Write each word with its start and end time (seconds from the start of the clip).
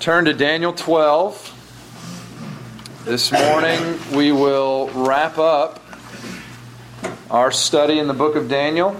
Turn 0.00 0.24
to 0.24 0.32
Daniel 0.32 0.72
12. 0.72 3.02
This 3.04 3.30
morning 3.30 3.98
we 4.14 4.32
will 4.32 4.88
wrap 4.94 5.36
up 5.36 5.78
our 7.30 7.50
study 7.50 7.98
in 7.98 8.08
the 8.08 8.14
book 8.14 8.34
of 8.34 8.48
Daniel. 8.48 8.96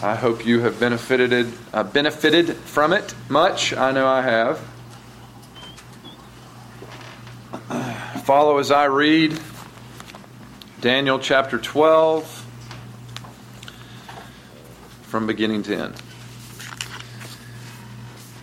I 0.00 0.14
hope 0.14 0.46
you 0.46 0.60
have 0.60 0.80
benefited 0.80 1.52
uh, 1.74 1.82
benefited 1.82 2.56
from 2.56 2.94
it 2.94 3.14
much. 3.28 3.74
I 3.74 3.90
know 3.90 4.06
I 4.06 4.22
have. 4.22 4.58
Follow 8.24 8.56
as 8.56 8.70
I 8.70 8.86
read 8.86 9.38
Daniel 10.80 11.18
chapter 11.18 11.58
12 11.58 12.24
from 15.02 15.26
beginning 15.26 15.62
to 15.64 15.76
end. 15.76 16.07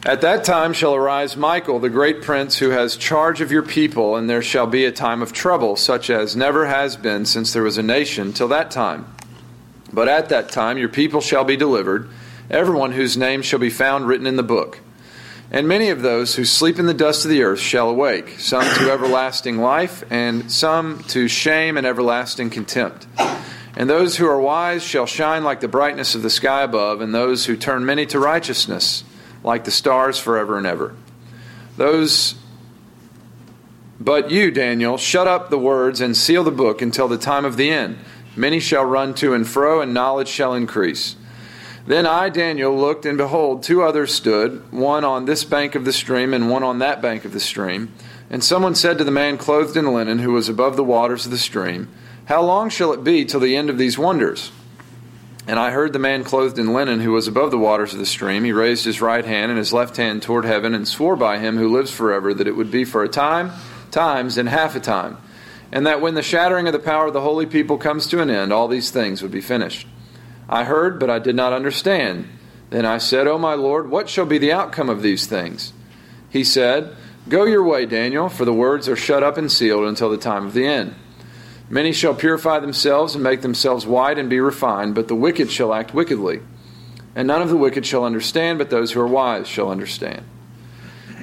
At 0.05 0.22
that 0.22 0.44
time 0.44 0.73
shall 0.73 0.94
arise 0.94 1.36
Michael, 1.36 1.80
the 1.80 1.90
great 1.90 2.22
prince, 2.22 2.59
who 2.59 2.70
has 2.70 2.96
charge 2.96 3.41
of 3.41 3.52
your 3.52 3.63
people, 3.63 4.16
and 4.16 4.30
there 4.30 4.44
shall 4.44 4.68
be 4.68 4.86
a 4.86 4.91
time 4.91 5.23
of 5.23 5.34
trouble, 5.34 5.76
such 5.76 6.12
as 6.12 6.36
never 6.36 6.68
has 6.68 6.96
been 6.96 7.26
since 7.26 7.52
there 7.52 7.63
was 7.63 7.80
a 7.80 7.84
nation 7.84 8.32
till 8.32 8.48
that 8.49 8.70
time. 8.70 9.12
But 9.91 10.08
at 10.08 10.30
that 10.30 10.49
time 10.49 10.77
your 10.77 10.90
people 10.90 11.22
shall 11.22 11.44
be 11.44 11.58
delivered, 11.58 12.08
everyone 12.52 12.91
whose 12.91 13.18
name 13.18 13.41
shall 13.41 13.58
be 13.58 13.72
found 13.72 14.08
written 14.08 14.27
in 14.27 14.36
the 14.36 14.44
book. 14.44 14.80
And 15.49 15.68
many 15.68 15.90
of 15.90 16.04
those 16.04 16.35
who 16.35 16.46
sleep 16.46 16.77
in 16.77 16.85
the 16.85 16.94
dust 16.94 17.26
of 17.26 17.32
the 17.32 17.41
earth 17.41 17.60
shall 17.60 17.90
awake, 17.90 18.40
some 18.40 18.62
to 18.76 18.91
everlasting 18.91 19.58
life, 19.58 20.04
and 20.12 20.52
some 20.52 20.99
to 21.05 21.27
shame 21.27 21.77
and 21.77 21.88
everlasting 21.88 22.52
contempt. 22.52 23.08
And 23.76 23.90
those 23.90 24.18
who 24.18 24.27
are 24.27 24.40
wise 24.40 24.84
shall 24.84 25.08
shine 25.08 25.44
like 25.44 25.62
the 25.62 25.68
brightness 25.68 26.13
of 26.13 26.22
the 26.22 26.30
sky 26.30 26.62
above, 26.62 27.02
and 27.02 27.12
those 27.12 27.48
who 27.48 27.58
turn 27.58 27.88
many 27.88 28.05
to 28.05 28.20
righteousness 28.20 29.04
like 29.45 29.63
the 29.63 29.72
stars 29.72 30.20
forever 30.20 30.58
and 30.58 30.67
ever. 30.67 30.95
Those 31.77 32.35
but 33.99 34.29
you, 34.29 34.52
Daniel, 34.52 34.98
shut 34.98 35.27
up 35.27 35.49
the 35.49 35.57
words 35.57 36.02
and 36.02 36.18
seal 36.18 36.43
the 36.43 36.52
book 36.52 36.82
until 36.82 37.07
the 37.07 37.18
time 37.18 37.46
of 37.46 37.55
the 37.55 37.70
end. 37.70 37.98
Many 38.35 38.60
shall 38.60 38.84
run 38.84 39.13
to 39.15 39.34
and 39.34 39.48
fro, 39.48 39.82
and 39.82 39.93
knowledge 39.93 40.27
shall 40.27 40.54
increase. 40.54 41.15
Then 41.87 42.05
I, 42.05 42.29
Daniel, 42.29 42.76
looked, 42.76 43.05
and 43.05 43.18
behold, 43.18 43.63
two 43.63 43.84
others 43.84 44.13
stood, 44.13 44.71
one 44.71 45.05
on 45.05 45.26
this 45.26 45.43
bank 45.43 45.76
of 45.76 45.85
the 45.85 45.93
stream, 45.93 46.34
and 46.34 46.49
one 46.49 46.63
on 46.63 46.80
that 46.80 47.02
bank 47.02 47.24
of 47.24 47.32
the 47.32 47.40
stream. 47.40 47.93
And 48.30 48.43
someone 48.43 48.76
said 48.76 48.98
to 48.98 49.04
the 49.04 49.12
man 49.12 49.37
clothed 49.37 49.77
in 49.77 49.93
linen, 49.93 50.20
who 50.20 50.34
was 50.34 50.49
above 50.49 50.76
the 50.76 50.84
waters 50.84 51.26
of 51.26 51.32
the 51.32 51.37
stream, 51.37 51.87
How 52.26 52.41
long 52.41 52.70
shall 52.70 52.91
it 52.91 53.04
be 53.04 53.24
till 53.24 53.40
the 53.40 53.55
end 53.55 53.70
of 53.70 53.77
these 53.77 53.98
wonders? 53.98 54.52
And 55.48 55.60
I 55.60 55.70
heard 55.70 55.93
the 55.93 55.99
man 55.99 56.24
clothed 56.24 56.57
in 56.57 56.74
linen 56.74 56.99
who 56.99 57.12
was 57.12 57.27
above 57.27 57.51
the 57.51 57.57
waters 57.57 57.93
of 57.93 57.99
the 57.99 58.05
stream. 58.05 58.43
He 58.43 58.51
raised 58.51 58.84
his 58.84 59.01
right 59.01 59.24
hand 59.24 59.52
and 59.52 59.60
his 59.60 59.74
left 59.74 59.98
hand 59.98 60.24
toward 60.24 60.46
heaven 60.46 60.74
and 60.74 60.87
swore 60.87 61.15
by 61.15 61.37
him 61.37 61.57
who 61.57 61.71
lives 61.71 61.91
forever 61.91 62.34
that 62.34 62.48
it 62.48 62.55
would 62.55 62.71
be 62.71 62.84
for 62.84 63.04
a 63.04 63.10
time, 63.10 63.52
times, 63.91 64.38
and 64.38 64.50
half 64.50 64.75
a 64.75 64.79
time. 64.79 65.18
And 65.72 65.85
that 65.85 66.02
when 66.02 66.16
the 66.16 66.24
shattering 66.24 66.68
of 66.68 66.74
the 66.74 66.79
power 66.79 67.07
of 67.07 67.13
the 67.13 67.22
holy 67.22 67.46
people 67.46 67.78
comes 67.78 68.07
to 68.07 68.22
an 68.22 68.29
end, 68.29 68.52
all 68.52 68.68
these 68.68 68.90
things 68.90 69.22
would 69.22 69.31
be 69.31 69.41
finished. 69.41 69.88
I 70.50 70.63
heard, 70.63 71.00
but 71.00 71.09
I 71.09 71.19
did 71.19 71.35
not 71.35 71.53
understand. 71.53 72.28
Then 72.72 72.85
I 72.85 72.97
said, 72.97 73.28
O 73.28 73.38
my 73.38 73.53
Lord, 73.53 73.90
what 73.90 74.09
shall 74.09 74.25
be 74.25 74.38
the 74.38 74.52
outcome 74.52 74.90
of 74.90 75.02
these 75.02 75.28
things? 75.28 75.74
He 76.30 76.44
said, 76.44 76.96
Go 77.30 77.46
your 77.46 77.63
way, 77.63 77.85
Daniel, 77.85 78.30
for 78.30 78.46
the 78.46 78.53
words 78.53 78.88
are 78.88 78.96
shut 78.96 79.24
up 79.24 79.38
and 79.38 79.52
sealed 79.52 79.85
until 79.85 80.09
the 80.09 80.18
time 80.18 80.46
of 80.46 80.53
the 80.53 80.68
end. 80.68 80.96
Many 81.69 81.94
shall 81.94 82.13
purify 82.13 82.59
themselves 82.59 83.16
and 83.16 83.24
make 83.24 83.41
themselves 83.41 83.88
white 83.88 84.19
and 84.19 84.30
be 84.30 84.40
refined, 84.40 84.94
but 84.96 85.08
the 85.08 85.16
wicked 85.16 85.50
shall 85.50 85.74
act 85.74 85.94
wickedly. 85.94 86.41
And 87.16 87.28
none 87.28 87.41
of 87.41 87.50
the 87.50 87.58
wicked 87.58 87.85
shall 87.85 88.06
understand, 88.06 88.59
but 88.59 88.69
those 88.69 88.91
who 88.91 89.00
are 89.00 89.08
wise 89.08 89.47
shall 89.47 89.72
understand. 89.72 90.24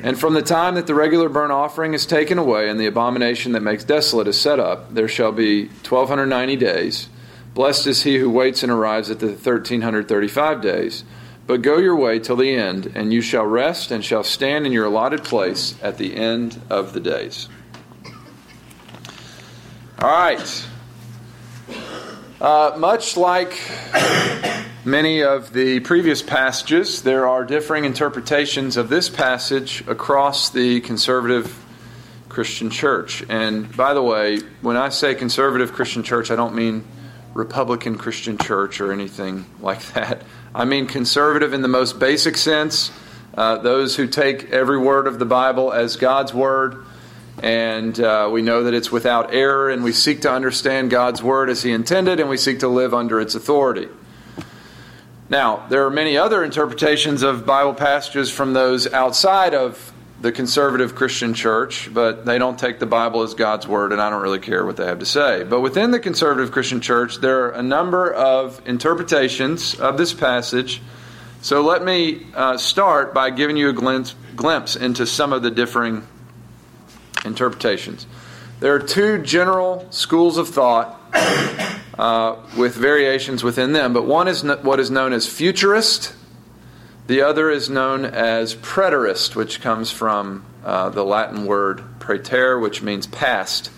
And 0.02 0.18
from 0.18 0.34
the 0.34 0.42
time 0.42 0.74
that 0.74 0.88
the 0.88 0.96
regular 0.96 1.28
burnt 1.28 1.52
offering 1.52 1.94
is 1.94 2.06
taken 2.06 2.38
away 2.38 2.68
and 2.68 2.80
the 2.80 2.86
abomination 2.86 3.52
that 3.52 3.62
makes 3.62 3.84
desolate 3.84 4.26
is 4.26 4.40
set 4.40 4.58
up, 4.58 4.92
there 4.92 5.06
shall 5.06 5.30
be 5.30 5.66
1290 5.66 6.56
days. 6.56 7.08
Blessed 7.54 7.86
is 7.86 8.02
he 8.02 8.18
who 8.18 8.28
waits 8.28 8.64
and 8.64 8.72
arrives 8.72 9.10
at 9.10 9.20
the 9.20 9.26
1335 9.26 10.60
days. 10.60 11.04
But 11.46 11.62
go 11.62 11.78
your 11.78 11.96
way 11.96 12.18
till 12.18 12.36
the 12.36 12.54
end, 12.54 12.92
and 12.94 13.12
you 13.12 13.20
shall 13.20 13.44
rest 13.44 13.90
and 13.90 14.04
shall 14.04 14.24
stand 14.24 14.64
in 14.66 14.72
your 14.72 14.86
allotted 14.86 15.22
place 15.22 15.76
at 15.82 15.98
the 15.98 16.16
end 16.16 16.60
of 16.70 16.94
the 16.94 17.00
days. 17.00 17.48
All 20.02 20.08
right. 20.08 20.66
Uh, 22.40 22.74
much 22.76 23.16
like 23.16 23.56
many 24.84 25.22
of 25.22 25.52
the 25.52 25.78
previous 25.78 26.22
passages, 26.22 27.02
there 27.02 27.28
are 27.28 27.44
differing 27.44 27.84
interpretations 27.84 28.76
of 28.76 28.88
this 28.88 29.08
passage 29.08 29.84
across 29.86 30.50
the 30.50 30.80
conservative 30.80 31.56
Christian 32.28 32.68
church. 32.68 33.22
And 33.28 33.76
by 33.76 33.94
the 33.94 34.02
way, 34.02 34.40
when 34.60 34.76
I 34.76 34.88
say 34.88 35.14
conservative 35.14 35.72
Christian 35.72 36.02
church, 36.02 36.32
I 36.32 36.34
don't 36.34 36.56
mean 36.56 36.82
Republican 37.32 37.96
Christian 37.96 38.38
church 38.38 38.80
or 38.80 38.90
anything 38.90 39.46
like 39.60 39.92
that. 39.92 40.24
I 40.52 40.64
mean 40.64 40.88
conservative 40.88 41.52
in 41.52 41.62
the 41.62 41.68
most 41.68 42.00
basic 42.00 42.36
sense, 42.36 42.90
uh, 43.36 43.58
those 43.58 43.94
who 43.94 44.08
take 44.08 44.50
every 44.50 44.78
word 44.78 45.06
of 45.06 45.20
the 45.20 45.26
Bible 45.26 45.72
as 45.72 45.94
God's 45.94 46.34
word 46.34 46.84
and 47.40 47.98
uh, 47.98 48.28
we 48.30 48.42
know 48.42 48.64
that 48.64 48.74
it's 48.74 48.92
without 48.92 49.32
error, 49.32 49.70
and 49.70 49.82
we 49.82 49.92
seek 49.92 50.22
to 50.22 50.30
understand 50.30 50.90
God's 50.90 51.22
Word 51.22 51.48
as 51.48 51.62
He 51.62 51.72
intended, 51.72 52.20
and 52.20 52.28
we 52.28 52.36
seek 52.36 52.60
to 52.60 52.68
live 52.68 52.92
under 52.92 53.20
its 53.20 53.34
authority. 53.34 53.88
Now, 55.28 55.66
there 55.68 55.86
are 55.86 55.90
many 55.90 56.18
other 56.18 56.44
interpretations 56.44 57.22
of 57.22 57.46
Bible 57.46 57.74
passages 57.74 58.30
from 58.30 58.52
those 58.52 58.92
outside 58.92 59.54
of 59.54 59.92
the 60.20 60.30
conservative 60.30 60.94
Christian 60.94 61.34
church, 61.34 61.92
but 61.92 62.24
they 62.24 62.38
don't 62.38 62.58
take 62.58 62.78
the 62.78 62.86
Bible 62.86 63.22
as 63.22 63.34
God's 63.34 63.66
Word, 63.66 63.92
and 63.92 64.00
I 64.00 64.10
don't 64.10 64.22
really 64.22 64.38
care 64.38 64.64
what 64.64 64.76
they 64.76 64.84
have 64.84 65.00
to 65.00 65.06
say. 65.06 65.42
But 65.42 65.62
within 65.62 65.90
the 65.90 65.98
conservative 65.98 66.52
Christian 66.52 66.80
church, 66.80 67.16
there 67.16 67.46
are 67.46 67.50
a 67.52 67.62
number 67.62 68.12
of 68.12 68.60
interpretations 68.66 69.74
of 69.74 69.96
this 69.98 70.12
passage. 70.14 70.80
So 71.40 71.62
let 71.62 71.82
me 71.84 72.26
uh, 72.34 72.56
start 72.58 73.12
by 73.14 73.30
giving 73.30 73.56
you 73.56 73.70
a 73.70 73.72
glimpse, 73.72 74.14
glimpse 74.36 74.76
into 74.76 75.06
some 75.06 75.32
of 75.32 75.42
the 75.42 75.50
differing 75.50 76.06
interpretations. 77.24 78.06
There 78.60 78.74
are 78.74 78.80
two 78.80 79.18
general 79.18 79.86
schools 79.90 80.38
of 80.38 80.48
thought 80.48 81.00
uh, 81.98 82.36
with 82.56 82.74
variations 82.74 83.42
within 83.42 83.72
them, 83.72 83.92
but 83.92 84.06
one 84.06 84.28
is 84.28 84.44
what 84.44 84.78
is 84.78 84.90
known 84.90 85.12
as 85.12 85.26
futurist, 85.26 86.14
the 87.08 87.22
other 87.22 87.50
is 87.50 87.68
known 87.68 88.04
as 88.04 88.54
preterist, 88.54 89.34
which 89.34 89.60
comes 89.60 89.90
from 89.90 90.44
uh, 90.64 90.90
the 90.90 91.04
Latin 91.04 91.44
word 91.44 91.82
praeter, 91.98 92.60
which 92.60 92.82
means 92.82 93.06
past. 93.06 93.70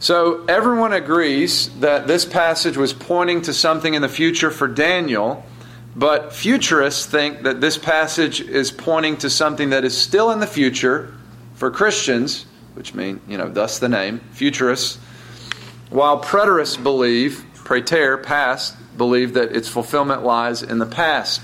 So 0.00 0.44
everyone 0.46 0.92
agrees 0.92 1.68
that 1.78 2.08
this 2.08 2.24
passage 2.24 2.76
was 2.76 2.92
pointing 2.92 3.42
to 3.42 3.52
something 3.52 3.94
in 3.94 4.02
the 4.02 4.08
future 4.08 4.50
for 4.50 4.66
Daniel, 4.66 5.46
but 5.94 6.32
futurists 6.32 7.06
think 7.06 7.42
that 7.42 7.60
this 7.60 7.78
passage 7.78 8.40
is 8.40 8.72
pointing 8.72 9.18
to 9.18 9.30
something 9.30 9.70
that 9.70 9.84
is 9.84 9.96
still 9.96 10.32
in 10.32 10.40
the 10.40 10.46
future 10.48 11.14
for 11.54 11.70
Christians 11.70 12.46
which 12.74 12.94
mean, 12.94 13.20
you 13.28 13.38
know, 13.38 13.48
thus 13.48 13.78
the 13.78 13.88
name, 13.88 14.20
futurists, 14.32 14.98
while 15.90 16.22
preterists 16.22 16.82
believe, 16.82 17.44
praeter, 17.54 18.22
past, 18.22 18.74
believe 18.96 19.34
that 19.34 19.54
its 19.54 19.68
fulfillment 19.68 20.24
lies 20.24 20.62
in 20.62 20.78
the 20.78 20.86
past 20.86 21.42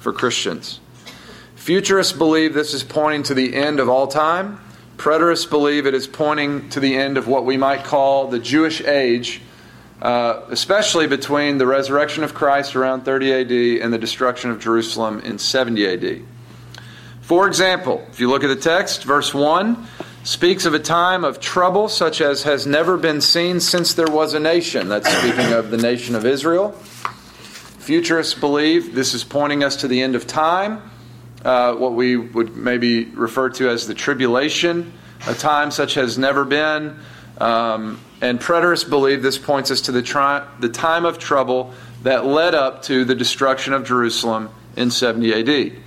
for 0.00 0.12
Christians. 0.12 0.80
Futurists 1.54 2.12
believe 2.12 2.54
this 2.54 2.74
is 2.74 2.82
pointing 2.82 3.22
to 3.24 3.34
the 3.34 3.54
end 3.54 3.80
of 3.80 3.88
all 3.88 4.06
time. 4.06 4.58
Preterists 4.96 5.48
believe 5.48 5.86
it 5.86 5.94
is 5.94 6.06
pointing 6.06 6.68
to 6.70 6.80
the 6.80 6.96
end 6.96 7.16
of 7.16 7.28
what 7.28 7.44
we 7.44 7.56
might 7.56 7.84
call 7.84 8.28
the 8.28 8.38
Jewish 8.38 8.80
age, 8.80 9.40
uh, 10.00 10.42
especially 10.48 11.06
between 11.06 11.58
the 11.58 11.66
resurrection 11.66 12.24
of 12.24 12.34
Christ 12.34 12.74
around 12.74 13.04
30 13.04 13.32
AD 13.32 13.82
and 13.82 13.92
the 13.92 13.98
destruction 13.98 14.50
of 14.50 14.58
Jerusalem 14.58 15.20
in 15.20 15.38
70 15.38 15.86
AD. 15.86 16.22
For 17.20 17.46
example, 17.46 18.04
if 18.10 18.20
you 18.20 18.28
look 18.28 18.42
at 18.42 18.48
the 18.48 18.56
text, 18.56 19.04
verse 19.04 19.32
1 19.32 19.86
speaks 20.24 20.64
of 20.64 20.74
a 20.74 20.78
time 20.78 21.24
of 21.24 21.40
trouble 21.40 21.88
such 21.88 22.20
as 22.20 22.44
has 22.44 22.66
never 22.66 22.96
been 22.96 23.20
seen 23.20 23.60
since 23.60 23.94
there 23.94 24.10
was 24.10 24.34
a 24.34 24.40
nation. 24.40 24.88
That's 24.88 25.08
speaking 25.08 25.52
of 25.52 25.70
the 25.70 25.76
nation 25.76 26.14
of 26.14 26.24
Israel. 26.24 26.72
Futurists 27.78 28.34
believe 28.34 28.94
this 28.94 29.14
is 29.14 29.24
pointing 29.24 29.64
us 29.64 29.76
to 29.76 29.88
the 29.88 30.00
end 30.00 30.14
of 30.14 30.26
time, 30.26 30.88
uh, 31.44 31.74
what 31.74 31.94
we 31.94 32.16
would 32.16 32.56
maybe 32.56 33.06
refer 33.06 33.50
to 33.50 33.68
as 33.68 33.88
the 33.88 33.94
tribulation, 33.94 34.92
a 35.26 35.34
time 35.34 35.72
such 35.72 35.96
as 35.96 36.16
never 36.16 36.44
been. 36.44 36.96
Um, 37.38 37.98
and 38.20 38.38
preterists 38.38 38.88
believe 38.88 39.22
this 39.22 39.38
points 39.38 39.72
us 39.72 39.80
to 39.82 39.92
the, 39.92 40.02
tri- 40.02 40.46
the 40.60 40.68
time 40.68 41.04
of 41.04 41.18
trouble 41.18 41.74
that 42.04 42.24
led 42.24 42.54
up 42.54 42.82
to 42.82 43.04
the 43.04 43.16
destruction 43.16 43.72
of 43.72 43.84
Jerusalem 43.84 44.50
in 44.76 44.92
70 44.92 45.32
AD. 45.32 45.81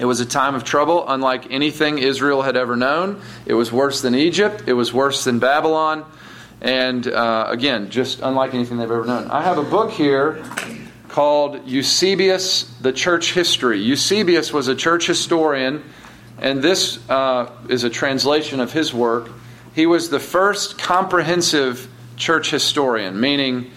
It 0.00 0.06
was 0.06 0.20
a 0.20 0.26
time 0.26 0.54
of 0.54 0.64
trouble, 0.64 1.04
unlike 1.06 1.52
anything 1.52 1.98
Israel 1.98 2.40
had 2.40 2.56
ever 2.56 2.74
known. 2.74 3.20
It 3.44 3.52
was 3.52 3.70
worse 3.70 4.00
than 4.00 4.14
Egypt, 4.14 4.64
it 4.66 4.72
was 4.72 4.94
worse 4.94 5.24
than 5.24 5.40
Babylon, 5.40 6.10
and 6.62 7.06
uh, 7.06 7.48
again, 7.50 7.90
just 7.90 8.20
unlike 8.20 8.54
anything 8.54 8.78
they've 8.78 8.90
ever 8.90 9.04
known. 9.04 9.30
I 9.30 9.42
have 9.42 9.58
a 9.58 9.62
book 9.62 9.90
here 9.90 10.42
called 11.08 11.68
Eusebius, 11.68 12.62
the 12.80 12.94
Church 12.94 13.34
History. 13.34 13.78
Eusebius 13.82 14.54
was 14.54 14.68
a 14.68 14.74
church 14.74 15.06
historian, 15.06 15.84
and 16.38 16.62
this 16.62 16.98
uh, 17.10 17.50
is 17.68 17.84
a 17.84 17.90
translation 17.90 18.60
of 18.60 18.72
his 18.72 18.94
work. 18.94 19.28
He 19.74 19.84
was 19.84 20.08
the 20.08 20.18
first 20.18 20.78
comprehensive 20.78 21.86
church 22.16 22.50
historian, 22.50 23.20
meaning 23.20 23.70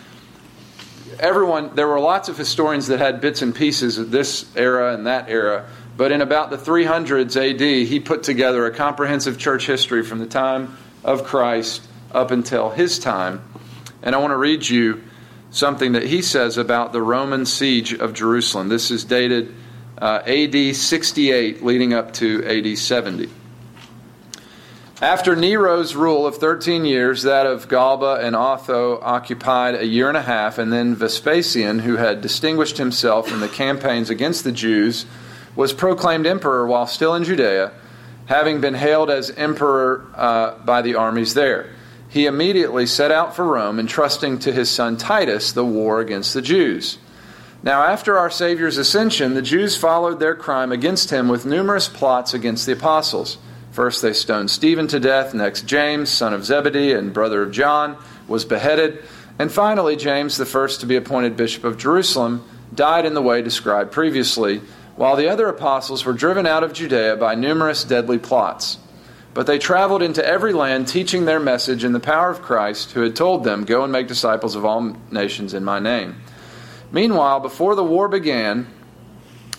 everyone, 1.19 1.75
there 1.75 1.87
were 1.87 1.99
lots 1.99 2.29
of 2.29 2.37
historians 2.37 2.87
that 2.87 2.99
had 2.99 3.21
bits 3.21 3.41
and 3.41 3.53
pieces 3.53 3.97
of 3.97 4.11
this 4.11 4.45
era 4.55 4.93
and 4.93 5.07
that 5.07 5.29
era, 5.29 5.65
but 5.95 6.11
in 6.11 6.21
about 6.21 6.49
the 6.49 6.57
300s 6.57 7.35
AD, 7.35 7.61
he 7.61 7.99
put 7.99 8.23
together 8.23 8.65
a 8.65 8.71
comprehensive 8.71 9.37
church 9.37 9.67
history 9.67 10.03
from 10.03 10.19
the 10.19 10.25
time 10.25 10.77
of 11.03 11.23
Christ 11.23 11.87
up 12.11 12.31
until 12.31 12.69
his 12.69 12.99
time. 12.99 13.43
And 14.01 14.15
I 14.15 14.17
want 14.17 14.31
to 14.31 14.37
read 14.37 14.67
you 14.67 15.03
something 15.51 15.91
that 15.91 16.03
he 16.03 16.21
says 16.21 16.57
about 16.57 16.93
the 16.93 17.01
Roman 17.01 17.45
siege 17.45 17.93
of 17.93 18.13
Jerusalem. 18.13 18.69
This 18.69 18.89
is 18.89 19.05
dated 19.05 19.53
uh, 19.99 20.21
AD 20.25 20.75
68, 20.75 21.63
leading 21.63 21.93
up 21.93 22.13
to 22.13 22.43
AD 22.45 22.77
70. 22.77 23.29
After 25.01 25.35
Nero's 25.35 25.95
rule 25.95 26.25
of 26.25 26.37
13 26.37 26.85
years, 26.85 27.23
that 27.23 27.45
of 27.45 27.67
Galba 27.67 28.19
and 28.21 28.35
Otho 28.35 28.99
occupied 29.01 29.75
a 29.75 29.85
year 29.85 30.07
and 30.07 30.17
a 30.17 30.21
half, 30.21 30.57
and 30.57 30.71
then 30.71 30.95
Vespasian, 30.95 31.79
who 31.79 31.97
had 31.97 32.21
distinguished 32.21 32.77
himself 32.77 33.31
in 33.31 33.39
the 33.39 33.49
campaigns 33.49 34.09
against 34.09 34.43
the 34.43 34.51
Jews, 34.51 35.05
was 35.55 35.73
proclaimed 35.73 36.25
emperor 36.25 36.65
while 36.65 36.88
still 36.88 37.15
in 37.15 37.23
Judea, 37.23 37.71
having 38.25 38.61
been 38.61 38.73
hailed 38.73 39.09
as 39.09 39.29
emperor 39.31 40.05
uh, 40.15 40.57
by 40.59 40.81
the 40.81 40.95
armies 40.95 41.33
there 41.33 41.69
he 42.13 42.27
immediately 42.27 42.85
set 42.85 43.09
out 43.09 43.35
for 43.35 43.44
Rome, 43.44 43.79
entrusting 43.79 44.38
to 44.39 44.51
his 44.51 44.69
son 44.69 44.97
Titus 44.97 45.51
the 45.51 45.65
war 45.65 46.00
against 46.00 46.35
the 46.35 46.44
Jews. 46.44 47.00
Now, 47.63 47.85
after 47.85 48.19
our 48.19 48.29
Savior's 48.29 48.77
ascension, 48.77 49.33
the 49.33 49.41
Jews 49.41 49.75
followed 49.75 50.19
their 50.19 50.35
crime 50.35 50.71
against 50.71 51.09
him 51.09 51.27
with 51.27 51.47
numerous 51.47 51.89
plots 51.89 52.35
against 52.35 52.67
the 52.67 52.73
apostles. 52.73 53.39
First, 53.71 54.03
they 54.03 54.13
stoned 54.13 54.51
Stephen 54.51 54.88
to 54.89 55.00
death. 55.00 55.33
Next, 55.33 55.65
James, 55.65 56.11
son 56.11 56.35
of 56.35 56.45
Zebedee 56.45 56.94
and 56.94 57.15
brother 57.15 57.41
of 57.41 57.51
John, 57.51 57.97
was 58.27 58.45
beheaded. 58.45 59.03
And 59.39 59.51
finally, 59.51 59.95
James, 59.95 60.38
the 60.38 60.45
first 60.45 60.81
to 60.81 60.85
be 60.85 60.97
appointed 60.97 61.35
bishop 61.35 61.63
of 61.63 61.79
Jerusalem, 61.79 62.47
died 62.75 63.07
in 63.07 63.15
the 63.15 63.23
way 63.23 63.41
described 63.41 63.91
previously, 63.91 64.61
while 64.95 65.15
the 65.15 65.27
other 65.27 65.47
apostles 65.47 66.05
were 66.05 66.13
driven 66.13 66.45
out 66.45 66.63
of 66.63 66.73
Judea 66.73 67.15
by 67.17 67.35
numerous 67.35 67.83
deadly 67.83 68.19
plots. 68.19 68.77
But 69.33 69.47
they 69.47 69.57
traveled 69.57 70.03
into 70.03 70.25
every 70.25 70.53
land, 70.53 70.87
teaching 70.87 71.25
their 71.25 71.39
message 71.39 71.83
in 71.83 71.91
the 71.91 71.99
power 71.99 72.29
of 72.29 72.41
Christ, 72.41 72.91
who 72.91 73.01
had 73.01 73.15
told 73.15 73.43
them, 73.43 73.65
Go 73.65 73.83
and 73.83 73.91
make 73.91 74.07
disciples 74.07 74.55
of 74.55 74.63
all 74.63 74.95
nations 75.11 75.55
in 75.55 75.63
my 75.63 75.79
name. 75.79 76.17
Meanwhile, 76.91 77.39
before 77.39 77.73
the 77.73 77.83
war 77.83 78.07
began, 78.07 78.67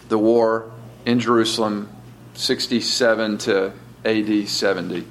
the 0.09 0.19
war 0.19 0.71
in 1.05 1.19
Jerusalem, 1.19 1.91
67 2.35 3.39
to 3.39 3.73
AD 4.05 4.49
70, 4.49 5.05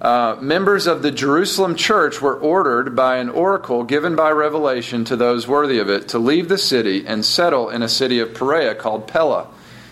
uh, 0.00 0.36
members 0.40 0.86
of 0.86 1.02
the 1.02 1.10
Jerusalem 1.10 1.74
church 1.74 2.22
were 2.22 2.36
ordered 2.36 2.96
by 2.96 3.16
an 3.16 3.28
oracle 3.28 3.84
given 3.84 4.16
by 4.16 4.30
revelation 4.30 5.04
to 5.06 5.16
those 5.16 5.46
worthy 5.46 5.78
of 5.78 5.90
it 5.90 6.08
to 6.08 6.18
leave 6.18 6.48
the 6.48 6.58
city 6.58 7.06
and 7.06 7.24
settle 7.24 7.68
in 7.68 7.82
a 7.82 7.88
city 7.88 8.18
of 8.18 8.34
Perea 8.34 8.74
called 8.74 9.06
Pella 9.06 9.48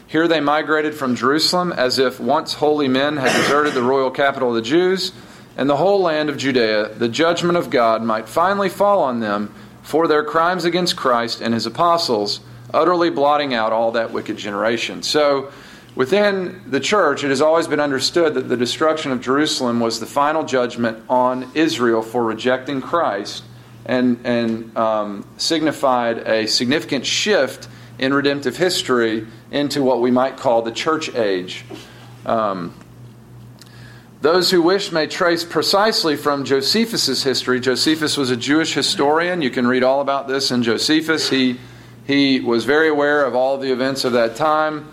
here 0.08 0.26
they 0.26 0.40
migrated 0.40 0.94
from 0.94 1.16
Jerusalem 1.16 1.70
as 1.70 1.98
if 1.98 2.18
once 2.18 2.54
holy 2.54 2.88
men 2.88 3.18
had 3.18 3.30
deserted 3.42 3.74
the 3.74 3.82
royal 3.82 4.10
capital 4.10 4.48
of 4.48 4.54
the 4.54 4.62
Jews 4.62 5.12
and 5.58 5.68
the 5.68 5.76
whole 5.76 6.00
land 6.00 6.30
of 6.30 6.38
Judea. 6.38 6.94
The 6.94 7.10
judgment 7.10 7.58
of 7.58 7.68
God 7.68 8.02
might 8.02 8.26
finally 8.26 8.70
fall 8.70 9.02
on 9.02 9.20
them 9.20 9.54
for 9.82 10.08
their 10.08 10.24
crimes 10.24 10.64
against 10.64 10.96
Christ 10.96 11.42
and 11.42 11.52
his 11.52 11.66
apostles, 11.66 12.40
utterly 12.72 13.10
blotting 13.10 13.52
out 13.52 13.74
all 13.74 13.92
that 13.92 14.10
wicked 14.10 14.38
generation. 14.38 15.02
So, 15.02 15.52
within 15.94 16.62
the 16.66 16.80
church, 16.80 17.24
it 17.24 17.28
has 17.28 17.40
always 17.40 17.66
been 17.66 17.80
understood 17.80 18.34
that 18.34 18.48
the 18.48 18.56
destruction 18.56 19.12
of 19.12 19.20
Jerusalem 19.20 19.80
was 19.80 20.00
the 20.00 20.06
final 20.06 20.44
judgment 20.44 21.02
on 21.08 21.50
Israel 21.54 22.02
for 22.02 22.24
rejecting 22.24 22.80
Christ 22.80 23.44
and, 23.86 24.20
and 24.24 24.76
um, 24.76 25.26
signified 25.38 26.18
a 26.18 26.46
significant 26.46 27.06
shift 27.06 27.68
in 27.98 28.14
redemptive 28.14 28.56
history 28.56 29.26
into 29.50 29.82
what 29.82 30.00
we 30.00 30.10
might 30.10 30.36
call 30.36 30.62
the 30.62 30.70
church 30.70 31.14
age. 31.14 31.64
Um, 32.26 32.74
those 34.20 34.50
who 34.50 34.60
wish 34.62 34.90
may 34.90 35.06
trace 35.06 35.44
precisely 35.44 36.16
from 36.16 36.44
Josephus' 36.44 37.22
history. 37.22 37.60
Josephus 37.60 38.16
was 38.16 38.30
a 38.30 38.36
Jewish 38.36 38.74
historian. 38.74 39.42
You 39.42 39.50
can 39.50 39.66
read 39.66 39.84
all 39.84 40.00
about 40.00 40.26
this 40.26 40.50
in 40.50 40.64
Josephus. 40.64 41.30
He, 41.30 41.58
he 42.04 42.40
was 42.40 42.64
very 42.64 42.88
aware 42.88 43.24
of 43.24 43.36
all 43.36 43.58
the 43.58 43.70
events 43.70 44.04
of 44.04 44.12
that 44.14 44.34
time. 44.34 44.92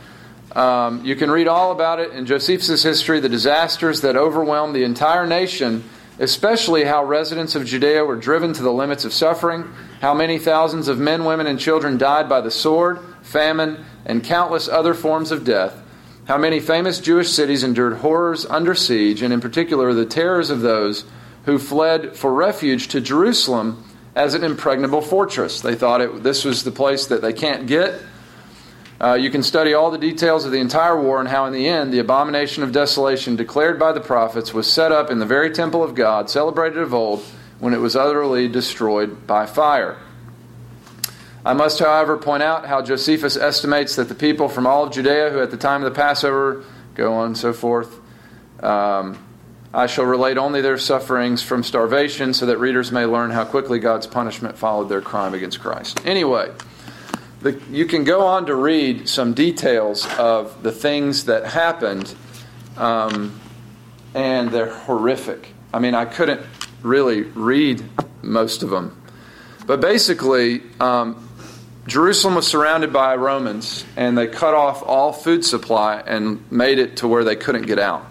Um, 0.56 1.04
you 1.04 1.18
can 1.18 1.30
read 1.30 1.48
all 1.48 1.72
about 1.72 2.00
it 2.00 2.12
in 2.12 2.26
Josephus' 2.26 2.82
history, 2.82 3.20
the 3.20 3.28
disasters 3.28 4.02
that 4.02 4.16
overwhelmed 4.16 4.74
the 4.74 4.86
entire 4.86 5.28
nation, 5.28 5.84
especially 6.18 6.86
how 6.86 7.04
residents 7.04 7.56
of 7.56 7.66
Judea 7.66 8.06
were 8.06 8.16
driven 8.16 8.54
to 8.54 8.64
the 8.64 8.72
limits 8.72 9.04
of 9.04 9.12
suffering, 9.12 9.70
how 10.00 10.14
many 10.14 10.40
thousands 10.40 10.88
of 10.88 10.98
men, 10.98 11.26
women, 11.26 11.46
and 11.46 11.60
children 11.60 11.98
died 11.98 12.30
by 12.30 12.40
the 12.40 12.52
sword, 12.52 13.00
famine, 13.22 13.84
and 14.06 14.24
countless 14.24 14.70
other 14.70 14.94
forms 14.94 15.32
of 15.32 15.44
death, 15.44 15.82
how 16.26 16.38
many 16.38 16.62
famous 16.62 17.02
Jewish 17.02 17.30
cities 17.30 17.64
endured 17.64 17.98
horrors 17.98 18.46
under 18.46 18.76
siege, 18.76 19.22
and 19.22 19.34
in 19.34 19.42
particular 19.42 19.94
the 19.94 20.06
terrors 20.06 20.50
of 20.50 20.62
those 20.62 21.04
who 21.44 21.60
fled 21.60 22.16
for 22.16 22.34
refuge 22.34 22.88
to 22.88 23.02
Jerusalem 23.02 23.84
as 24.16 24.34
an 24.34 24.44
impregnable 24.46 25.02
fortress. 25.02 25.60
They 25.60 25.76
thought 25.76 26.00
it, 26.00 26.24
this 26.24 26.46
was 26.46 26.64
the 26.64 26.72
place 26.72 27.08
that 27.08 27.22
they 27.22 27.34
can't 27.34 27.68
get. 27.68 28.02
Uh, 29.00 29.14
you 29.14 29.30
can 29.30 29.44
study 29.44 29.74
all 29.74 29.92
the 29.92 29.98
details 29.98 30.46
of 30.46 30.52
the 30.52 30.60
entire 30.60 31.00
war 31.00 31.20
and 31.20 31.28
how, 31.28 31.46
in 31.46 31.54
the 31.54 31.68
end, 31.68 31.94
the 31.94 32.00
abomination 32.00 32.64
of 32.64 32.72
desolation 32.72 33.36
declared 33.36 33.78
by 33.78 33.92
the 33.92 34.00
prophets 34.00 34.54
was 34.54 34.72
set 34.72 34.92
up 34.92 35.12
in 35.12 35.20
the 35.20 35.26
very 35.26 35.52
temple 35.52 35.84
of 35.84 35.96
God, 35.96 36.30
celebrated 36.30 36.78
of 36.78 36.94
old, 36.94 37.22
when 37.60 37.74
it 37.74 37.80
was 37.80 37.96
utterly 37.96 38.48
destroyed 38.48 39.28
by 39.28 39.46
fire. 39.46 39.98
I 41.46 41.54
must, 41.54 41.80
however, 41.80 42.18
point 42.18 42.42
out 42.42 42.66
how 42.66 42.82
Josephus 42.82 43.38
estimates 43.38 43.98
that 43.98 44.08
the 44.10 44.16
people 44.16 44.50
from 44.50 44.66
all 44.66 44.86
of 44.86 44.94
Judea 44.94 45.30
who 45.30 45.42
at 45.42 45.52
the 45.52 45.58
time 45.58 45.84
of 45.84 45.94
the 45.94 45.96
Passover 45.96 46.64
go 46.96 47.14
on 47.14 47.28
and 47.28 47.38
so 47.38 47.54
forth. 47.54 48.00
Um, 48.64 49.22
I 49.74 49.88
shall 49.88 50.06
relate 50.06 50.38
only 50.38 50.62
their 50.62 50.78
sufferings 50.78 51.44
from 51.44 51.62
starvation 51.62 52.34
so 52.34 52.46
that 52.46 52.58
readers 52.58 52.94
may 52.94 53.06
learn 53.06 53.30
how 53.32 53.44
quickly 53.44 53.78
God's 53.78 54.08
punishment 54.08 54.58
followed 54.58 54.86
their 54.86 55.02
crime 55.02 55.34
against 55.34 55.60
Christ. 55.60 56.00
Anyway, 56.06 56.50
the, 57.42 57.60
you 57.70 57.86
can 57.86 58.04
go 58.04 58.26
on 58.26 58.48
to 58.48 58.56
read 58.56 59.08
some 59.08 59.34
details 59.34 60.08
of 60.18 60.64
the 60.64 60.72
things 60.72 61.26
that 61.26 61.46
happened, 61.46 62.14
um, 62.78 63.40
and 64.14 64.50
they're 64.50 64.74
horrific. 64.74 65.54
I 65.74 65.80
mean, 65.80 65.96
I 65.96 66.06
couldn't 66.06 66.42
really 66.82 67.22
read 67.22 67.84
most 68.22 68.64
of 68.64 68.70
them. 68.70 69.02
But 69.66 69.82
basically, 69.82 70.62
um, 70.80 71.28
Jerusalem 71.88 72.36
was 72.36 72.48
surrounded 72.48 72.92
by 72.92 73.16
Romans, 73.16 73.86
and 73.96 74.18
they 74.18 74.28
cut 74.28 74.54
off 74.54 74.82
all 74.84 75.14
food 75.14 75.46
supply 75.46 76.02
and 76.06 76.50
made 76.52 76.80
it 76.80 76.98
to 76.98 77.08
where 77.08 77.24
they 77.24 77.36
couldn't 77.36 77.68
get 77.68 77.78
out. 77.80 78.06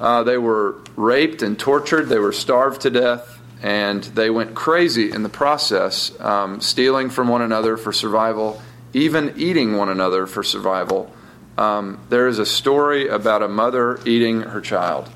Uh, 0.00 0.22
they 0.22 0.36
were 0.36 0.76
raped 0.96 1.42
and 1.42 1.58
tortured, 1.58 2.08
they 2.08 2.18
were 2.18 2.32
starved 2.32 2.82
to 2.82 2.90
death, 2.90 3.33
and 3.64 4.04
they 4.04 4.28
went 4.28 4.54
crazy 4.54 5.10
in 5.10 5.22
the 5.22 5.30
process, 5.30 6.12
um, 6.20 6.60
stealing 6.60 7.08
from 7.08 7.28
one 7.28 7.40
another 7.40 7.78
for 7.78 7.94
survival, 7.94 8.60
even 8.92 9.32
eating 9.38 9.78
one 9.78 9.88
another 9.88 10.26
for 10.26 10.42
survival. 10.42 11.10
Um, 11.56 11.98
there 12.10 12.28
is 12.28 12.38
a 12.38 12.44
story 12.44 13.08
about 13.08 13.42
a 13.42 13.48
mother 13.48 13.98
eating 14.04 14.42
her 14.42 14.60
child, 14.60 15.08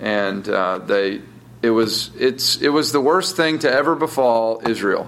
and 0.00 0.48
uh, 0.48 0.78
they 0.78 1.20
it 1.60 1.68
was 1.68 2.10
it's 2.18 2.56
it 2.62 2.70
was 2.70 2.92
the 2.92 3.00
worst 3.00 3.36
thing 3.36 3.58
to 3.58 3.70
ever 3.70 3.94
befall 3.94 4.66
Israel. 4.66 5.06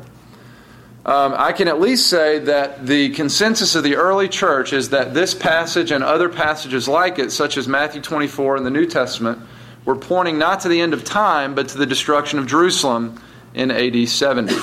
Um, 1.07 1.35
I 1.39 1.53
can 1.53 1.69
at 1.69 1.81
least 1.81 2.11
say 2.11 2.41
that 2.41 2.87
the 2.87 3.11
consensus 3.11 3.75
of 3.75 3.83
the 3.83 3.97
early 3.97 4.29
church 4.29 4.75
is 4.75 4.91
that 4.91 5.15
this 5.15 5.33
passage 5.33 5.91
and 5.91 6.05
other 6.05 6.29
passages 6.29 6.87
like 6.87 7.19
it, 7.19 7.33
such 7.33 7.57
as 7.57 7.67
Matthew 7.67 8.03
24 8.03 8.59
in 8.59 8.65
the 8.65 8.71
New 8.71 8.85
Testament, 8.85 9.39
were 9.85 9.97
pointing 9.97 10.39
not 10.39 10.61
to 10.61 10.69
the 10.69 10.81
end 10.81 10.95
of 10.95 11.05
time, 11.05 11.55
but 11.55 11.69
to 11.69 11.79
the 11.79 11.87
destruction 11.87 12.39
of 12.39 12.47
Jerusalem 12.47 13.21
in 13.55 13.71
AD 13.71 14.09
70. 14.09 14.55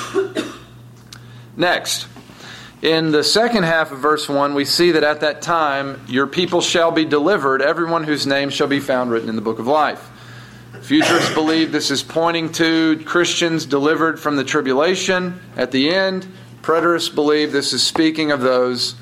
Next, 1.55 2.07
in 2.81 3.11
the 3.11 3.23
second 3.23 3.63
half 3.63 3.91
of 3.91 3.99
verse 3.99 4.27
1, 4.27 4.55
we 4.55 4.65
see 4.65 4.91
that 4.91 5.03
at 5.03 5.21
that 5.21 5.41
time, 5.41 6.01
your 6.07 6.25
people 6.25 6.61
shall 6.61 6.91
be 6.91 7.05
delivered, 7.05 7.61
everyone 7.61 8.03
whose 8.03 8.25
name 8.25 8.49
shall 8.49 8.67
be 8.67 8.79
found 8.79 9.11
written 9.11 9.29
in 9.29 9.35
the 9.35 9.41
book 9.41 9.59
of 9.59 9.67
life. 9.67 10.09
Futurists 10.81 11.33
believe 11.35 11.71
this 11.71 11.91
is 11.91 12.01
pointing 12.01 12.51
to 12.53 13.01
Christians 13.05 13.67
delivered 13.67 14.19
from 14.19 14.35
the 14.35 14.43
tribulation 14.43 15.39
at 15.55 15.71
the 15.71 15.93
end. 15.93 16.25
Preterists 16.63 17.13
believe 17.13 17.51
this 17.51 17.71
is 17.71 17.83
speaking 17.83 18.31
of 18.31 18.41
those 18.41 18.95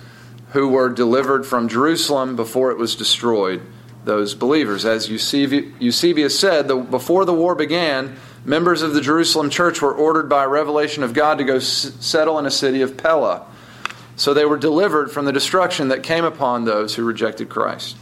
who 0.50 0.68
were 0.68 0.90
delivered 0.90 1.46
from 1.46 1.70
Jerusalem 1.70 2.36
before 2.36 2.72
it 2.72 2.78
was 2.78 2.96
destroyed, 2.96 3.62
those 4.06 4.34
believers. 4.34 4.86
As 4.86 5.10
Eusebius 5.10 6.40
said, 6.40 6.68
the, 6.68 6.76
before 6.76 7.26
the 7.26 7.34
war 7.34 7.56
began, 7.56 8.18
members 8.46 8.82
of 8.82 8.94
the 8.94 9.02
Jerusalem 9.02 9.50
church 9.50 9.82
were 9.82 9.94
ordered 9.94 10.30
by 10.30 10.46
revelation 10.46 11.04
of 11.04 11.14
God 11.14 11.38
to 11.38 11.44
go 11.44 11.58
s- 11.58 11.92
settle 12.00 12.40
in 12.40 12.46
a 12.46 12.52
city 12.52 12.82
of 12.82 12.98
Pella. 12.98 13.46
So 14.16 14.34
they 14.34 14.46
were 14.46 14.58
delivered 14.58 15.12
from 15.12 15.26
the 15.26 15.32
destruction 15.32 15.90
that 15.90 16.04
came 16.04 16.26
upon 16.26 16.66
those 16.66 16.96
who 16.96 17.04
rejected 17.04 17.50
Christ. 17.50 17.96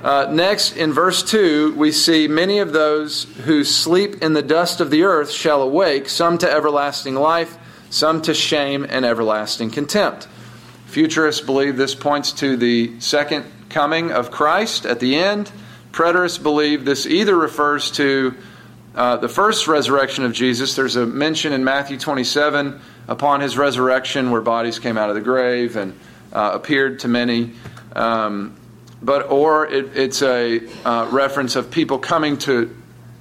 Uh, 0.00 0.28
next, 0.30 0.76
in 0.76 0.92
verse 0.92 1.22
2, 1.22 1.74
we 1.74 1.90
see 1.90 2.28
many 2.28 2.58
of 2.58 2.72
those 2.72 3.24
who 3.44 3.64
sleep 3.64 4.22
in 4.22 4.34
the 4.34 4.42
dust 4.42 4.80
of 4.80 4.90
the 4.90 5.02
earth 5.02 5.30
shall 5.30 5.62
awake, 5.62 6.08
some 6.08 6.38
to 6.38 6.50
everlasting 6.50 7.14
life, 7.14 7.58
some 7.90 8.20
to 8.22 8.34
shame 8.34 8.86
and 8.88 9.04
everlasting 9.04 9.70
contempt. 9.70 10.28
Futurists 10.86 11.40
believe 11.40 11.76
this 11.76 11.94
points 11.94 12.32
to 12.32 12.56
the 12.56 13.00
second 13.00 13.44
coming 13.68 14.12
of 14.12 14.30
Christ 14.30 14.86
at 14.86 15.00
the 15.00 15.16
end. 15.16 15.50
Preterists 15.92 16.42
believe 16.42 16.84
this 16.84 17.06
either 17.06 17.36
refers 17.36 17.90
to 17.92 18.34
uh, 18.94 19.16
the 19.16 19.28
first 19.28 19.68
resurrection 19.68 20.24
of 20.24 20.32
Jesus. 20.32 20.74
There's 20.74 20.96
a 20.96 21.06
mention 21.06 21.52
in 21.52 21.64
Matthew 21.64 21.98
27 21.98 22.80
upon 23.08 23.40
his 23.40 23.56
resurrection 23.56 24.30
where 24.30 24.40
bodies 24.40 24.78
came 24.78 24.96
out 24.96 25.10
of 25.10 25.14
the 25.14 25.20
grave 25.20 25.76
and 25.76 25.98
uh, 26.32 26.52
appeared 26.54 27.00
to 27.00 27.08
many. 27.08 27.52
Um, 27.94 28.56
but 29.02 29.30
or 29.30 29.66
it, 29.66 29.96
it's 29.96 30.22
a 30.22 30.60
uh, 30.84 31.08
reference 31.10 31.56
of 31.56 31.70
people 31.70 31.98
coming 31.98 32.38
to 32.38 32.74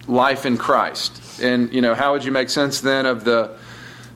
life 0.08 0.46
in 0.46 0.58
Christ. 0.58 1.42
And 1.42 1.74
you 1.74 1.82
know, 1.82 1.94
how 1.94 2.14
would 2.14 2.24
you 2.24 2.32
make 2.32 2.50
sense 2.50 2.82
then 2.82 3.06
of 3.06 3.24
the 3.24 3.58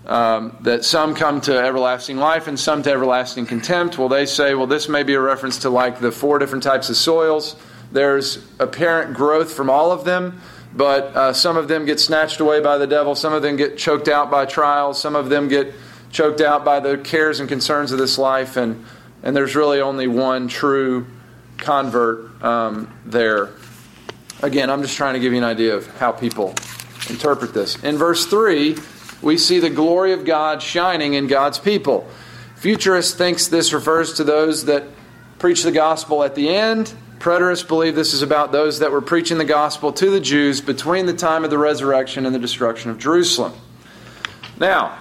um, 0.09 0.57
that 0.61 0.83
some 0.83 1.13
come 1.13 1.39
to 1.41 1.55
everlasting 1.55 2.17
life 2.17 2.47
and 2.47 2.59
some 2.59 2.81
to 2.83 2.91
everlasting 2.91 3.45
contempt? 3.45 3.97
Well, 3.97 4.09
they 4.09 4.25
say, 4.25 4.55
well, 4.55 4.65
this 4.65 4.89
may 4.89 5.03
be 5.03 5.13
a 5.13 5.21
reference 5.21 5.59
to 5.59 5.69
like 5.69 5.99
the 5.99 6.11
four 6.11 6.39
different 6.39 6.63
types 6.63 6.89
of 6.89 6.97
soils. 6.97 7.55
There's 7.91 8.43
apparent 8.59 9.15
growth 9.15 9.53
from 9.53 9.69
all 9.69 9.91
of 9.91 10.05
them, 10.05 10.41
but 10.73 11.03
uh, 11.15 11.33
some 11.33 11.57
of 11.57 11.67
them 11.67 11.85
get 11.85 11.99
snatched 11.99 12.39
away 12.39 12.59
by 12.59 12.79
the 12.79 12.87
devil. 12.87 13.13
Some 13.13 13.33
of 13.33 13.43
them 13.43 13.55
get 13.55 13.77
choked 13.77 14.07
out 14.07 14.31
by 14.31 14.45
trials. 14.45 14.99
Some 14.99 15.15
of 15.15 15.29
them 15.29 15.47
get 15.47 15.73
choked 16.11 16.41
out 16.41 16.65
by 16.65 16.79
the 16.79 16.97
cares 16.97 17.39
and 17.39 17.47
concerns 17.47 17.91
of 17.91 17.99
this 17.99 18.17
life, 18.17 18.57
and 18.57 18.83
and 19.21 19.35
there's 19.35 19.55
really 19.55 19.79
only 19.79 20.07
one 20.07 20.47
true 20.47 21.05
convert 21.57 22.43
um, 22.43 22.91
there. 23.05 23.49
Again, 24.41 24.69
I'm 24.69 24.81
just 24.81 24.95
trying 24.95 25.13
to 25.15 25.19
give 25.19 25.33
you 25.33 25.37
an 25.39 25.43
idea 25.43 25.75
of 25.75 25.85
how 25.97 26.11
people 26.13 26.55
interpret 27.09 27.53
this. 27.53 27.83
In 27.83 27.97
verse 27.97 28.25
3, 28.25 28.77
we 29.21 29.37
see 29.37 29.59
the 29.59 29.69
glory 29.69 30.13
of 30.13 30.25
God 30.25 30.61
shining 30.61 31.13
in 31.13 31.27
God's 31.27 31.59
people. 31.59 32.07
Futurist 32.55 33.17
thinks 33.17 33.47
this 33.47 33.73
refers 33.73 34.13
to 34.13 34.23
those 34.23 34.65
that 34.65 34.83
preach 35.39 35.63
the 35.63 35.71
gospel 35.71 36.23
at 36.23 36.35
the 36.35 36.49
end. 36.49 36.93
Preterists 37.19 37.67
believe 37.67 37.95
this 37.95 38.13
is 38.13 38.21
about 38.21 38.51
those 38.51 38.79
that 38.79 38.91
were 38.91 39.01
preaching 39.01 39.37
the 39.37 39.45
gospel 39.45 39.91
to 39.93 40.09
the 40.09 40.19
Jews 40.19 40.61
between 40.61 41.05
the 41.05 41.13
time 41.13 41.43
of 41.43 41.49
the 41.49 41.57
resurrection 41.57 42.25
and 42.25 42.33
the 42.33 42.39
destruction 42.39 42.91
of 42.91 42.97
Jerusalem. 42.97 43.53
Now, 44.59 44.97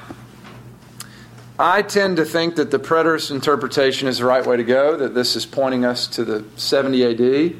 I 1.59 1.83
tend 1.83 2.19
to 2.19 2.25
think 2.25 2.57
that 2.57 2.71
the 2.71 2.79
preterist 2.79 3.33
interpretation 3.33 4.07
is 4.07 4.19
the 4.19 4.25
right 4.25 4.47
way 4.47 4.57
to 4.57 4.65
go, 4.65 4.97
that 4.97 5.15
this 5.15 5.35
is 5.35 5.45
pointing 5.45 5.85
us 5.85 6.07
to 6.09 6.25
the 6.25 6.45
70 6.57 7.57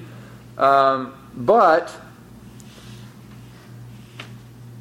AD. 0.57 0.65
Um, 0.65 1.15
but 1.35 1.93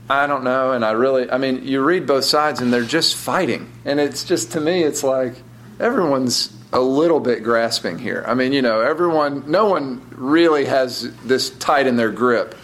I 0.09 0.25
don't 0.25 0.43
know, 0.43 0.71
and 0.71 0.85
I 0.85 0.91
really, 0.91 1.29
I 1.29 1.37
mean, 1.37 1.65
you 1.65 1.81
read 1.81 2.07
both 2.07 2.23
sides 2.23 2.61
and 2.61 2.71
they're 2.71 2.83
just 2.83 3.15
fighting. 3.15 3.69
And 3.83 3.99
it's 3.99 4.23
just, 4.23 4.53
to 4.53 4.61
me, 4.61 4.83
it's 4.83 5.03
like 5.03 5.33
everyone's 5.79 6.53
a 6.71 6.79
little 6.79 7.19
bit 7.19 7.43
grasping 7.43 7.99
here. 7.99 8.23
I 8.25 8.33
mean, 8.33 8.53
you 8.53 8.61
know, 8.61 8.81
everyone, 8.81 9.51
no 9.51 9.65
one 9.65 10.05
really 10.15 10.65
has 10.65 11.13
this 11.23 11.49
tight 11.49 11.87
in 11.87 11.97
their 11.97 12.11
grip. 12.11 12.55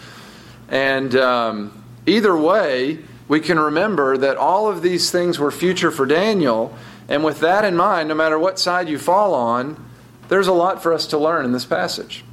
And 0.68 1.14
um, 1.16 1.84
either 2.06 2.34
way, 2.34 2.98
we 3.28 3.40
can 3.40 3.58
remember 3.58 4.16
that 4.18 4.38
all 4.38 4.70
of 4.70 4.80
these 4.80 5.10
things 5.10 5.38
were 5.38 5.50
future 5.50 5.90
for 5.90 6.06
Daniel. 6.06 6.76
And 7.08 7.24
with 7.24 7.40
that 7.40 7.64
in 7.64 7.76
mind, 7.76 8.08
no 8.08 8.14
matter 8.14 8.38
what 8.38 8.58
side 8.58 8.88
you 8.88 8.98
fall 8.98 9.34
on, 9.34 9.82
there's 10.28 10.48
a 10.48 10.52
lot 10.52 10.82
for 10.82 10.94
us 10.94 11.08
to 11.08 11.18
learn 11.18 11.44
in 11.44 11.52
this 11.52 11.66
passage. 11.66 12.24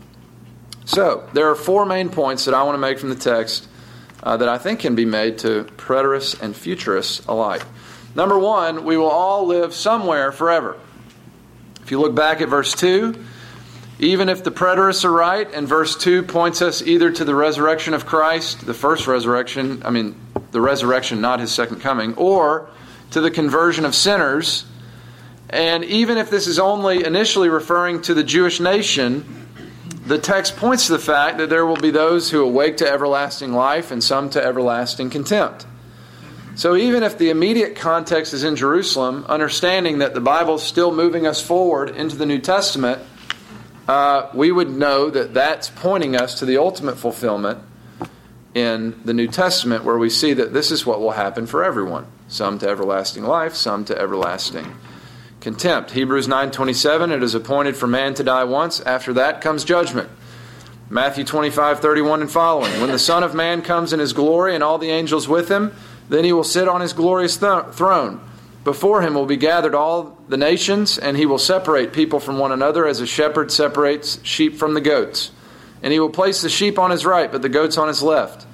So, 0.85 1.29
there 1.33 1.49
are 1.49 1.55
four 1.55 1.85
main 1.85 2.09
points 2.09 2.45
that 2.45 2.53
I 2.53 2.63
want 2.63 2.75
to 2.75 2.79
make 2.79 2.97
from 2.97 3.09
the 3.09 3.15
text 3.15 3.67
uh, 4.23 4.37
that 4.37 4.49
I 4.49 4.57
think 4.57 4.79
can 4.79 4.95
be 4.95 5.05
made 5.05 5.39
to 5.39 5.63
preterists 5.77 6.41
and 6.41 6.55
futurists 6.55 7.25
alike. 7.27 7.63
Number 8.15 8.37
one, 8.37 8.83
we 8.83 8.97
will 8.97 9.09
all 9.09 9.45
live 9.45 9.73
somewhere 9.73 10.31
forever. 10.31 10.77
If 11.81 11.91
you 11.91 11.99
look 11.99 12.13
back 12.13 12.41
at 12.41 12.49
verse 12.49 12.73
2, 12.75 13.15
even 13.99 14.29
if 14.29 14.43
the 14.43 14.51
preterists 14.51 15.05
are 15.05 15.11
right, 15.11 15.47
and 15.53 15.67
verse 15.67 15.95
2 15.95 16.23
points 16.23 16.61
us 16.61 16.81
either 16.81 17.11
to 17.11 17.23
the 17.23 17.35
resurrection 17.35 17.93
of 17.93 18.05
Christ, 18.05 18.65
the 18.65 18.73
first 18.73 19.07
resurrection, 19.07 19.81
I 19.85 19.91
mean, 19.91 20.15
the 20.51 20.61
resurrection, 20.61 21.21
not 21.21 21.39
his 21.39 21.51
second 21.51 21.81
coming, 21.81 22.13
or 22.15 22.69
to 23.11 23.21
the 23.21 23.31
conversion 23.31 23.85
of 23.85 23.95
sinners. 23.95 24.65
And 25.49 25.83
even 25.83 26.17
if 26.17 26.29
this 26.29 26.47
is 26.47 26.59
only 26.59 27.03
initially 27.03 27.49
referring 27.49 28.01
to 28.03 28.13
the 28.13 28.23
Jewish 28.23 28.59
nation, 28.59 29.47
the 30.05 30.17
text 30.17 30.57
points 30.57 30.87
to 30.87 30.93
the 30.93 30.99
fact 30.99 31.37
that 31.37 31.49
there 31.49 31.65
will 31.65 31.77
be 31.77 31.91
those 31.91 32.31
who 32.31 32.41
awake 32.41 32.77
to 32.77 32.89
everlasting 32.89 33.53
life 33.53 33.91
and 33.91 34.03
some 34.03 34.29
to 34.31 34.43
everlasting 34.43 35.09
contempt. 35.09 35.65
So 36.55 36.75
even 36.75 37.03
if 37.03 37.17
the 37.17 37.29
immediate 37.29 37.75
context 37.75 38.33
is 38.33 38.43
in 38.43 38.55
Jerusalem, 38.55 39.25
understanding 39.29 39.99
that 39.99 40.13
the 40.13 40.19
Bible 40.19 40.55
is 40.55 40.63
still 40.63 40.93
moving 40.93 41.25
us 41.25 41.41
forward 41.41 41.91
into 41.91 42.15
the 42.15 42.25
New 42.25 42.39
Testament, 42.39 43.01
uh, 43.87 44.29
we 44.33 44.51
would 44.51 44.69
know 44.69 45.09
that 45.09 45.33
that's 45.33 45.69
pointing 45.69 46.15
us 46.15 46.39
to 46.39 46.45
the 46.45 46.57
ultimate 46.57 46.97
fulfillment 46.97 47.59
in 48.53 48.99
the 49.05 49.13
New 49.13 49.27
Testament, 49.27 49.85
where 49.85 49.97
we 49.97 50.09
see 50.09 50.33
that 50.33 50.51
this 50.51 50.71
is 50.71 50.85
what 50.85 50.99
will 50.99 51.11
happen 51.11 51.47
for 51.47 51.63
everyone 51.63 52.05
some 52.27 52.59
to 52.59 52.67
everlasting 52.67 53.23
life, 53.23 53.55
some 53.55 53.85
to 53.85 53.97
everlasting 53.97 54.75
contempt. 55.41 55.91
Hebrews 55.91 56.27
9:27 56.27 57.11
it 57.11 57.21
is 57.21 57.35
appointed 57.35 57.75
for 57.75 57.87
man 57.87 58.13
to 58.13 58.23
die 58.23 58.45
once. 58.45 58.79
After 58.81 59.11
that 59.13 59.41
comes 59.41 59.65
judgment. 59.65 60.07
Matthew 60.89 61.25
25:31 61.25 62.21
and 62.21 62.31
following. 62.31 62.79
When 62.79 62.91
the 62.91 62.99
son 62.99 63.23
of 63.23 63.33
man 63.33 63.61
comes 63.61 63.91
in 63.91 63.99
his 63.99 64.13
glory 64.13 64.53
and 64.53 64.63
all 64.63 64.77
the 64.77 64.91
angels 64.91 65.27
with 65.27 65.49
him 65.49 65.73
then 66.09 66.23
he 66.25 66.33
will 66.33 66.43
sit 66.43 66.67
on 66.67 66.81
his 66.81 66.93
glorious 66.93 67.37
th- 67.37 67.71
throne. 67.71 68.19
Before 68.63 69.01
him 69.01 69.13
will 69.13 69.25
be 69.25 69.37
gathered 69.37 69.73
all 69.73 70.17
the 70.27 70.37
nations 70.37 70.97
and 70.97 71.17
he 71.17 71.25
will 71.25 71.37
separate 71.37 71.93
people 71.93 72.19
from 72.19 72.37
one 72.37 72.51
another 72.51 72.85
as 72.85 72.99
a 72.99 73.07
shepherd 73.07 73.51
separates 73.51 74.19
sheep 74.23 74.57
from 74.57 74.73
the 74.73 74.81
goats. 74.81 75.31
And 75.81 75.91
he 75.91 75.99
will 75.99 76.09
place 76.09 76.41
the 76.41 76.49
sheep 76.49 76.77
on 76.77 76.91
his 76.91 77.05
right 77.05 77.31
but 77.31 77.41
the 77.41 77.49
goats 77.49 77.77
on 77.77 77.87
his 77.87 78.03
left 78.03 78.45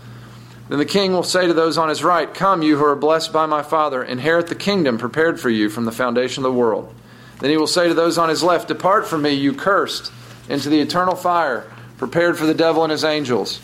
then 0.69 0.79
the 0.79 0.85
king 0.85 1.13
will 1.13 1.23
say 1.23 1.47
to 1.47 1.53
those 1.53 1.77
on 1.77 1.89
his 1.89 2.03
right, 2.03 2.33
Come, 2.33 2.61
you 2.61 2.77
who 2.77 2.83
are 2.83 2.95
blessed 2.95 3.31
by 3.31 3.45
my 3.45 3.63
Father, 3.63 4.03
inherit 4.03 4.47
the 4.47 4.55
kingdom 4.55 4.97
prepared 4.97 5.39
for 5.39 5.49
you 5.49 5.69
from 5.69 5.85
the 5.85 5.91
foundation 5.91 6.43
of 6.43 6.51
the 6.51 6.57
world. 6.57 6.93
Then 7.39 7.49
he 7.49 7.57
will 7.57 7.67
say 7.67 7.87
to 7.87 7.93
those 7.93 8.17
on 8.17 8.29
his 8.29 8.43
left, 8.43 8.67
Depart 8.67 9.07
from 9.07 9.21
me, 9.21 9.31
you 9.31 9.53
cursed, 9.53 10.11
into 10.49 10.69
the 10.69 10.81
eternal 10.81 11.15
fire, 11.15 11.71
prepared 11.97 12.37
for 12.37 12.45
the 12.45 12.53
devil 12.53 12.83
and 12.83 12.91
his 12.91 13.05
angels. 13.05 13.61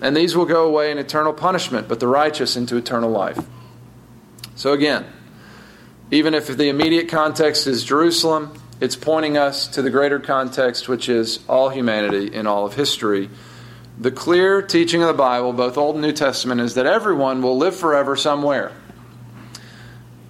And 0.00 0.16
these 0.16 0.36
will 0.36 0.44
go 0.44 0.66
away 0.66 0.90
in 0.90 0.98
eternal 0.98 1.32
punishment, 1.32 1.88
but 1.88 2.00
the 2.00 2.08
righteous 2.08 2.56
into 2.56 2.76
eternal 2.76 3.10
life. 3.10 3.38
So 4.54 4.72
again, 4.72 5.06
even 6.10 6.34
if 6.34 6.46
the 6.46 6.68
immediate 6.68 7.08
context 7.08 7.66
is 7.66 7.82
Jerusalem, 7.82 8.60
it's 8.80 8.94
pointing 8.94 9.36
us 9.36 9.66
to 9.68 9.82
the 9.82 9.90
greater 9.90 10.20
context, 10.20 10.88
which 10.88 11.08
is 11.08 11.40
all 11.48 11.70
humanity 11.70 12.32
in 12.32 12.46
all 12.46 12.66
of 12.66 12.74
history 12.74 13.30
the 13.98 14.10
clear 14.10 14.60
teaching 14.60 15.02
of 15.02 15.08
the 15.08 15.14
Bible, 15.14 15.52
both 15.52 15.78
Old 15.78 15.96
and 15.96 16.02
New 16.02 16.12
Testament, 16.12 16.60
is 16.60 16.74
that 16.74 16.86
everyone 16.86 17.40
will 17.40 17.56
live 17.56 17.74
forever 17.74 18.14
somewhere. 18.14 18.72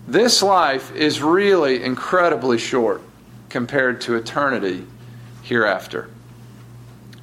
This 0.06 0.42
life 0.42 0.94
is 0.94 1.20
really 1.20 1.82
incredibly 1.82 2.58
short 2.58 3.02
compared 3.48 4.00
to 4.02 4.14
eternity 4.14 4.86
hereafter. 5.42 6.08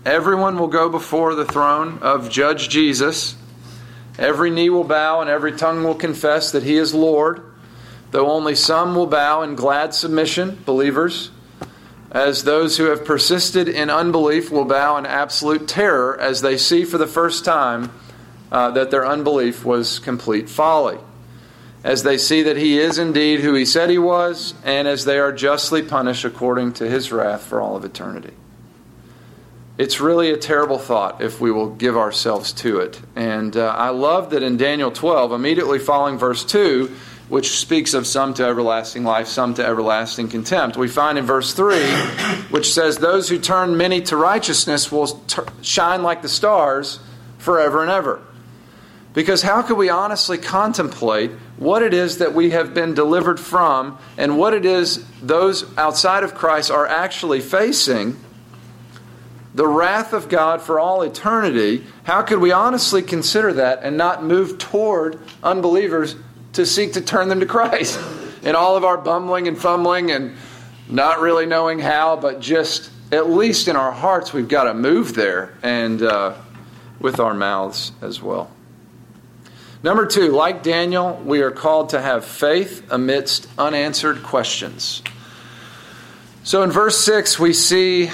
Everyone 0.05 0.59
will 0.59 0.67
go 0.67 0.89
before 0.89 1.33
the 1.33 1.45
throne 1.45 1.99
of 2.01 2.29
Judge 2.29 2.67
Jesus. 2.67 3.35
Every 4.19 4.49
knee 4.49 4.69
will 4.69 4.83
bow 4.83 5.21
and 5.21 5.29
every 5.29 5.53
tongue 5.53 5.83
will 5.85 5.95
confess 5.95 6.51
that 6.51 6.63
He 6.63 6.75
is 6.75 6.93
Lord, 6.93 7.41
though 8.11 8.29
only 8.29 8.53
some 8.53 8.95
will 8.95 9.07
bow 9.07 9.43
in 9.43 9.55
glad 9.55 9.93
submission, 9.93 10.61
believers 10.65 11.31
as 12.13 12.43
those 12.43 12.77
who 12.77 12.85
have 12.85 13.03
persisted 13.03 13.67
in 13.67 13.89
unbelief 13.89 14.51
will 14.51 14.65
bow 14.65 14.97
in 14.97 15.05
absolute 15.05 15.67
terror 15.67 16.17
as 16.19 16.41
they 16.41 16.57
see 16.57 16.85
for 16.85 16.99
the 16.99 17.07
first 17.07 17.43
time 17.43 17.91
uh, 18.51 18.69
that 18.69 18.91
their 18.91 19.05
unbelief 19.05 19.65
was 19.65 19.97
complete 19.97 20.47
folly. 20.47 20.99
As 21.83 22.03
they 22.03 22.17
see 22.17 22.43
that 22.43 22.55
he 22.55 22.79
is 22.79 22.99
indeed 22.99 23.39
who 23.39 23.55
he 23.55 23.65
said 23.65 23.89
he 23.89 23.97
was, 23.97 24.53
and 24.63 24.87
as 24.87 25.05
they 25.05 25.17
are 25.17 25.33
justly 25.33 25.81
punished 25.81 26.23
according 26.23 26.73
to 26.73 26.87
his 26.87 27.11
wrath 27.11 27.41
for 27.43 27.59
all 27.59 27.75
of 27.75 27.83
eternity. 27.83 28.33
It's 29.75 29.99
really 29.99 30.29
a 30.29 30.37
terrible 30.37 30.77
thought 30.77 31.19
if 31.19 31.41
we 31.41 31.51
will 31.51 31.71
give 31.71 31.97
ourselves 31.97 32.53
to 32.53 32.77
it. 32.77 33.01
And 33.15 33.57
uh, 33.57 33.73
I 33.75 33.89
love 33.89 34.29
that 34.29 34.43
in 34.43 34.55
Daniel 34.55 34.91
12, 34.91 35.31
immediately 35.31 35.79
following 35.79 36.19
verse 36.19 36.45
2, 36.45 36.95
which 37.29 37.57
speaks 37.57 37.93
of 37.93 38.05
some 38.05 38.33
to 38.33 38.45
everlasting 38.45 39.03
life, 39.03 39.27
some 39.27 39.53
to 39.55 39.65
everlasting 39.65 40.27
contempt. 40.27 40.77
We 40.77 40.87
find 40.87 41.17
in 41.17 41.25
verse 41.25 41.53
3, 41.53 41.79
which 42.49 42.71
says, 42.73 42.97
Those 42.97 43.29
who 43.29 43.39
turn 43.39 43.77
many 43.77 44.01
to 44.03 44.17
righteousness 44.17 44.91
will 44.91 45.07
t- 45.07 45.41
shine 45.61 46.03
like 46.03 46.21
the 46.21 46.29
stars 46.29 46.99
forever 47.37 47.81
and 47.81 47.89
ever. 47.89 48.21
Because 49.13 49.43
how 49.43 49.61
could 49.61 49.77
we 49.77 49.89
honestly 49.89 50.37
contemplate 50.37 51.31
what 51.57 51.83
it 51.83 51.93
is 51.93 52.17
that 52.17 52.33
we 52.33 52.49
have 52.49 52.73
been 52.73 52.93
delivered 52.93 53.39
from 53.39 53.97
and 54.17 54.37
what 54.37 54.53
it 54.53 54.65
is 54.65 55.05
those 55.21 55.65
outside 55.77 56.23
of 56.23 56.33
Christ 56.33 56.71
are 56.71 56.87
actually 56.87 57.39
facing? 57.39 58.19
The 59.53 59.67
wrath 59.67 60.13
of 60.13 60.29
God 60.29 60.63
for 60.63 60.79
all 60.79 61.03
eternity. 61.03 61.85
How 62.05 62.23
could 62.23 62.39
we 62.39 62.51
honestly 62.51 63.03
consider 63.03 63.53
that 63.53 63.81
and 63.83 63.95
not 63.97 64.23
move 64.23 64.57
toward 64.57 65.19
unbelievers 65.43 66.15
to 66.53 66.65
seek 66.65 66.93
to 66.93 67.01
turn 67.01 67.29
them 67.29 67.39
to 67.39 67.45
Christ? 67.45 67.99
In 68.43 68.55
all 68.55 68.75
of 68.75 68.83
our 68.83 68.97
bumbling 68.97 69.47
and 69.47 69.57
fumbling 69.57 70.11
and 70.11 70.35
not 70.89 71.21
really 71.21 71.45
knowing 71.45 71.79
how, 71.79 72.17
but 72.17 72.39
just 72.39 72.91
at 73.11 73.29
least 73.29 73.67
in 73.67 73.75
our 73.75 73.91
hearts, 73.91 74.33
we've 74.33 74.47
got 74.47 74.65
to 74.65 74.73
move 74.73 75.13
there 75.15 75.53
and 75.61 76.01
uh, 76.01 76.35
with 76.99 77.19
our 77.19 77.33
mouths 77.33 77.91
as 78.01 78.21
well. 78.21 78.51
Number 79.83 80.05
two, 80.05 80.31
like 80.31 80.63
Daniel, 80.63 81.21
we 81.25 81.41
are 81.41 81.51
called 81.51 81.89
to 81.89 82.01
have 82.01 82.23
faith 82.23 82.89
amidst 82.89 83.47
unanswered 83.57 84.23
questions. 84.23 85.03
So 86.43 86.63
in 86.63 86.71
verse 86.71 86.97
6, 87.03 87.37
we 87.37 87.53
see 87.53 88.09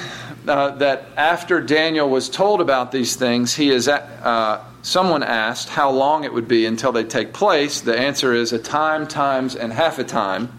uh, 0.48 0.72
that 0.78 1.06
after 1.16 1.62
Daniel 1.62 2.10
was 2.10 2.30
told 2.30 2.60
about 2.60 2.92
these 2.92 3.16
things, 3.16 3.54
he 3.54 3.70
is 3.70 3.88
uh, 3.88 4.64
someone 4.82 5.24
asked 5.24 5.70
how 5.70 5.92
long 5.92 6.24
it 6.24 6.34
would 6.34 6.48
be 6.48 6.66
until 6.66 6.92
they 6.92 7.04
take 7.04 7.34
place. 7.34 7.82
The 7.82 7.98
answer 7.98 8.34
is 8.34 8.54
a 8.54 8.60
time, 8.60 9.08
times, 9.08 9.56
and 9.56 9.74
half 9.74 10.00
a 10.00 10.04
time. 10.04 10.52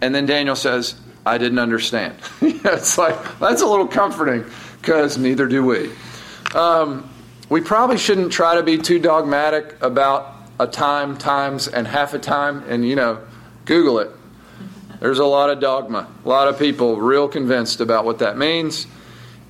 And 0.00 0.14
then 0.14 0.26
Daniel 0.26 0.56
says, 0.56 0.94
I 1.26 1.38
didn't 1.38 1.58
understand. 1.58 2.16
it's 2.40 2.98
like, 2.98 3.38
that's 3.38 3.62
a 3.62 3.66
little 3.66 3.86
comforting 3.86 4.44
because 4.80 5.16
neither 5.16 5.46
do 5.46 5.64
we. 5.64 5.90
Um, 6.54 7.08
we 7.48 7.60
probably 7.60 7.98
shouldn't 7.98 8.32
try 8.32 8.56
to 8.56 8.62
be 8.62 8.78
too 8.78 8.98
dogmatic 8.98 9.76
about 9.82 10.34
a 10.58 10.66
time, 10.66 11.16
times, 11.16 11.68
and 11.68 11.86
half 11.86 12.14
a 12.14 12.18
time, 12.18 12.64
and 12.68 12.86
you 12.86 12.96
know, 12.96 13.20
Google 13.64 13.98
it. 13.98 14.10
There's 15.00 15.18
a 15.18 15.24
lot 15.24 15.50
of 15.50 15.60
dogma, 15.60 16.08
a 16.24 16.28
lot 16.28 16.48
of 16.48 16.58
people 16.58 16.96
real 16.96 17.28
convinced 17.28 17.80
about 17.80 18.04
what 18.04 18.20
that 18.20 18.38
means. 18.38 18.86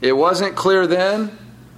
It 0.00 0.12
wasn't 0.12 0.56
clear 0.56 0.86
then. 0.86 1.36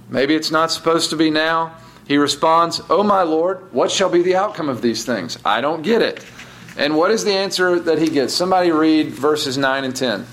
Maybe 0.09 0.35
it's 0.35 0.51
not 0.51 0.71
supposed 0.71 1.09
to 1.09 1.15
be 1.15 1.29
now. 1.29 1.75
He 2.07 2.17
responds, 2.17 2.81
Oh, 2.89 3.03
my 3.03 3.23
Lord, 3.23 3.71
what 3.73 3.91
shall 3.91 4.09
be 4.09 4.21
the 4.21 4.35
outcome 4.35 4.69
of 4.69 4.81
these 4.81 5.03
things? 5.03 5.37
I 5.43 5.59
don't 5.59 5.81
get 5.81 6.01
it. 6.01 6.25
And 6.77 6.95
what 6.95 7.11
is 7.11 7.25
the 7.25 7.33
answer 7.33 7.79
that 7.79 7.99
he 7.99 8.07
gets? 8.07 8.33
Somebody 8.33 8.71
read 8.71 9.07
verses 9.09 9.57
9 9.57 9.83
and 9.83 9.95
10. 9.95 10.25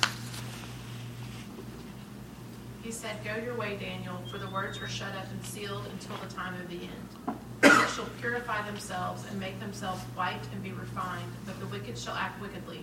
He 2.83 2.93
said, 2.93 3.16
Go 3.25 3.35
your 3.43 3.57
way, 3.57 3.76
Daniel, 3.76 4.23
for 4.31 4.38
the 4.38 4.49
words 4.50 4.78
are 4.78 4.88
shut 4.88 5.14
up 5.16 5.26
and 5.33 5.45
sealed 5.45 5.87
until 5.87 6.16
the 6.19 6.33
time 6.33 6.54
of 6.61 6.69
the 6.69 6.76
end. 6.76 7.38
They 7.62 7.69
shall 7.69 8.09
purify 8.21 8.64
themselves 8.66 9.25
and 9.28 9.40
make 9.40 9.59
themselves 9.59 10.02
white 10.14 10.43
and 10.52 10.62
be 10.62 10.73
refined, 10.73 11.33
but 11.47 11.59
the 11.59 11.66
wicked 11.66 11.99
shall 11.99 12.14
act 12.14 12.40
wickedly, 12.40 12.81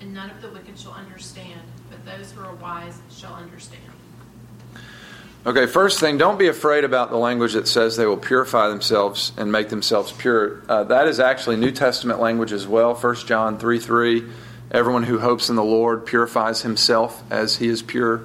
and 0.00 0.12
none 0.12 0.28
of 0.28 0.42
the 0.42 0.50
wicked 0.50 0.78
shall 0.78 0.92
understand, 0.92 1.62
but 1.88 2.04
those 2.04 2.32
who 2.32 2.42
are 2.42 2.54
wise 2.56 2.98
shall 3.10 3.34
understand. 3.34 3.92
Okay, 5.46 5.66
first 5.66 6.00
thing, 6.00 6.16
don't 6.16 6.38
be 6.38 6.46
afraid 6.46 6.84
about 6.84 7.10
the 7.10 7.18
language 7.18 7.52
that 7.52 7.68
says 7.68 7.96
they 7.96 8.06
will 8.06 8.16
purify 8.16 8.68
themselves 8.68 9.30
and 9.36 9.52
make 9.52 9.68
themselves 9.68 10.10
pure. 10.10 10.62
Uh, 10.70 10.84
that 10.84 11.06
is 11.06 11.20
actually 11.20 11.56
New 11.56 11.70
Testament 11.70 12.18
language 12.18 12.50
as 12.50 12.66
well. 12.66 12.94
1 12.94 13.14
John 13.26 13.58
3 13.58 13.78
3. 13.78 14.24
Everyone 14.70 15.02
who 15.02 15.18
hopes 15.18 15.50
in 15.50 15.56
the 15.56 15.62
Lord 15.62 16.06
purifies 16.06 16.62
himself 16.62 17.22
as 17.30 17.58
he 17.58 17.68
is 17.68 17.82
pure. 17.82 18.22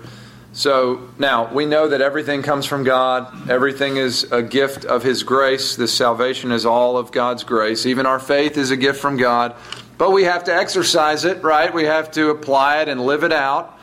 So 0.54 1.10
now 1.20 1.54
we 1.54 1.66
know 1.66 1.90
that 1.90 2.00
everything 2.00 2.42
comes 2.42 2.66
from 2.66 2.86
God. 2.86 3.50
Everything 3.50 3.98
is 3.98 4.24
a 4.32 4.42
gift 4.42 4.86
of 4.86 5.04
His 5.04 5.24
grace. 5.24 5.76
This 5.76 5.94
salvation 5.94 6.54
is 6.54 6.66
all 6.66 6.98
of 6.98 7.12
God's 7.12 7.44
grace. 7.44 7.86
Even 7.86 8.06
our 8.06 8.20
faith 8.20 8.58
is 8.58 8.72
a 8.72 8.78
gift 8.78 9.00
from 9.00 9.18
God. 9.18 9.56
But 9.98 10.12
we 10.12 10.24
have 10.24 10.46
to 10.46 10.56
exercise 10.56 11.26
it, 11.26 11.44
right? 11.44 11.74
We 11.74 11.84
have 11.84 12.12
to 12.12 12.30
apply 12.30 12.82
it 12.82 12.88
and 12.88 13.02
live 13.02 13.24
it 13.24 13.34
out. 13.34 13.79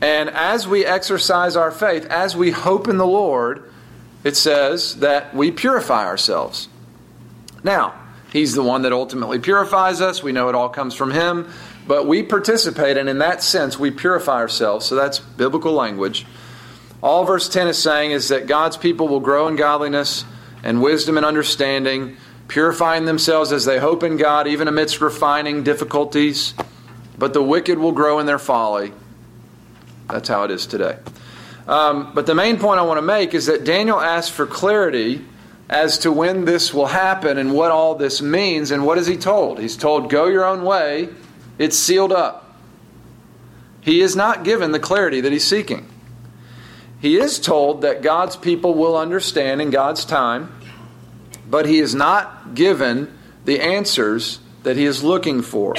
And 0.00 0.28
as 0.30 0.66
we 0.66 0.84
exercise 0.84 1.56
our 1.56 1.70
faith, 1.70 2.06
as 2.06 2.36
we 2.36 2.50
hope 2.50 2.88
in 2.88 2.98
the 2.98 3.06
Lord, 3.06 3.70
it 4.22 4.36
says 4.36 4.96
that 4.96 5.34
we 5.34 5.50
purify 5.50 6.04
ourselves. 6.04 6.68
Now, 7.62 7.94
He's 8.32 8.54
the 8.54 8.64
one 8.64 8.82
that 8.82 8.92
ultimately 8.92 9.38
purifies 9.38 10.00
us. 10.00 10.22
We 10.22 10.32
know 10.32 10.48
it 10.48 10.56
all 10.56 10.68
comes 10.68 10.94
from 10.94 11.12
Him. 11.12 11.48
But 11.86 12.06
we 12.06 12.22
participate, 12.22 12.96
and 12.96 13.08
in 13.08 13.18
that 13.18 13.42
sense, 13.42 13.78
we 13.78 13.90
purify 13.90 14.36
ourselves. 14.36 14.86
So 14.86 14.94
that's 14.94 15.18
biblical 15.18 15.72
language. 15.72 16.26
All 17.02 17.24
verse 17.24 17.48
10 17.48 17.68
is 17.68 17.78
saying 17.78 18.12
is 18.12 18.28
that 18.28 18.46
God's 18.46 18.78
people 18.78 19.06
will 19.06 19.20
grow 19.20 19.48
in 19.48 19.56
godliness 19.56 20.24
and 20.62 20.82
wisdom 20.82 21.18
and 21.18 21.26
understanding, 21.26 22.16
purifying 22.48 23.04
themselves 23.04 23.52
as 23.52 23.66
they 23.66 23.78
hope 23.78 24.02
in 24.02 24.16
God, 24.16 24.48
even 24.48 24.66
amidst 24.66 25.02
refining 25.02 25.62
difficulties. 25.62 26.54
But 27.18 27.34
the 27.34 27.42
wicked 27.42 27.78
will 27.78 27.92
grow 27.92 28.18
in 28.18 28.26
their 28.26 28.38
folly. 28.38 28.92
That's 30.08 30.28
how 30.28 30.44
it 30.44 30.50
is 30.50 30.66
today. 30.66 30.98
Um, 31.66 32.12
but 32.14 32.26
the 32.26 32.34
main 32.34 32.58
point 32.58 32.78
I 32.78 32.82
want 32.82 32.98
to 32.98 33.02
make 33.02 33.34
is 33.34 33.46
that 33.46 33.64
Daniel 33.64 34.00
asked 34.00 34.32
for 34.32 34.46
clarity 34.46 35.24
as 35.68 35.98
to 35.98 36.12
when 36.12 36.44
this 36.44 36.74
will 36.74 36.86
happen 36.86 37.38
and 37.38 37.54
what 37.54 37.70
all 37.70 37.94
this 37.94 38.20
means. 38.20 38.70
And 38.70 38.84
what 38.84 38.98
is 38.98 39.06
he 39.06 39.16
told? 39.16 39.58
He's 39.58 39.76
told, 39.76 40.10
Go 40.10 40.26
your 40.26 40.44
own 40.44 40.62
way 40.62 41.08
it's 41.58 41.78
sealed 41.78 42.12
up. 42.12 42.56
He 43.80 44.00
is 44.00 44.16
not 44.16 44.44
given 44.44 44.72
the 44.72 44.80
clarity 44.80 45.20
that 45.20 45.32
he's 45.32 45.44
seeking. 45.44 45.88
He 47.00 47.18
is 47.18 47.38
told 47.38 47.82
that 47.82 48.02
God's 48.02 48.34
people 48.36 48.74
will 48.74 48.96
understand 48.96 49.60
in 49.60 49.70
God's 49.70 50.04
time, 50.04 50.50
but 51.48 51.66
he 51.66 51.78
is 51.78 51.94
not 51.94 52.54
given 52.54 53.16
the 53.44 53.60
answers 53.60 54.40
that 54.62 54.76
he 54.76 54.86
is 54.86 55.04
looking 55.04 55.42
for. 55.42 55.74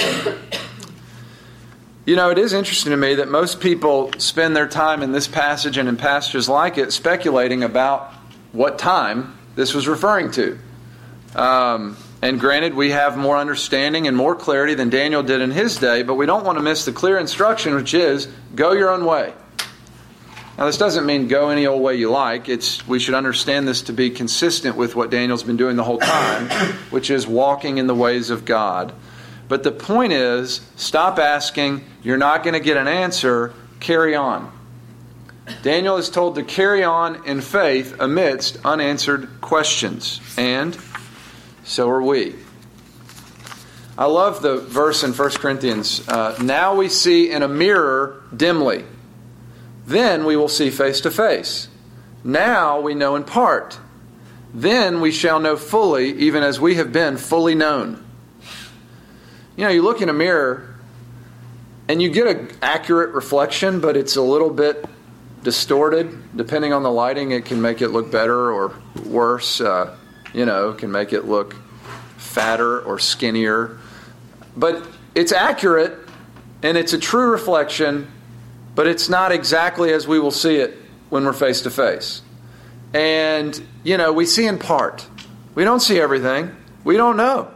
You 2.05 2.15
know, 2.15 2.29
it 2.29 2.37
is 2.37 2.53
interesting 2.53 2.91
to 2.91 2.97
me 2.97 3.15
that 3.15 3.29
most 3.29 3.59
people 3.59 4.11
spend 4.19 4.55
their 4.55 4.67
time 4.67 5.01
in 5.01 5.11
this 5.11 5.27
passage 5.27 5.77
and 5.77 5.89
in 5.89 5.97
passages 5.97 6.47
like 6.47 6.77
it 6.77 6.93
speculating 6.93 7.63
about 7.63 8.13
what 8.51 8.77
time 8.77 9.35
this 9.55 9.73
was 9.73 9.87
referring 9.87 10.29
to. 10.31 10.59
Um, 11.33 11.97
and 12.21 12.39
granted, 12.39 12.75
we 12.75 12.91
have 12.91 13.17
more 13.17 13.37
understanding 13.37 14.07
and 14.07 14.15
more 14.15 14.35
clarity 14.35 14.75
than 14.75 14.91
Daniel 14.91 15.23
did 15.23 15.41
in 15.41 15.49
his 15.49 15.77
day, 15.77 16.03
but 16.03 16.13
we 16.13 16.27
don't 16.27 16.45
want 16.45 16.59
to 16.59 16.63
miss 16.63 16.85
the 16.85 16.91
clear 16.91 17.17
instruction, 17.17 17.73
which 17.73 17.95
is 17.95 18.27
go 18.53 18.73
your 18.73 18.91
own 18.91 19.03
way. 19.03 19.33
Now, 20.59 20.67
this 20.67 20.77
doesn't 20.77 21.07
mean 21.07 21.27
go 21.27 21.49
any 21.49 21.65
old 21.65 21.81
way 21.81 21.95
you 21.95 22.11
like. 22.11 22.49
It's, 22.49 22.87
we 22.87 22.99
should 22.99 23.15
understand 23.15 23.67
this 23.67 23.81
to 23.83 23.93
be 23.93 24.11
consistent 24.11 24.77
with 24.77 24.95
what 24.95 25.09
Daniel's 25.09 25.43
been 25.43 25.57
doing 25.57 25.75
the 25.75 25.83
whole 25.83 25.97
time, 25.97 26.49
which 26.91 27.09
is 27.09 27.25
walking 27.25 27.79
in 27.79 27.87
the 27.87 27.95
ways 27.95 28.29
of 28.29 28.45
God. 28.45 28.93
But 29.47 29.63
the 29.63 29.71
point 29.71 30.13
is 30.13 30.61
stop 30.75 31.19
asking. 31.19 31.83
You're 32.01 32.17
not 32.17 32.43
going 32.43 32.53
to 32.53 32.59
get 32.59 32.77
an 32.77 32.87
answer. 32.87 33.53
Carry 33.79 34.15
on. 34.15 34.51
Daniel 35.61 35.97
is 35.97 36.09
told 36.09 36.35
to 36.35 36.43
carry 36.43 36.83
on 36.83 37.25
in 37.25 37.41
faith 37.41 37.95
amidst 37.99 38.57
unanswered 38.65 39.41
questions. 39.41 40.19
And 40.37 40.77
so 41.63 41.89
are 41.89 42.01
we. 42.01 42.35
I 43.97 44.05
love 44.05 44.41
the 44.41 44.57
verse 44.57 45.03
in 45.03 45.13
1 45.13 45.29
Corinthians. 45.31 46.05
Uh, 46.07 46.37
now 46.41 46.75
we 46.75 46.89
see 46.89 47.31
in 47.31 47.43
a 47.43 47.47
mirror 47.47 48.23
dimly. 48.35 48.83
Then 49.85 50.25
we 50.25 50.35
will 50.35 50.49
see 50.49 50.69
face 50.69 51.01
to 51.01 51.11
face. 51.11 51.67
Now 52.23 52.81
we 52.81 52.95
know 52.95 53.15
in 53.15 53.23
part. 53.23 53.79
Then 54.53 54.99
we 54.99 55.11
shall 55.11 55.39
know 55.39 55.57
fully, 55.57 56.11
even 56.17 56.43
as 56.43 56.59
we 56.59 56.75
have 56.75 56.91
been 56.91 57.17
fully 57.17 57.55
known. 57.55 58.04
You 59.55 59.63
know, 59.63 59.69
you 59.69 59.81
look 59.81 60.01
in 60.01 60.09
a 60.09 60.13
mirror 60.13 60.75
and 61.87 62.01
you 62.01 62.09
get 62.09 62.27
an 62.27 62.49
accurate 62.61 63.13
reflection, 63.13 63.79
but 63.79 63.95
it's 63.95 64.15
a 64.15 64.21
little 64.21 64.49
bit 64.49 64.85
distorted. 65.43 66.35
Depending 66.35 66.73
on 66.73 66.83
the 66.83 66.91
lighting, 66.91 67.31
it 67.31 67.45
can 67.45 67.61
make 67.61 67.81
it 67.81 67.89
look 67.89 68.11
better 68.11 68.51
or 68.51 68.73
worse. 69.05 69.61
Uh, 69.61 69.95
you 70.33 70.45
know, 70.45 70.73
can 70.73 70.91
make 70.91 71.13
it 71.13 71.25
look 71.25 71.55
fatter 72.17 72.81
or 72.81 72.99
skinnier. 72.99 73.77
But 74.57 74.85
it's 75.15 75.31
accurate 75.31 75.97
and 76.61 76.77
it's 76.77 76.91
a 76.91 76.99
true 76.99 77.31
reflection, 77.31 78.11
but 78.75 78.87
it's 78.87 79.07
not 79.07 79.31
exactly 79.31 79.93
as 79.93 80.05
we 80.05 80.19
will 80.19 80.31
see 80.31 80.55
it 80.57 80.77
when 81.09 81.23
we're 81.23 81.33
face 81.33 81.61
to 81.61 81.69
face. 81.69 82.21
And, 82.93 83.61
you 83.83 83.97
know, 83.97 84.11
we 84.11 84.25
see 84.25 84.45
in 84.45 84.57
part. 84.57 85.07
We 85.53 85.63
don't 85.63 85.79
see 85.79 85.99
everything, 85.99 86.53
we 86.83 86.97
don't 86.97 87.15
know. 87.15 87.54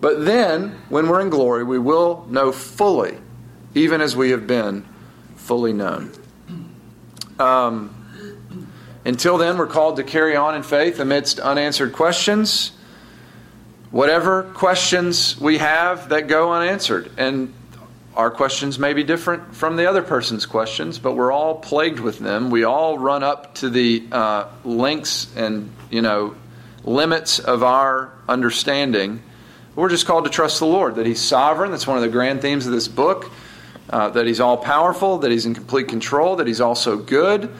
But 0.00 0.24
then, 0.24 0.80
when 0.88 1.08
we're 1.08 1.20
in 1.20 1.30
glory, 1.30 1.64
we 1.64 1.78
will 1.78 2.26
know 2.30 2.52
fully, 2.52 3.18
even 3.74 4.00
as 4.00 4.16
we 4.16 4.30
have 4.30 4.46
been 4.46 4.86
fully 5.36 5.72
known. 5.72 6.12
Um, 7.38 7.94
until 9.04 9.38
then, 9.38 9.58
we're 9.58 9.66
called 9.66 9.96
to 9.96 10.04
carry 10.04 10.36
on 10.36 10.54
in 10.54 10.62
faith 10.62 11.00
amidst 11.00 11.38
unanswered 11.40 11.92
questions. 11.92 12.72
Whatever 13.90 14.44
questions 14.44 15.38
we 15.40 15.58
have 15.58 16.10
that 16.10 16.28
go 16.28 16.52
unanswered. 16.52 17.10
And 17.16 17.52
our 18.14 18.30
questions 18.30 18.78
may 18.78 18.92
be 18.92 19.02
different 19.02 19.54
from 19.54 19.76
the 19.76 19.88
other 19.88 20.02
person's 20.02 20.46
questions, 20.46 20.98
but 20.98 21.14
we're 21.14 21.32
all 21.32 21.56
plagued 21.56 22.00
with 22.00 22.18
them. 22.18 22.50
We 22.50 22.64
all 22.64 22.98
run 22.98 23.22
up 23.22 23.54
to 23.56 23.70
the 23.70 24.06
uh, 24.12 24.48
links 24.64 25.28
and, 25.36 25.70
you 25.90 26.02
know, 26.02 26.34
limits 26.84 27.38
of 27.38 27.62
our 27.62 28.12
understanding. 28.28 29.22
We're 29.80 29.88
just 29.88 30.04
called 30.04 30.24
to 30.24 30.30
trust 30.30 30.58
the 30.58 30.66
Lord, 30.66 30.96
that 30.96 31.06
He's 31.06 31.22
sovereign. 31.22 31.70
That's 31.70 31.86
one 31.86 31.96
of 31.96 32.02
the 32.02 32.10
grand 32.10 32.42
themes 32.42 32.66
of 32.66 32.72
this 32.72 32.86
book. 32.86 33.30
Uh, 33.88 34.10
that 34.10 34.26
He's 34.26 34.38
all 34.38 34.58
powerful, 34.58 35.16
that 35.20 35.30
He's 35.30 35.46
in 35.46 35.54
complete 35.54 35.88
control, 35.88 36.36
that 36.36 36.46
He's 36.46 36.60
also 36.60 36.98
good. 36.98 37.50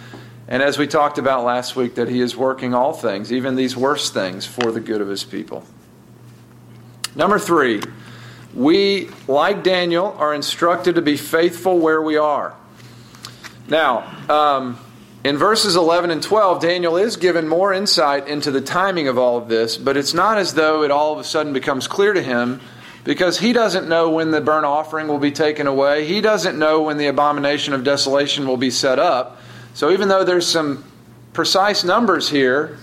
And 0.46 0.62
as 0.62 0.76
we 0.76 0.86
talked 0.86 1.16
about 1.16 1.44
last 1.44 1.76
week, 1.76 1.94
that 1.94 2.10
He 2.10 2.20
is 2.20 2.36
working 2.36 2.74
all 2.74 2.92
things, 2.92 3.32
even 3.32 3.56
these 3.56 3.74
worst 3.74 4.12
things, 4.12 4.44
for 4.44 4.70
the 4.70 4.80
good 4.80 5.00
of 5.00 5.08
His 5.08 5.24
people. 5.24 5.64
Number 7.16 7.38
three, 7.38 7.80
we, 8.52 9.08
like 9.26 9.64
Daniel, 9.64 10.14
are 10.18 10.34
instructed 10.34 10.96
to 10.96 11.02
be 11.02 11.16
faithful 11.16 11.78
where 11.78 12.02
we 12.02 12.18
are. 12.18 12.54
Now, 13.66 14.00
um, 14.28 14.78
in 15.22 15.36
verses 15.36 15.76
11 15.76 16.10
and 16.10 16.22
12, 16.22 16.62
Daniel 16.62 16.96
is 16.96 17.16
given 17.16 17.46
more 17.46 17.74
insight 17.74 18.26
into 18.26 18.50
the 18.50 18.62
timing 18.62 19.06
of 19.06 19.18
all 19.18 19.36
of 19.36 19.48
this, 19.48 19.76
but 19.76 19.96
it's 19.96 20.14
not 20.14 20.38
as 20.38 20.54
though 20.54 20.82
it 20.82 20.90
all 20.90 21.12
of 21.12 21.18
a 21.18 21.24
sudden 21.24 21.52
becomes 21.52 21.86
clear 21.86 22.14
to 22.14 22.22
him 22.22 22.60
because 23.04 23.38
he 23.38 23.52
doesn't 23.52 23.86
know 23.86 24.08
when 24.10 24.30
the 24.30 24.40
burnt 24.40 24.64
offering 24.64 25.08
will 25.08 25.18
be 25.18 25.30
taken 25.30 25.66
away. 25.66 26.06
He 26.06 26.22
doesn't 26.22 26.58
know 26.58 26.82
when 26.82 26.96
the 26.96 27.06
abomination 27.06 27.74
of 27.74 27.84
desolation 27.84 28.46
will 28.46 28.56
be 28.56 28.70
set 28.70 28.98
up. 28.98 29.40
So 29.74 29.90
even 29.90 30.08
though 30.08 30.24
there's 30.24 30.46
some 30.46 30.84
precise 31.34 31.84
numbers 31.84 32.28
here, 32.28 32.78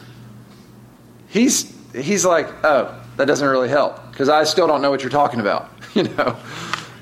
he's 1.28 1.76
he's 1.94 2.24
like, 2.24 2.48
"Oh, 2.64 3.00
that 3.18 3.26
doesn't 3.26 3.48
really 3.48 3.70
help 3.70 4.12
because 4.12 4.30
I 4.30 4.44
still 4.46 4.68
don't 4.68 4.82
know 4.82 4.90
what 4.90 5.02
you're 5.02 5.10
talking 5.10 5.40
about." 5.40 5.70
you 5.94 6.04
know. 6.04 6.38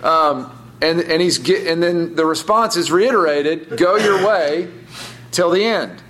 Um, 0.01 0.51
and 0.81 1.01
and 1.01 1.21
he's 1.21 1.37
get, 1.37 1.67
and 1.67 1.81
then 1.81 2.15
the 2.15 2.25
response 2.25 2.75
is 2.75 2.91
reiterated, 2.91 3.77
"Go 3.77 3.95
your 3.95 4.25
way 4.25 4.69
till 5.35 5.49
the 5.51 5.63
end." 5.63 6.01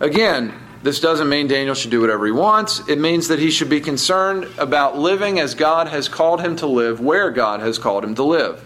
Again, 0.00 0.54
this 0.82 0.98
doesn't 0.98 1.28
mean 1.28 1.46
Daniel 1.46 1.74
should 1.74 1.90
do 1.90 2.00
whatever 2.00 2.24
he 2.24 2.32
wants. 2.32 2.82
It 2.88 2.98
means 2.98 3.28
that 3.28 3.38
he 3.38 3.50
should 3.50 3.68
be 3.68 3.80
concerned 3.80 4.48
about 4.56 4.96
living 4.96 5.38
as 5.38 5.54
God 5.54 5.88
has 5.88 6.08
called 6.08 6.40
him 6.40 6.56
to 6.56 6.66
live, 6.66 7.00
where 7.00 7.30
God 7.30 7.60
has 7.60 7.78
called 7.78 8.02
him 8.02 8.14
to 8.14 8.22
live. 8.22 8.64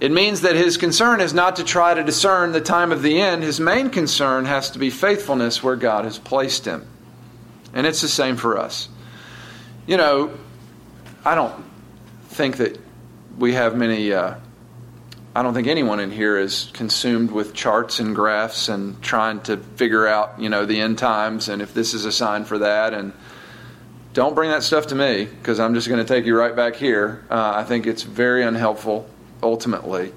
It 0.00 0.10
means 0.10 0.40
that 0.40 0.56
his 0.56 0.76
concern 0.76 1.20
is 1.20 1.32
not 1.32 1.56
to 1.56 1.64
try 1.64 1.94
to 1.94 2.02
discern 2.02 2.52
the 2.52 2.60
time 2.60 2.90
of 2.90 3.02
the 3.02 3.20
end. 3.20 3.44
His 3.44 3.60
main 3.60 3.90
concern 3.90 4.44
has 4.44 4.70
to 4.72 4.78
be 4.78 4.90
faithfulness 4.90 5.62
where 5.62 5.76
God 5.76 6.04
has 6.04 6.18
placed 6.18 6.64
him. 6.64 6.84
And 7.72 7.86
it's 7.86 8.02
the 8.02 8.08
same 8.08 8.36
for 8.36 8.58
us. 8.58 8.88
You 9.86 9.96
know, 9.96 10.32
I 11.24 11.34
don't 11.34 11.54
think 12.28 12.56
that 12.56 12.78
we 13.38 13.54
have 13.54 13.76
many. 13.76 14.12
Uh, 14.12 14.34
I 15.36 15.42
don't 15.42 15.52
think 15.52 15.66
anyone 15.66 16.00
in 16.00 16.10
here 16.10 16.38
is 16.38 16.70
consumed 16.72 17.30
with 17.30 17.52
charts 17.52 18.00
and 18.00 18.14
graphs 18.14 18.70
and 18.70 19.02
trying 19.02 19.42
to 19.42 19.58
figure 19.58 20.06
out, 20.06 20.40
you 20.40 20.48
know, 20.48 20.64
the 20.64 20.80
end 20.80 20.96
times 20.96 21.50
and 21.50 21.60
if 21.60 21.74
this 21.74 21.92
is 21.92 22.06
a 22.06 22.10
sign 22.10 22.46
for 22.46 22.56
that. 22.56 22.94
And 22.94 23.12
don't 24.14 24.34
bring 24.34 24.48
that 24.48 24.62
stuff 24.62 24.86
to 24.86 24.94
me 24.94 25.26
because 25.26 25.60
I'm 25.60 25.74
just 25.74 25.88
going 25.88 26.00
to 26.00 26.08
take 26.08 26.24
you 26.24 26.34
right 26.34 26.56
back 26.56 26.76
here. 26.76 27.22
Uh, 27.28 27.52
I 27.54 27.64
think 27.64 27.86
it's 27.86 28.02
very 28.02 28.44
unhelpful 28.44 29.10
ultimately. 29.42 30.14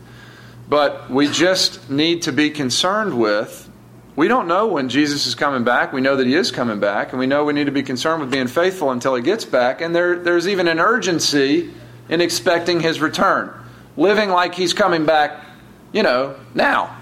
But 0.70 1.12
we 1.12 1.28
just 1.28 1.90
need 1.90 2.22
to 2.22 2.32
be 2.32 2.50
concerned 2.50 3.20
with. 3.20 3.70
We 4.16 4.30
don't 4.30 4.48
know 4.48 4.68
when 4.68 4.88
Jesus 4.88 5.28
is 5.28 5.36
coming 5.36 5.66
back. 5.66 5.92
We 5.92 6.00
know 6.00 6.16
that 6.16 6.28
he 6.28 6.36
is 6.36 6.50
coming 6.50 6.80
back, 6.80 7.12
and 7.12 7.20
we 7.20 7.28
know 7.28 7.44
we 7.44 7.52
need 7.52 7.66
to 7.66 7.74
be 7.74 7.84
concerned 7.84 8.22
with 8.22 8.32
being 8.32 8.48
faithful 8.48 8.92
until 8.92 9.16
he 9.16 9.22
gets 9.22 9.44
back. 9.44 9.82
And 9.82 9.94
there, 9.94 10.18
there's 10.18 10.48
even 10.48 10.70
an 10.70 10.80
urgency 10.80 11.72
in 12.08 12.22
expecting 12.22 12.80
his 12.80 13.02
return, 13.02 13.54
living 14.00 14.30
like 14.30 14.56
he's 14.56 14.74
coming 14.74 15.06
back, 15.06 15.44
you 15.92 16.02
know, 16.02 16.36
now. 16.56 16.96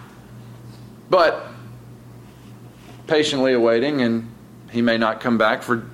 But 1.10 1.48
patiently 3.06 3.54
awaiting, 3.54 4.02
and 4.02 4.30
he 4.72 4.82
may 4.82 4.98
not 4.98 5.22
come 5.22 5.38
back 5.38 5.62
for 5.62 5.86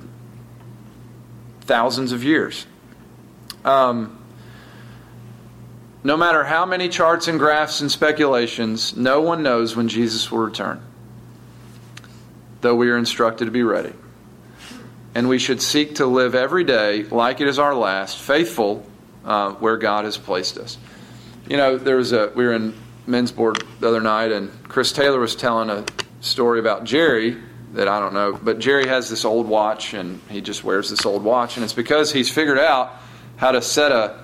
thousands 1.62 2.14
of 2.14 2.24
years. 2.24 2.66
Um, 3.66 4.18
no 6.04 6.18
matter 6.18 6.44
how 6.44 6.66
many 6.66 6.90
charts 6.90 7.28
and 7.28 7.38
graphs 7.38 7.82
and 7.82 7.92
speculations, 7.92 8.96
no 8.96 9.22
one 9.22 9.44
knows 9.44 9.76
when 9.76 9.90
Jesus 9.90 10.32
will 10.32 10.40
return, 10.40 10.82
though 12.62 12.76
we 12.76 12.90
are 12.90 12.98
instructed 12.98 13.46
to 13.46 13.52
be 13.52 13.64
ready. 13.64 13.94
And 15.16 15.30
we 15.30 15.38
should 15.38 15.62
seek 15.62 15.96
to 15.96 16.06
live 16.06 16.34
every 16.34 16.64
day 16.64 17.04
like 17.04 17.40
it 17.42 17.48
is 17.48 17.60
our 17.60 17.76
last, 17.76 18.18
faithful 18.18 18.86
uh, 19.24 19.52
where 19.52 19.78
God 19.78 20.06
has 20.06 20.18
placed 20.18 20.58
us. 20.58 20.78
You 21.48 21.58
know, 21.58 21.78
there 21.78 21.98
was 21.98 22.14
a 22.14 22.32
we 22.36 22.46
were 22.46 22.54
in 22.54 22.74
men's 23.06 23.32
board 23.32 23.64
the 23.80 23.88
other 23.88 24.02
night, 24.02 24.32
and 24.32 24.52
Chris 24.70 24.92
Taylor 24.92 25.20
was 25.20 25.36
telling 25.36 25.70
a 25.70 25.86
story 26.22 26.60
about 26.60 26.86
Jerry 26.86 27.38
that 27.74 27.88
I 27.88 28.00
don't 28.00 28.14
know, 28.14 28.40
but 28.42 28.60
Jerry 28.60 28.88
has 28.88 29.10
this 29.10 29.26
old 29.26 29.48
watch, 29.48 29.94
and 29.94 30.22
he 30.30 30.42
just 30.42 30.64
wears 30.64 30.90
this 30.90 31.06
old 31.06 31.24
watch, 31.24 31.58
and 31.58 31.64
it's 31.64 31.74
because 31.74 32.14
he's 32.14 32.30
figured 32.30 32.60
out 32.60 32.94
how 33.36 33.52
to 33.52 33.62
set 33.62 33.92
a 33.92 34.24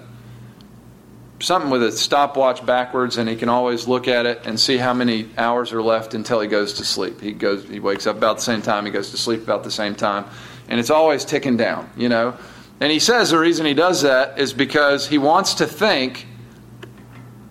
something 1.42 1.72
with 1.72 1.84
a 1.84 1.92
stopwatch 1.92 2.66
backwards, 2.66 3.18
and 3.18 3.28
he 3.28 3.36
can 3.36 3.50
always 3.50 3.88
look 3.88 4.08
at 4.08 4.26
it 4.26 4.42
and 4.46 4.60
see 4.60 4.78
how 4.78 4.94
many 4.94 5.30
hours 5.38 5.74
are 5.74 5.82
left 5.82 6.14
until 6.14 6.40
he 6.40 6.48
goes 6.48 6.74
to 6.74 6.86
sleep. 6.86 7.22
He 7.22 7.32
goes, 7.32 7.68
he 7.68 7.80
wakes 7.80 8.08
up 8.08 8.18
about 8.18 8.38
the 8.38 8.44
same 8.44 8.62
time, 8.62 8.86
he 8.86 8.92
goes 8.92 9.12
to 9.12 9.18
sleep 9.18 9.44
about 9.44 9.64
the 9.64 9.72
same 9.72 9.96
time, 9.96 10.26
and 10.68 10.80
it's 10.80 10.90
always 10.90 11.26
ticking 11.26 11.58
down, 11.58 11.90
you 11.98 12.08
know. 12.10 12.38
And 12.80 12.92
he 12.92 13.00
says 13.00 13.32
the 13.32 13.40
reason 13.40 13.66
he 13.66 13.74
does 13.74 14.04
that 14.04 14.40
is 14.40 14.54
because 14.54 15.08
he 15.08 15.18
wants 15.18 15.56
to 15.56 15.66
think 15.66 16.26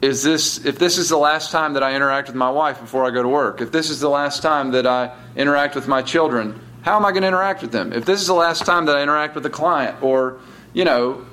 is 0.01 0.23
this 0.23 0.65
if 0.65 0.79
this 0.79 0.99
is 0.99 1.09
the 1.09 1.19
last 1.19 1.51
time 1.51 1.75
that 1.75 1.83
I 1.83 1.95
interact 1.95 2.29
with 2.29 2.37
my 2.37 2.51
wife 2.51 2.81
before 2.81 3.05
I 3.05 3.11
go 3.11 3.23
to 3.23 3.29
work, 3.29 3.61
if 3.61 3.73
this 3.73 3.91
is 3.91 4.01
the 4.01 4.09
last 4.09 4.43
time 4.43 4.73
that 4.73 4.87
I 4.87 5.13
interact 5.37 5.75
with 5.75 5.89
my 5.89 6.03
children, 6.03 6.61
how 6.83 6.97
am 6.97 7.05
I 7.05 7.11
going 7.11 7.23
to 7.23 7.29
interact 7.29 7.63
with 7.63 7.73
them? 7.73 7.93
If 7.93 8.05
this 8.05 8.21
is 8.21 8.27
the 8.27 8.35
last 8.35 8.65
time 8.65 8.87
that 8.87 8.97
I 8.97 9.03
interact 9.03 9.35
with 9.35 9.45
a 9.47 9.51
client 9.51 10.03
or, 10.03 10.39
you 10.73 10.85
know, 10.85 11.27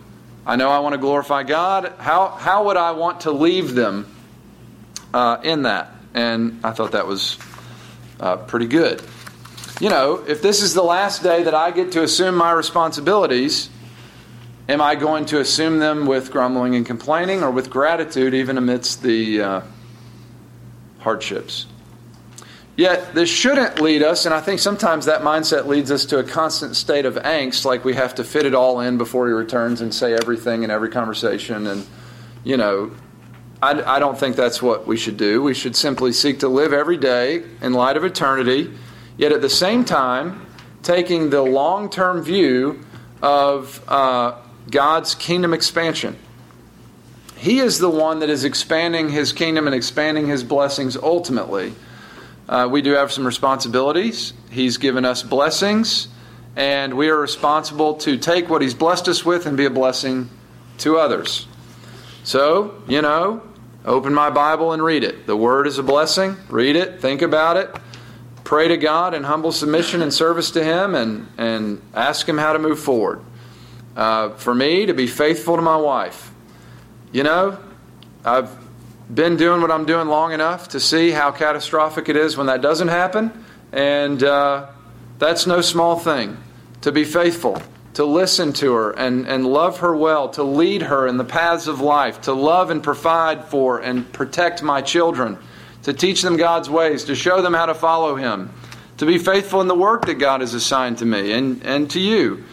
I 0.46 0.56
know 0.56 0.70
I 0.70 0.80
want 0.80 0.94
to 0.94 1.00
glorify 1.00 1.44
God, 1.44 1.94
how 1.98 2.30
how 2.30 2.66
would 2.66 2.78
I 2.78 2.92
want 2.92 3.22
to 3.22 3.32
leave 3.32 3.76
them 3.76 4.08
uh, 5.14 5.38
in 5.44 5.64
that? 5.64 5.92
And 6.14 6.60
I 6.64 6.72
thought 6.72 6.94
that 6.94 7.08
was 7.08 7.38
uh, 8.20 8.38
pretty 8.38 8.68
good. 8.68 9.04
You 9.80 9.90
know, 9.90 10.24
if 10.26 10.42
this 10.42 10.62
is 10.62 10.74
the 10.74 10.84
last 10.84 11.22
day 11.22 11.44
that 11.44 11.54
I 11.54 11.72
get 11.72 11.92
to 11.94 12.04
assume 12.04 12.36
my 12.36 12.52
responsibilities, 12.52 13.70
Am 14.68 14.82
I 14.82 14.96
going 14.96 15.26
to 15.26 15.40
assume 15.40 15.78
them 15.78 16.08
with 16.08 16.32
grumbling 16.32 16.76
and 16.76 16.86
complaining 16.86 17.44
or 17.44 17.52
with 17.52 17.70
gratitude 17.70 18.34
even 18.34 18.58
amidst 18.58 19.04
the 19.04 19.42
uh, 19.42 19.62
hardships? 21.00 21.68
Yet, 22.76 23.14
this 23.14 23.30
shouldn't 23.30 23.80
lead 23.80 24.04
us, 24.04 24.26
and 24.26 24.34
I 24.34 24.42
think 24.42 24.60
sometimes 24.60 25.06
that 25.06 25.22
mindset 25.22 25.66
leads 25.66 25.92
us 25.92 26.06
to 26.08 26.20
a 26.20 26.24
constant 26.24 26.76
state 26.76 27.06
of 27.06 27.16
angst, 27.16 27.64
like 27.64 27.86
we 27.86 27.94
have 27.94 28.16
to 28.16 28.24
fit 28.24 28.46
it 28.46 28.54
all 28.54 28.82
in 28.82 28.98
before 28.98 29.28
he 29.28 29.34
returns 29.34 29.80
and 29.80 29.94
say 29.94 30.14
everything 30.14 30.64
in 30.64 30.72
every 30.72 30.90
conversation. 30.90 31.68
And, 31.68 31.86
you 32.44 32.58
know, 32.58 32.92
I, 33.62 33.96
I 33.96 34.00
don't 34.00 34.18
think 34.18 34.36
that's 34.36 34.62
what 34.62 34.88
we 34.88 34.98
should 34.98 35.16
do. 35.16 35.42
We 35.42 35.54
should 35.54 35.76
simply 35.76 36.12
seek 36.12 36.40
to 36.40 36.50
live 36.50 36.74
every 36.74 36.98
day 36.98 37.44
in 37.62 37.72
light 37.72 37.96
of 37.96 38.04
eternity, 38.04 38.74
yet 39.16 39.32
at 39.32 39.42
the 39.42 39.50
same 39.50 39.86
time, 39.86 40.46
taking 40.84 41.30
the 41.30 41.44
long 41.44 41.90
term 41.90 42.24
view 42.24 42.84
of 43.22 43.82
uh, 43.88 44.36
God's 44.70 45.16
kingdom 45.16 45.54
expansion. 45.54 46.18
He 47.38 47.60
is 47.60 47.80
the 47.80 47.90
one 47.90 48.20
that 48.20 48.30
is 48.30 48.44
expanding 48.44 49.10
his 49.10 49.34
kingdom 49.34 49.68
and 49.68 49.76
expanding 49.76 50.28
his 50.28 50.44
blessings 50.44 50.96
ultimately. 50.98 51.76
Uh, 52.48 52.68
we 52.72 52.82
do 52.82 52.92
have 52.92 53.12
some 53.12 53.26
responsibilities. 53.26 54.34
He's 54.50 54.78
given 54.78 55.06
us 55.06 55.22
blessings, 55.22 56.08
and 56.56 56.96
we 56.96 57.10
are 57.10 57.20
responsible 57.20 57.96
to 57.96 58.18
take 58.18 58.50
what 58.50 58.62
he's 58.62 58.74
blessed 58.74 59.08
us 59.08 59.26
with 59.26 59.46
and 59.46 59.58
be 59.58 59.66
a 59.66 59.70
blessing 59.70 60.30
to 60.80 60.98
others. 60.98 61.48
So, 62.24 62.82
you 62.88 63.02
know, 63.02 63.44
open 63.84 64.14
my 64.14 64.30
Bible 64.30 64.72
and 64.72 64.82
read 64.84 65.04
it. 65.04 65.28
The 65.28 65.38
Word 65.38 65.68
is 65.68 65.78
a 65.78 65.84
blessing. 65.84 66.38
Read 66.50 66.76
it, 66.76 67.02
think 67.02 67.22
about 67.22 67.58
it, 67.58 67.76
pray 68.44 68.68
to 68.70 68.78
God 68.78 69.14
in 69.14 69.24
humble 69.24 69.52
submission 69.52 70.02
and 70.02 70.14
service 70.14 70.52
to 70.52 70.64
Him, 70.64 70.96
and, 70.96 71.28
and 71.38 71.82
ask 71.94 72.28
Him 72.28 72.38
how 72.38 72.54
to 72.54 72.60
move 72.60 72.80
forward 72.80 73.22
uh, 73.96 74.30
for 74.32 74.54
me 74.54 74.86
to 74.86 74.94
be 74.94 75.08
faithful 75.08 75.56
to 75.56 75.62
my 75.62 75.78
wife. 75.78 76.32
You 77.12 77.24
know, 77.24 77.58
I've 78.24 78.56
been 79.14 79.38
doing 79.38 79.62
what 79.62 79.72
I'm 79.72 79.86
doing 79.86 80.08
long 80.08 80.34
enough 80.34 80.70
to 80.70 80.80
see 80.80 81.12
how 81.12 81.32
catastrophic 81.32 82.10
it 82.10 82.16
is 82.16 82.36
when 82.36 82.48
that 82.48 82.62
doesn't 82.62 82.90
happen, 82.90 83.32
and 83.72 84.22
uh, 84.24 84.68
that's 85.18 85.48
no 85.48 85.62
small 85.62 85.98
thing. 85.98 86.38
To 86.82 86.92
be 86.92 87.04
faithful, 87.04 87.62
to 87.94 88.06
listen 88.06 88.54
to 88.54 88.74
her 88.74 88.92
and, 88.92 89.28
and 89.28 89.46
love 89.46 89.80
her 89.80 89.96
well, 89.96 90.30
to 90.30 90.44
lead 90.44 90.84
her 90.84 91.08
in 91.08 91.18
the 91.18 91.24
paths 91.24 91.68
of 91.68 91.82
life, 91.82 92.22
to 92.22 92.34
love 92.34 92.70
and 92.70 92.84
provide 92.84 93.46
for 93.46 93.80
and 93.80 94.12
protect 94.12 94.62
my 94.62 94.82
children, 94.82 95.38
to 95.84 95.94
teach 95.94 96.22
them 96.22 96.38
God's 96.38 96.70
ways, 96.70 97.06
to 97.06 97.16
show 97.16 97.42
them 97.42 97.54
how 97.54 97.66
to 97.66 97.74
follow 97.74 98.16
Him, 98.16 98.52
to 98.98 99.06
be 99.06 99.18
faithful 99.18 99.62
in 99.62 99.68
the 99.68 99.76
work 99.76 100.06
that 100.06 100.16
God 100.16 100.42
has 100.42 100.54
assigned 100.54 101.00
to 101.00 101.06
me 101.06 101.32
and, 101.32 101.64
and 101.66 101.90
to 101.92 102.00
you 102.00 102.44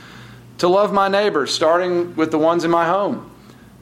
to 0.62 0.68
love 0.68 0.92
my 0.92 1.09
neighbors, 1.09 1.53
starting 1.53 2.14
with 2.14 2.31
the 2.31 2.38
ones 2.38 2.62
in 2.62 2.70
my 2.70 2.87
home, 2.87 3.29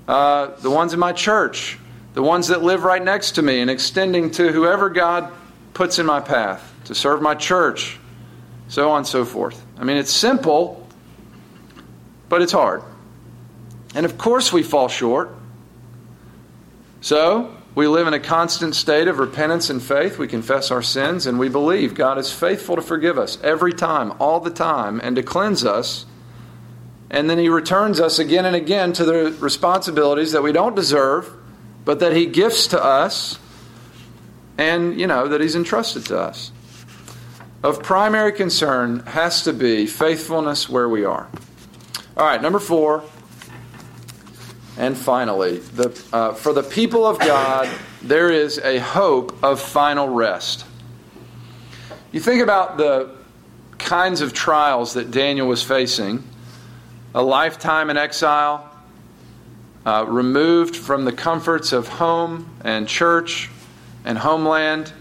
uh, 0.08 0.46
the 0.62 0.70
ones 0.70 0.94
in 0.94 0.98
my 0.98 1.12
church, 1.12 1.78
the 2.14 2.22
ones 2.22 2.48
that 2.48 2.62
live 2.62 2.84
right 2.84 3.04
next 3.04 3.32
to 3.32 3.42
me, 3.42 3.60
and 3.60 3.70
extending 3.70 4.30
to 4.30 4.50
whoever 4.50 4.88
God 4.88 5.30
puts 5.74 5.98
in 5.98 6.06
my 6.06 6.20
path, 6.20 6.72
to 6.86 6.94
serve 6.94 7.20
my 7.20 7.34
church 7.34 7.98
so 8.70 8.92
on 8.92 8.98
and 8.98 9.06
so 9.06 9.26
forth. 9.26 9.62
I 9.76 9.84
mean, 9.84 9.98
it's 9.98 10.10
simple, 10.10 10.88
but 12.30 12.40
it's 12.40 12.52
hard. 12.52 12.82
And 13.94 14.06
of 14.06 14.16
course, 14.16 14.50
we 14.50 14.62
fall 14.62 14.88
short. 14.88 15.34
So, 17.02 17.54
we 17.74 17.88
live 17.88 18.06
in 18.06 18.14
a 18.14 18.20
constant 18.20 18.74
state 18.74 19.06
of 19.06 19.18
repentance 19.18 19.68
and 19.68 19.82
faith. 19.82 20.16
We 20.16 20.28
confess 20.28 20.70
our 20.70 20.82
sins 20.82 21.26
and 21.26 21.38
we 21.38 21.50
believe 21.50 21.94
God 21.94 22.16
is 22.16 22.32
faithful 22.32 22.76
to 22.76 22.82
forgive 22.82 23.18
us 23.18 23.38
every 23.42 23.74
time, 23.74 24.14
all 24.18 24.40
the 24.40 24.50
time, 24.50 24.98
and 25.02 25.14
to 25.16 25.22
cleanse 25.22 25.62
us. 25.62 26.06
And 27.10 27.28
then 27.28 27.38
He 27.38 27.48
returns 27.48 28.00
us 28.00 28.18
again 28.18 28.46
and 28.46 28.54
again 28.54 28.92
to 28.94 29.04
the 29.04 29.32
responsibilities 29.40 30.32
that 30.32 30.42
we 30.42 30.52
don't 30.52 30.76
deserve, 30.76 31.32
but 31.84 32.00
that 32.00 32.14
He 32.14 32.26
gifts 32.26 32.68
to 32.68 32.82
us 32.82 33.38
and, 34.56 34.98
you 34.98 35.06
know, 35.06 35.28
that 35.28 35.40
He's 35.40 35.56
entrusted 35.56 36.06
to 36.06 36.18
us. 36.18 36.52
Of 37.62 37.82
primary 37.82 38.32
concern 38.32 39.00
has 39.00 39.42
to 39.44 39.52
be 39.52 39.86
faithfulness 39.86 40.68
where 40.68 40.88
we 40.88 41.04
are. 41.04 41.28
All 42.16 42.26
right, 42.26 42.40
number 42.40 42.58
four, 42.58 43.04
and 44.78 44.96
finally, 44.96 45.58
the, 45.58 46.04
uh, 46.12 46.32
for 46.32 46.52
the 46.52 46.62
people 46.62 47.06
of 47.06 47.18
God, 47.18 47.68
there 48.02 48.30
is 48.30 48.58
a 48.58 48.78
hope 48.78 49.42
of 49.44 49.60
final 49.60 50.08
rest. 50.08 50.64
You 52.12 52.20
think 52.20 52.42
about 52.42 52.78
the 52.78 53.10
kinds 53.78 54.20
of 54.20 54.32
trials 54.32 54.94
that 54.94 55.10
Daniel 55.10 55.46
was 55.46 55.62
facing 55.62 56.24
a 57.14 57.22
lifetime 57.22 57.90
in 57.90 57.96
exile, 57.96 58.68
uh, 59.84 60.04
removed 60.08 60.76
from 60.76 61.04
the 61.04 61.12
comforts 61.12 61.72
of 61.72 61.88
home 61.88 62.50
and 62.62 62.86
church 62.86 63.50
and 64.04 64.18
homeland, 64.18 64.92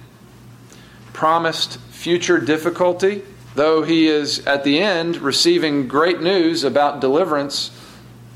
promised 1.13 1.79
future 1.91 2.39
difficulty, 2.39 3.23
though 3.55 3.83
he 3.83 4.07
is 4.07 4.45
at 4.45 4.63
the 4.63 4.79
end 4.79 5.17
receiving 5.17 5.87
great 5.87 6.21
news 6.21 6.63
about 6.63 7.01
deliverance 7.01 7.71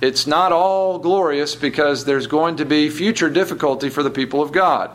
it's 0.03 0.27
not 0.27 0.51
all 0.51 0.99
glorious 0.99 1.55
because 1.55 2.03
there's 2.03 2.27
going 2.27 2.57
to 2.57 2.65
be 2.65 2.89
future 2.89 3.29
difficulty 3.29 3.89
for 3.89 4.03
the 4.03 4.09
people 4.09 4.41
of 4.41 4.51
God. 4.51 4.91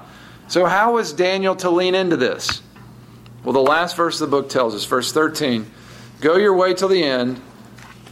So, 0.49 0.67
how 0.67 0.99
is 0.99 1.15
Daniel 1.15 1.57
to 1.57 1.71
lean 1.71 1.95
into 1.95 2.19
this? 2.19 2.61
Well, 3.43 3.55
the 3.55 3.61
last 3.61 3.97
verse 3.97 4.21
of 4.21 4.31
the 4.31 4.37
book 4.37 4.51
tells 4.51 4.75
us, 4.75 4.85
verse 4.85 5.11
13 5.11 5.65
Go 6.21 6.37
your 6.37 6.55
way 6.55 6.75
till 6.75 6.89
the 6.89 7.03
end, 7.03 7.41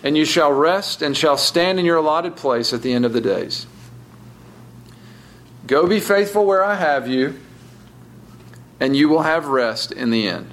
and 0.06 0.16
you 0.16 0.24
shall 0.24 0.52
rest 0.52 1.02
and 1.02 1.16
shall 1.16 1.36
stand 1.36 1.80
in 1.80 1.84
your 1.84 1.96
allotted 1.96 2.36
place 2.36 2.72
at 2.72 2.80
the 2.80 2.92
end 2.92 3.04
of 3.04 3.12
the 3.12 3.20
days. 3.20 3.66
Go 5.66 5.84
be 5.88 5.98
faithful 5.98 6.46
where 6.46 6.62
I 6.62 6.76
have 6.76 7.08
you, 7.08 7.36
and 8.78 8.96
you 8.96 9.08
will 9.08 9.22
have 9.22 9.48
rest 9.48 9.90
in 9.90 10.10
the 10.10 10.28
end. 10.28 10.48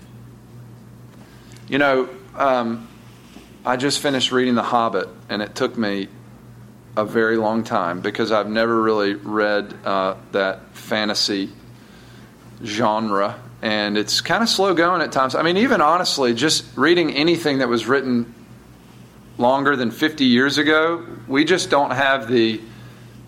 You 1.69 1.77
know, 1.77 2.09
um, 2.35 2.87
I 3.63 3.77
just 3.77 3.99
finished 3.99 4.31
reading 4.31 4.55
The 4.55 4.63
Hobbit, 4.63 5.07
and 5.29 5.39
it 5.43 5.53
took 5.53 5.77
me 5.77 6.07
a 6.97 7.05
very 7.05 7.37
long 7.37 7.63
time 7.63 8.01
because 8.01 8.31
I've 8.31 8.49
never 8.49 8.81
really 8.81 9.13
read 9.13 9.71
uh, 9.85 10.15
that 10.31 10.75
fantasy 10.75 11.51
genre. 12.65 13.39
And 13.61 13.99
it's 13.99 14.19
kind 14.19 14.41
of 14.41 14.49
slow 14.49 14.73
going 14.73 15.03
at 15.03 15.11
times. 15.11 15.35
I 15.35 15.43
mean, 15.43 15.57
even 15.57 15.79
honestly, 15.79 16.33
just 16.33 16.65
reading 16.75 17.13
anything 17.13 17.59
that 17.59 17.69
was 17.69 17.85
written 17.85 18.33
longer 19.37 19.75
than 19.75 19.91
50 19.91 20.25
years 20.25 20.57
ago, 20.57 21.05
we 21.27 21.45
just 21.45 21.69
don't 21.69 21.91
have 21.91 22.27
the 22.27 22.61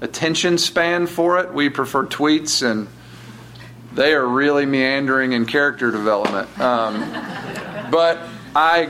attention 0.01 0.57
span 0.57 1.07
for 1.07 1.39
it. 1.39 1.53
We 1.53 1.69
prefer 1.69 2.05
tweets, 2.05 2.65
and 2.65 2.87
they 3.93 4.13
are 4.13 4.25
really 4.25 4.65
meandering 4.65 5.33
in 5.33 5.45
character 5.45 5.91
development. 5.91 6.59
Um, 6.59 6.99
but 7.91 8.19
I 8.55 8.89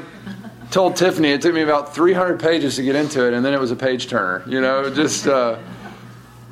told 0.71 0.95
Tiffany 0.95 1.29
it 1.29 1.41
took 1.41 1.53
me 1.53 1.61
about 1.61 1.95
300 1.95 2.39
pages 2.39 2.75
to 2.75 2.83
get 2.83 2.95
into 2.95 3.25
it, 3.27 3.33
and 3.33 3.45
then 3.45 3.53
it 3.53 3.59
was 3.59 3.71
a 3.71 3.75
page 3.75 4.07
turner. 4.07 4.43
You 4.47 4.61
know, 4.61 4.89
just 4.89 5.27
uh, 5.27 5.57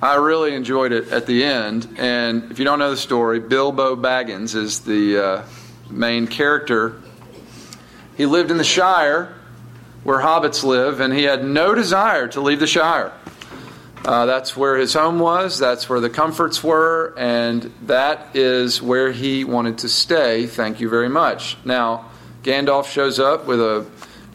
I 0.01 0.15
really 0.15 0.53
enjoyed 0.53 0.91
it 0.91 1.09
at 1.09 1.25
the 1.25 1.43
end. 1.43 1.95
And 1.97 2.51
if 2.51 2.59
you 2.59 2.65
don't 2.65 2.79
know 2.79 2.91
the 2.91 2.97
story, 2.97 3.39
Bilbo 3.39 3.95
Baggins 3.95 4.55
is 4.55 4.81
the 4.81 5.23
uh, 5.23 5.45
main 5.89 6.27
character. 6.27 7.01
He 8.15 8.25
lived 8.25 8.51
in 8.51 8.57
the 8.57 8.63
Shire, 8.63 9.33
where 10.03 10.19
hobbits 10.19 10.63
live, 10.63 10.99
and 10.99 11.13
he 11.13 11.23
had 11.23 11.43
no 11.43 11.73
desire 11.73 12.27
to 12.29 12.41
leave 12.41 12.59
the 12.59 12.67
Shire. 12.67 13.11
Uh, 14.05 14.25
that's 14.25 14.57
where 14.57 14.75
his 14.75 14.93
home 14.93 15.19
was, 15.19 15.57
that's 15.57 15.87
where 15.87 16.01
the 16.01 16.09
comforts 16.09 16.61
were, 16.63 17.13
and 17.17 17.71
that 17.83 18.35
is 18.35 18.81
where 18.81 19.11
he 19.11 19.45
wanted 19.45 19.77
to 19.77 19.89
stay. 19.89 20.45
Thank 20.45 20.81
you 20.81 20.89
very 20.89 21.07
much. 21.07 21.57
Now, 21.63 22.11
Gandalf 22.43 22.85
shows 22.87 23.19
up 23.19 23.47
with 23.47 23.61
a 23.61 23.85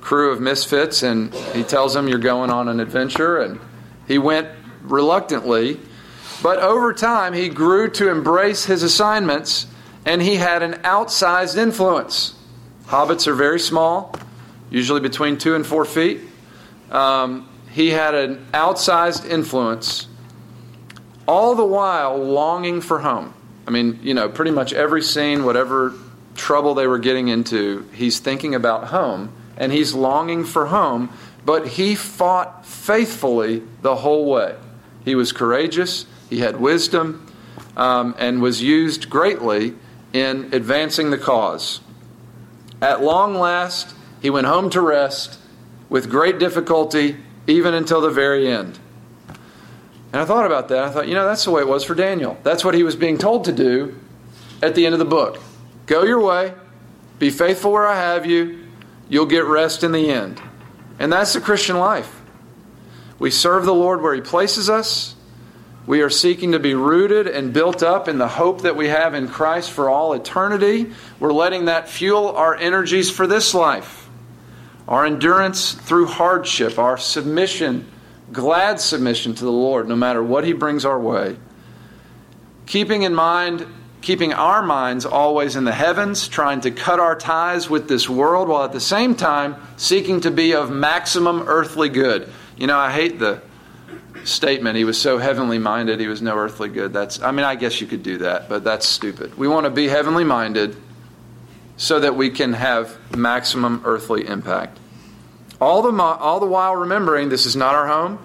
crew 0.01 0.33
of 0.33 0.41
misfits 0.41 1.03
and 1.03 1.35
he 1.35 1.63
tells 1.63 1.93
them 1.93 2.09
you're 2.09 2.19
going 2.19 2.51
on 2.51 2.69
an 2.69 2.81
adventure 2.81 3.39
and 3.39 3.61
he 4.07 4.17
went 4.17 4.49
reluctantly 4.83 5.79
but 6.43 6.59
over 6.61 6.95
time 6.95 7.35
he 7.35 7.51
grew 7.51 7.91
to 7.91 8.09
embrace 8.09 8.65
his 8.65 8.83
assignments 8.83 9.67
and 10.07 10.23
he 10.23 10.37
had 10.37 10.63
an 10.63 10.73
outsized 10.83 11.59
influence 11.59 12.35
hobbits 12.87 13.27
are 13.27 13.35
very 13.35 13.61
small 13.61 14.15
usually 14.71 15.01
between 15.01 15.39
two 15.39 15.55
and 15.55 15.67
four 15.67 15.85
feet 15.85 16.21
um, 16.91 17.49
he 17.71 17.91
had 17.91 18.15
an 18.15 18.47
outsized 18.53 19.29
influence 19.29 20.07
all 21.27 21.55
the 21.55 21.65
while 21.65 22.17
longing 22.17 22.81
for 22.81 22.99
home 23.01 23.35
i 23.67 23.71
mean 23.71 23.99
you 24.03 24.15
know 24.15 24.29
pretty 24.29 24.51
much 24.51 24.73
every 24.73 25.03
scene 25.03 25.45
whatever 25.45 25.95
trouble 26.35 26.75
they 26.75 26.87
were 26.87 26.99
getting 26.99 27.29
into 27.29 27.87
he's 27.93 28.19
thinking 28.21 28.55
about 28.55 28.85
home 28.85 29.33
and 29.59 29.73
he's 29.73 29.93
longing 29.93 30.45
for 30.45 30.67
home, 30.67 31.11
but 31.45 31.67
he 31.67 31.95
fought 31.95 32.65
faithfully 32.65 33.63
the 33.83 33.97
whole 33.97 34.31
way. 34.31 34.55
He 35.05 35.15
was 35.15 35.33
courageous, 35.33 36.07
he 36.31 36.39
had 36.39 36.59
wisdom, 36.59 37.27
um, 37.77 38.15
and 38.19 38.41
was 38.41 38.63
used 38.63 39.11
greatly 39.11 39.75
in 40.13 40.51
advancing 40.53 41.11
the 41.11 41.19
cause. 41.19 41.81
At 42.81 43.03
long 43.03 43.35
last, 43.35 43.95
he 44.21 44.31
went 44.31 44.47
home 44.47 44.71
to 44.71 44.81
rest 44.81 45.39
with 45.89 46.11
great 46.11 46.39
difficulty, 46.39 47.17
even 47.47 47.75
until 47.75 48.01
the 48.01 48.11
very 48.11 48.49
end. 48.49 48.79
And 50.13 50.23
I 50.23 50.25
thought 50.25 50.47
about 50.47 50.69
that. 50.69 50.85
I 50.85 50.91
thought, 50.91 51.09
you 51.09 51.15
know, 51.15 51.27
that's 51.27 51.45
the 51.45 51.51
way 51.51 51.61
it 51.61 51.69
was 51.69 51.85
for 51.85 51.95
Daniel. 51.95 52.39
That's 52.43 52.65
what 52.65 52.75
he 52.75 52.83
was 52.83 52.97
being 52.97 53.19
told 53.19 53.45
to 53.45 53.53
do 53.53 53.99
at 54.63 54.75
the 54.75 54.87
end 54.87 54.95
of 54.95 54.99
the 54.99 55.05
book. 55.05 55.41
Go 55.87 56.03
your 56.03 56.21
way, 56.21 56.55
be 57.19 57.31
faithful 57.31 57.73
where 57.73 57.87
I 57.87 57.97
have 57.97 58.27
you, 58.27 58.69
You'll 59.09 59.27
get 59.27 59.45
rest 59.45 59.85
in 59.85 59.93
the 59.93 60.11
end. 60.11 60.41
And 60.99 61.13
that's 61.13 61.33
the 61.33 61.41
Christian 61.41 61.79
life. 61.79 62.15
We 63.19 63.31
serve 63.31 63.65
the 63.65 63.75
Lord 63.75 64.03
where 64.03 64.15
He 64.15 64.21
places 64.21 64.69
us. 64.69 65.15
We 65.87 66.03
are 66.03 66.11
seeking 66.11 66.53
to 66.53 66.59
be 66.59 66.75
rooted 66.75 67.27
and 67.27 67.53
built 67.53 67.83
up 67.83 68.09
in 68.09 68.19
the 68.19 68.29
hope 68.29 68.63
that 68.63 68.77
we 68.77 68.89
have 68.89 69.15
in 69.15 69.29
Christ 69.29 69.71
for 69.71 69.89
all 69.89 70.13
eternity. 70.13 70.93
We're 71.19 71.33
letting 71.33 71.65
that 71.65 71.89
fuel 71.89 72.29
our 72.37 72.55
energies 72.55 73.11
for 73.11 73.27
this 73.27 73.55
life. 73.55 74.08
Our 74.89 75.07
endurance 75.07 75.73
through 75.73 76.07
hardship, 76.07 76.79
our 76.79 76.99
submission, 76.99 77.89
glad 78.33 78.81
submission 78.81 79.35
to 79.35 79.45
the 79.45 79.53
Lord, 79.53 79.89
no 79.89 79.95
matter 79.95 80.23
what 80.23 80.45
He 80.45 80.53
brings 80.53 80.85
our 80.85 80.99
way. 80.99 81.37
Keeping 82.67 83.03
in 83.03 83.15
mind 83.15 83.67
keeping 84.01 84.33
our 84.33 84.63
minds 84.63 85.05
always 85.05 85.57
in 85.57 85.65
the 85.65 85.73
heavens, 85.73 86.29
trying 86.29 86.61
to 86.61 86.71
cut 86.71 87.01
our 87.01 87.17
ties 87.17 87.69
with 87.69 87.89
this 87.89 88.09
world, 88.09 88.49
while 88.49 88.65
at 88.65 88.73
the 88.73 88.81
same 88.81 89.15
time 89.15 89.57
seeking 89.77 90.21
to 90.21 90.31
be 90.31 90.55
of 90.55 90.71
maximum 90.71 91.43
earthly 91.43 91.89
good. 91.89 92.31
You 92.57 92.67
know, 92.67 92.79
I 92.79 92.91
hate 92.91 93.19
the 93.19 93.43
statement, 94.25 94.77
he 94.77 94.85
was 94.85 95.01
so 95.01 95.19
heavenly 95.19 95.59
minded, 95.59 96.01
he 96.01 96.07
was 96.07 96.23
no 96.23 96.37
earthly 96.37 96.69
good. 96.69 96.93
That's, 96.93 97.21
I 97.21 97.31
mean, 97.31 97.45
I 97.45 97.55
guess 97.55 97.81
you 97.81 97.87
could 97.87 98.03
do 98.03 98.19
that, 98.19 98.49
but 98.49 98.65
that's 98.65 98.87
stupid. 98.87 99.37
We 99.37 99.49
want 99.49 99.65
to 99.65 99.71
be 99.71 99.89
heavenly 99.89 100.25
minded 100.25 100.77
so 101.79 102.01
that 102.01 102.17
we 102.17 102.29
can 102.29 102.53
have 102.53 102.99
maximum 103.17 103.81
earthly 103.85 104.27
impact. 104.27 104.79
All 105.61 105.81
the, 105.81 106.03
all 106.03 106.41
the 106.41 106.47
while 106.47 106.77
remembering 106.77 107.31
this 107.31 107.47
is 107.47 107.57
not 107.57 107.75
our 107.75 107.87
home, 107.87 108.19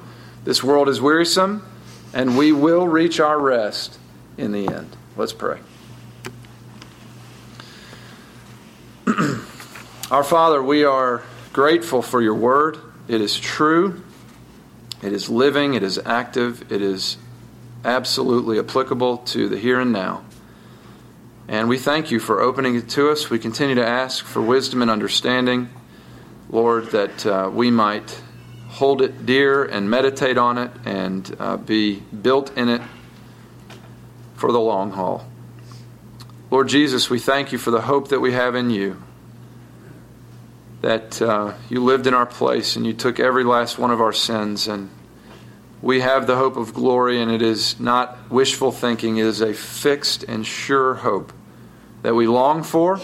this 0.43 0.61
world 0.63 0.89
is 0.89 0.99
wearisome, 0.99 1.63
and 2.13 2.37
we 2.37 2.51
will 2.51 2.87
reach 2.87 3.19
our 3.19 3.39
rest 3.39 3.97
in 4.37 4.51
the 4.51 4.67
end. 4.67 4.97
Let's 5.15 5.33
pray. 5.33 5.59
Our 10.11 10.23
Father, 10.23 10.61
we 10.61 10.83
are 10.83 11.23
grateful 11.53 12.01
for 12.01 12.21
your 12.21 12.35
word. 12.35 12.77
It 13.07 13.21
is 13.21 13.39
true, 13.39 14.01
it 15.01 15.13
is 15.13 15.29
living, 15.29 15.73
it 15.73 15.83
is 15.83 15.99
active, 16.05 16.71
it 16.71 16.81
is 16.81 17.17
absolutely 17.85 18.57
applicable 18.59 19.17
to 19.17 19.49
the 19.49 19.57
here 19.57 19.79
and 19.79 19.91
now. 19.91 20.23
And 21.47 21.67
we 21.67 21.77
thank 21.77 22.09
you 22.09 22.19
for 22.19 22.41
opening 22.41 22.75
it 22.75 22.89
to 22.89 23.09
us. 23.09 23.29
We 23.29 23.37
continue 23.37 23.75
to 23.75 23.85
ask 23.85 24.25
for 24.25 24.41
wisdom 24.41 24.81
and 24.81 24.89
understanding, 24.89 25.69
Lord, 26.49 26.91
that 26.91 27.25
uh, 27.25 27.49
we 27.53 27.69
might 27.69 28.21
hold 28.69 29.01
it 29.01 29.25
dear 29.25 29.63
and 29.63 29.89
meditate 29.89 30.37
on 30.37 30.57
it 30.57 30.71
and 30.85 31.35
uh, 31.39 31.57
be 31.57 31.99
built 31.99 32.57
in 32.57 32.69
it 32.69 32.81
for 34.35 34.51
the 34.51 34.59
long 34.59 34.91
haul. 34.91 35.25
Lord 36.49 36.69
Jesus, 36.69 37.09
we 37.09 37.19
thank 37.19 37.51
you 37.51 37.57
for 37.57 37.71
the 37.71 37.81
hope 37.81 38.07
that 38.07 38.19
we 38.19 38.31
have 38.31 38.55
in 38.55 38.69
you. 38.69 39.01
that 40.83 41.21
uh, 41.21 41.53
you 41.69 41.81
lived 41.81 42.07
in 42.07 42.13
our 42.13 42.25
place 42.25 42.75
and 42.75 42.85
you 42.85 42.91
took 42.91 43.17
every 43.17 43.45
last 43.45 43.79
one 43.79 43.89
of 43.89 44.01
our 44.01 44.11
sins. 44.11 44.67
And 44.67 44.89
we 45.83 45.99
have 45.99 46.27
the 46.27 46.37
hope 46.37 46.55
of 46.55 46.73
glory, 46.73 47.21
and 47.21 47.29
it 47.29 47.41
is 47.41 47.77
not 47.77 48.31
wishful 48.31 48.71
thinking, 48.71 49.17
it 49.17 49.25
is 49.25 49.41
a 49.41 49.53
fixed 49.53 50.23
and 50.23 50.47
sure 50.47 50.93
hope 50.93 51.33
that 52.03 52.15
we 52.15 52.25
long 52.25 52.63
for. 52.63 53.01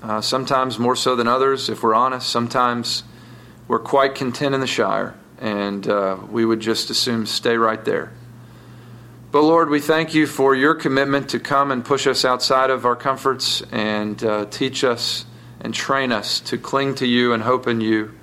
Uh, 0.00 0.20
sometimes 0.20 0.78
more 0.78 0.94
so 0.94 1.16
than 1.16 1.26
others, 1.26 1.68
if 1.68 1.82
we're 1.82 1.96
honest. 1.96 2.28
Sometimes 2.28 3.02
we're 3.66 3.80
quite 3.80 4.14
content 4.14 4.54
in 4.54 4.60
the 4.60 4.68
Shire, 4.68 5.16
and 5.40 5.88
uh, 5.88 6.18
we 6.30 6.44
would 6.44 6.60
just 6.60 6.90
assume 6.90 7.26
stay 7.26 7.56
right 7.56 7.84
there. 7.84 8.12
But 9.32 9.42
Lord, 9.42 9.68
we 9.68 9.80
thank 9.80 10.14
you 10.14 10.28
for 10.28 10.54
your 10.54 10.76
commitment 10.76 11.28
to 11.30 11.40
come 11.40 11.72
and 11.72 11.84
push 11.84 12.06
us 12.06 12.24
outside 12.24 12.70
of 12.70 12.86
our 12.86 12.94
comforts 12.94 13.62
and 13.72 14.22
uh, 14.22 14.46
teach 14.46 14.84
us 14.84 15.26
and 15.60 15.74
train 15.74 16.12
us 16.12 16.38
to 16.38 16.56
cling 16.56 16.94
to 16.94 17.06
you 17.06 17.32
and 17.32 17.42
hope 17.42 17.66
in 17.66 17.80
you. 17.80 18.14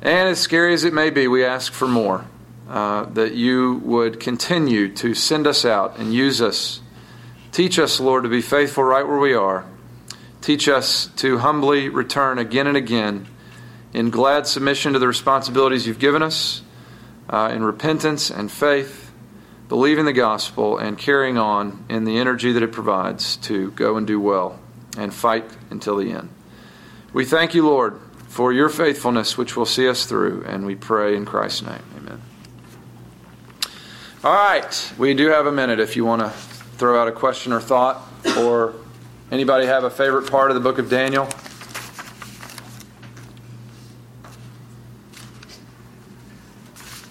And 0.00 0.28
as 0.28 0.38
scary 0.38 0.74
as 0.74 0.84
it 0.84 0.92
may 0.92 1.10
be, 1.10 1.28
we 1.28 1.44
ask 1.44 1.72
for 1.72 1.88
more. 1.88 2.26
Uh, 2.68 3.06
that 3.14 3.32
you 3.32 3.80
would 3.82 4.20
continue 4.20 4.92
to 4.92 5.14
send 5.14 5.46
us 5.46 5.64
out 5.64 5.98
and 5.98 6.12
use 6.12 6.42
us. 6.42 6.82
Teach 7.50 7.78
us, 7.78 7.98
Lord, 7.98 8.24
to 8.24 8.28
be 8.28 8.42
faithful 8.42 8.84
right 8.84 9.08
where 9.08 9.18
we 9.18 9.32
are. 9.32 9.64
Teach 10.42 10.68
us 10.68 11.06
to 11.16 11.38
humbly 11.38 11.88
return 11.88 12.38
again 12.38 12.66
and 12.66 12.76
again 12.76 13.26
in 13.94 14.10
glad 14.10 14.46
submission 14.46 14.92
to 14.92 14.98
the 14.98 15.08
responsibilities 15.08 15.86
you've 15.86 15.98
given 15.98 16.22
us, 16.22 16.60
uh, 17.30 17.50
in 17.54 17.64
repentance 17.64 18.30
and 18.30 18.52
faith, 18.52 19.10
believing 19.70 20.04
the 20.04 20.12
gospel, 20.12 20.76
and 20.76 20.98
carrying 20.98 21.38
on 21.38 21.86
in 21.88 22.04
the 22.04 22.18
energy 22.18 22.52
that 22.52 22.62
it 22.62 22.70
provides 22.70 23.36
to 23.36 23.70
go 23.70 23.96
and 23.96 24.06
do 24.06 24.20
well 24.20 24.58
and 24.98 25.14
fight 25.14 25.46
until 25.70 25.96
the 25.96 26.12
end. 26.12 26.28
We 27.14 27.24
thank 27.24 27.54
you, 27.54 27.66
Lord, 27.66 27.98
for 28.28 28.52
your 28.52 28.68
faithfulness, 28.68 29.36
which 29.36 29.56
will 29.56 29.66
see 29.66 29.88
us 29.88 30.04
through, 30.04 30.44
and 30.46 30.64
we 30.64 30.76
pray 30.76 31.16
in 31.16 31.24
Christ's 31.24 31.62
name. 31.62 31.82
Amen. 31.96 32.22
All 34.22 34.32
right, 34.32 34.92
we 34.98 35.14
do 35.14 35.28
have 35.28 35.46
a 35.46 35.52
minute 35.52 35.80
if 35.80 35.96
you 35.96 36.04
want 36.04 36.22
to 36.22 36.28
throw 36.28 37.00
out 37.00 37.08
a 37.08 37.12
question 37.12 37.52
or 37.52 37.60
thought, 37.60 38.06
or 38.38 38.74
anybody 39.32 39.66
have 39.66 39.84
a 39.84 39.90
favorite 39.90 40.30
part 40.30 40.50
of 40.50 40.54
the 40.54 40.60
book 40.60 40.78
of 40.78 40.90
Daniel? 40.90 41.26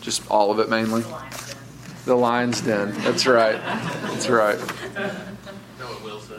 Just 0.01 0.29
all 0.29 0.51
of 0.51 0.59
it 0.59 0.69
mainly? 0.69 1.03
The 2.05 2.15
lion's 2.15 2.61
den. 2.61 2.93
That's 2.99 3.27
right. 3.27 3.59
That's 3.59 4.29
right. 4.29 4.57
No, 5.79 5.91
it 5.91 6.03
will 6.03 6.21
say. 6.21 6.37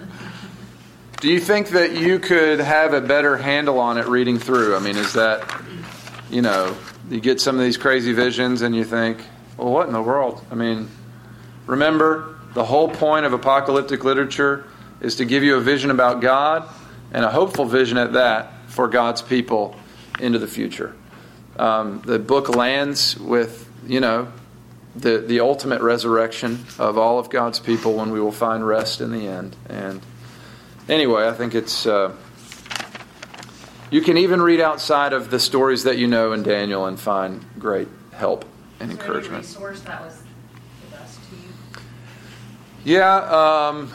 Do 1.20 1.28
you 1.28 1.38
think 1.38 1.68
that 1.70 1.98
you 1.98 2.18
could 2.18 2.60
have 2.60 2.94
a 2.94 3.00
better 3.02 3.36
handle 3.36 3.78
on 3.78 3.98
it 3.98 4.06
reading 4.06 4.38
through? 4.38 4.74
I 4.74 4.78
mean, 4.78 4.96
is 4.96 5.12
that, 5.12 5.62
you 6.30 6.40
know, 6.40 6.74
you 7.10 7.20
get 7.20 7.42
some 7.42 7.56
of 7.56 7.62
these 7.62 7.76
crazy 7.76 8.14
visions 8.14 8.62
and 8.62 8.74
you 8.74 8.84
think, 8.84 9.22
well, 9.58 9.70
what 9.70 9.86
in 9.86 9.92
the 9.92 10.00
world? 10.00 10.42
I 10.50 10.54
mean, 10.54 10.88
remember, 11.66 12.38
the 12.54 12.64
whole 12.64 12.88
point 12.88 13.26
of 13.26 13.34
apocalyptic 13.34 14.02
literature 14.02 14.64
is 15.02 15.16
to 15.16 15.26
give 15.26 15.42
you 15.42 15.56
a 15.56 15.60
vision 15.60 15.90
about 15.90 16.22
God 16.22 16.66
and 17.12 17.22
a 17.22 17.30
hopeful 17.30 17.66
vision 17.66 17.98
at 17.98 18.14
that 18.14 18.54
for 18.68 18.88
God's 18.88 19.20
people 19.20 19.76
into 20.20 20.38
the 20.38 20.48
future. 20.48 20.96
Um, 21.58 22.00
the 22.06 22.18
book 22.18 22.48
lands 22.48 23.18
with, 23.18 23.70
you 23.86 24.00
know, 24.00 24.32
the, 24.96 25.18
the 25.18 25.40
ultimate 25.40 25.82
resurrection 25.82 26.64
of 26.78 26.96
all 26.96 27.18
of 27.18 27.28
God's 27.28 27.60
people 27.60 27.92
when 27.92 28.10
we 28.10 28.22
will 28.22 28.32
find 28.32 28.66
rest 28.66 29.02
in 29.02 29.12
the 29.12 29.28
end. 29.28 29.54
And 29.68 30.00
anyway, 30.90 31.26
I 31.26 31.32
think 31.32 31.54
it's. 31.54 31.86
Uh, 31.86 32.14
you 33.90 34.02
can 34.02 34.18
even 34.18 34.40
read 34.42 34.60
outside 34.60 35.12
of 35.12 35.30
the 35.30 35.40
stories 35.40 35.84
that 35.84 35.98
you 35.98 36.06
know 36.06 36.32
in 36.32 36.42
Daniel 36.42 36.86
and 36.86 36.98
find 36.98 37.44
great 37.58 37.88
help 38.12 38.44
and 38.78 38.90
encouragement. 38.90 39.42
Resource 39.42 39.80
that 39.82 40.02
was 40.02 40.22
the 40.84 40.96
best 40.96 41.18
to 41.30 41.36
you? 41.36 42.98
Yeah, 42.98 43.68
um, 43.68 43.92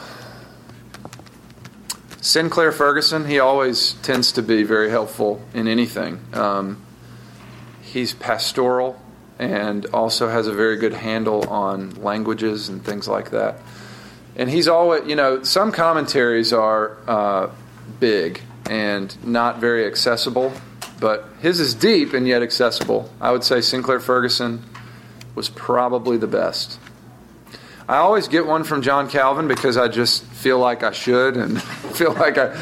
Sinclair 2.20 2.72
Ferguson, 2.72 3.24
he 3.26 3.38
always 3.38 3.94
tends 4.02 4.32
to 4.32 4.42
be 4.42 4.64
very 4.64 4.90
helpful 4.90 5.40
in 5.54 5.68
anything. 5.68 6.20
Um, 6.32 6.82
he's 7.82 8.12
pastoral 8.12 9.00
and 9.38 9.86
also 9.86 10.28
has 10.28 10.46
a 10.46 10.52
very 10.52 10.76
good 10.76 10.92
handle 10.92 11.48
on 11.48 11.90
languages 12.02 12.68
and 12.68 12.84
things 12.84 13.06
like 13.06 13.30
that. 13.30 13.60
And 14.36 14.50
he's 14.50 14.68
always, 14.68 15.08
you 15.08 15.16
know, 15.16 15.42
some 15.42 15.72
commentaries 15.72 16.52
are 16.52 16.98
uh, 17.08 17.50
big 17.98 18.40
and 18.68 19.16
not 19.24 19.58
very 19.58 19.86
accessible, 19.86 20.52
but 21.00 21.26
his 21.40 21.60
is 21.60 21.74
deep 21.74 22.12
and 22.12 22.28
yet 22.28 22.42
accessible. 22.42 23.10
I 23.20 23.32
would 23.32 23.44
say 23.44 23.60
Sinclair 23.60 24.00
Ferguson 24.00 24.62
was 25.34 25.48
probably 25.48 26.16
the 26.16 26.26
best. 26.26 26.78
I 27.88 27.98
always 27.98 28.26
get 28.26 28.46
one 28.46 28.64
from 28.64 28.82
John 28.82 29.08
Calvin 29.08 29.46
because 29.46 29.76
I 29.76 29.88
just 29.88 30.24
feel 30.24 30.58
like 30.58 30.82
I 30.82 30.90
should 30.90 31.36
and 31.36 31.62
feel 31.94 32.12
like 32.12 32.36
I. 32.36 32.56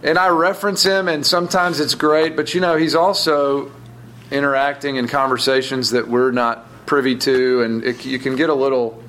And 0.00 0.16
I 0.16 0.28
reference 0.28 0.84
him, 0.84 1.08
and 1.08 1.26
sometimes 1.26 1.80
it's 1.80 1.96
great, 1.96 2.36
but 2.36 2.54
you 2.54 2.60
know, 2.60 2.76
he's 2.76 2.94
also 2.94 3.72
interacting 4.30 4.94
in 4.94 5.08
conversations 5.08 5.90
that 5.90 6.06
we're 6.06 6.30
not 6.30 6.86
privy 6.86 7.16
to, 7.16 7.62
and 7.62 7.82
it, 7.82 8.04
you 8.04 8.18
can 8.18 8.36
get 8.36 8.48
a 8.48 8.54
little. 8.54 9.02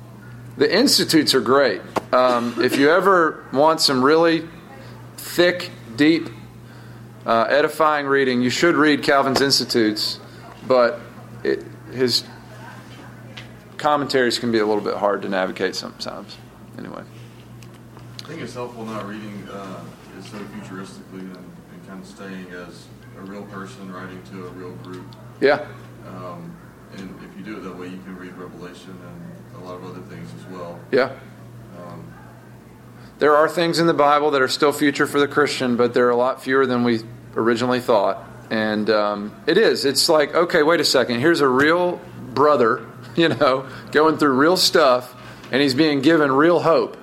The 0.56 0.74
institutes 0.76 1.34
are 1.34 1.40
great. 1.40 1.80
Um, 2.12 2.54
if 2.62 2.76
you 2.76 2.90
ever 2.90 3.44
want 3.52 3.80
some 3.80 4.04
really 4.04 4.48
thick, 5.16 5.70
deep, 5.96 6.28
uh, 7.24 7.46
edifying 7.48 8.06
reading, 8.06 8.42
you 8.42 8.50
should 8.50 8.74
read 8.74 9.02
Calvin's 9.02 9.40
Institutes, 9.40 10.18
but 10.66 11.00
it, 11.44 11.64
his 11.92 12.24
commentaries 13.76 14.38
can 14.38 14.52
be 14.52 14.58
a 14.58 14.66
little 14.66 14.82
bit 14.82 14.96
hard 14.96 15.22
to 15.22 15.28
navigate 15.28 15.74
sometimes. 15.74 16.36
Anyway. 16.76 17.02
I 18.24 18.28
think 18.28 18.42
it's 18.42 18.54
helpful 18.54 18.84
not 18.84 19.08
reading 19.08 19.48
uh, 19.50 19.82
it 20.18 20.24
so 20.24 20.38
futuristically 20.38 21.20
and, 21.20 21.36
and 21.36 21.88
kind 21.88 22.00
of 22.00 22.06
staying 22.06 22.50
as 22.50 22.86
a 23.16 23.22
real 23.22 23.42
person 23.44 23.92
writing 23.92 24.22
to 24.32 24.46
a 24.46 24.50
real 24.50 24.72
group. 24.76 25.04
Yeah. 25.40 25.66
Um, 26.06 26.56
and 26.96 27.14
if 27.28 27.36
you 27.36 27.44
do 27.44 27.58
it 27.58 27.60
that 27.64 27.76
way, 27.76 27.88
you 27.88 27.98
can 27.98 28.16
read 28.16 28.34
Revelation 28.34 28.90
and 28.90 29.29
a 29.60 29.64
lot 29.64 29.74
of 29.76 29.84
other 29.84 30.00
things 30.02 30.28
as 30.38 30.46
well. 30.52 30.78
Yeah. 30.90 31.12
Um, 31.78 32.04
There 33.18 33.36
are 33.36 33.48
things 33.48 33.78
in 33.78 33.86
the 33.86 33.94
Bible 33.94 34.30
that 34.32 34.42
are 34.42 34.48
still 34.48 34.72
future 34.72 35.06
for 35.06 35.20
the 35.20 35.28
Christian, 35.28 35.76
but 35.76 35.94
there 35.94 36.06
are 36.06 36.10
a 36.10 36.16
lot 36.16 36.42
fewer 36.42 36.66
than 36.66 36.84
we 36.84 37.00
originally 37.36 37.80
thought. 37.80 38.24
And 38.50 38.90
um, 38.90 39.34
it 39.46 39.58
is. 39.58 39.84
It's 39.84 40.08
like, 40.08 40.34
okay, 40.34 40.62
wait 40.62 40.80
a 40.80 40.84
second. 40.84 41.20
Here's 41.20 41.40
a 41.40 41.48
real 41.48 42.00
brother, 42.32 42.86
you 43.16 43.28
know, 43.28 43.68
going 43.92 44.18
through 44.18 44.32
real 44.32 44.56
stuff, 44.56 45.14
and 45.52 45.62
he's 45.62 45.74
being 45.74 46.00
given 46.00 46.32
real 46.32 46.60
hope. 46.60 46.96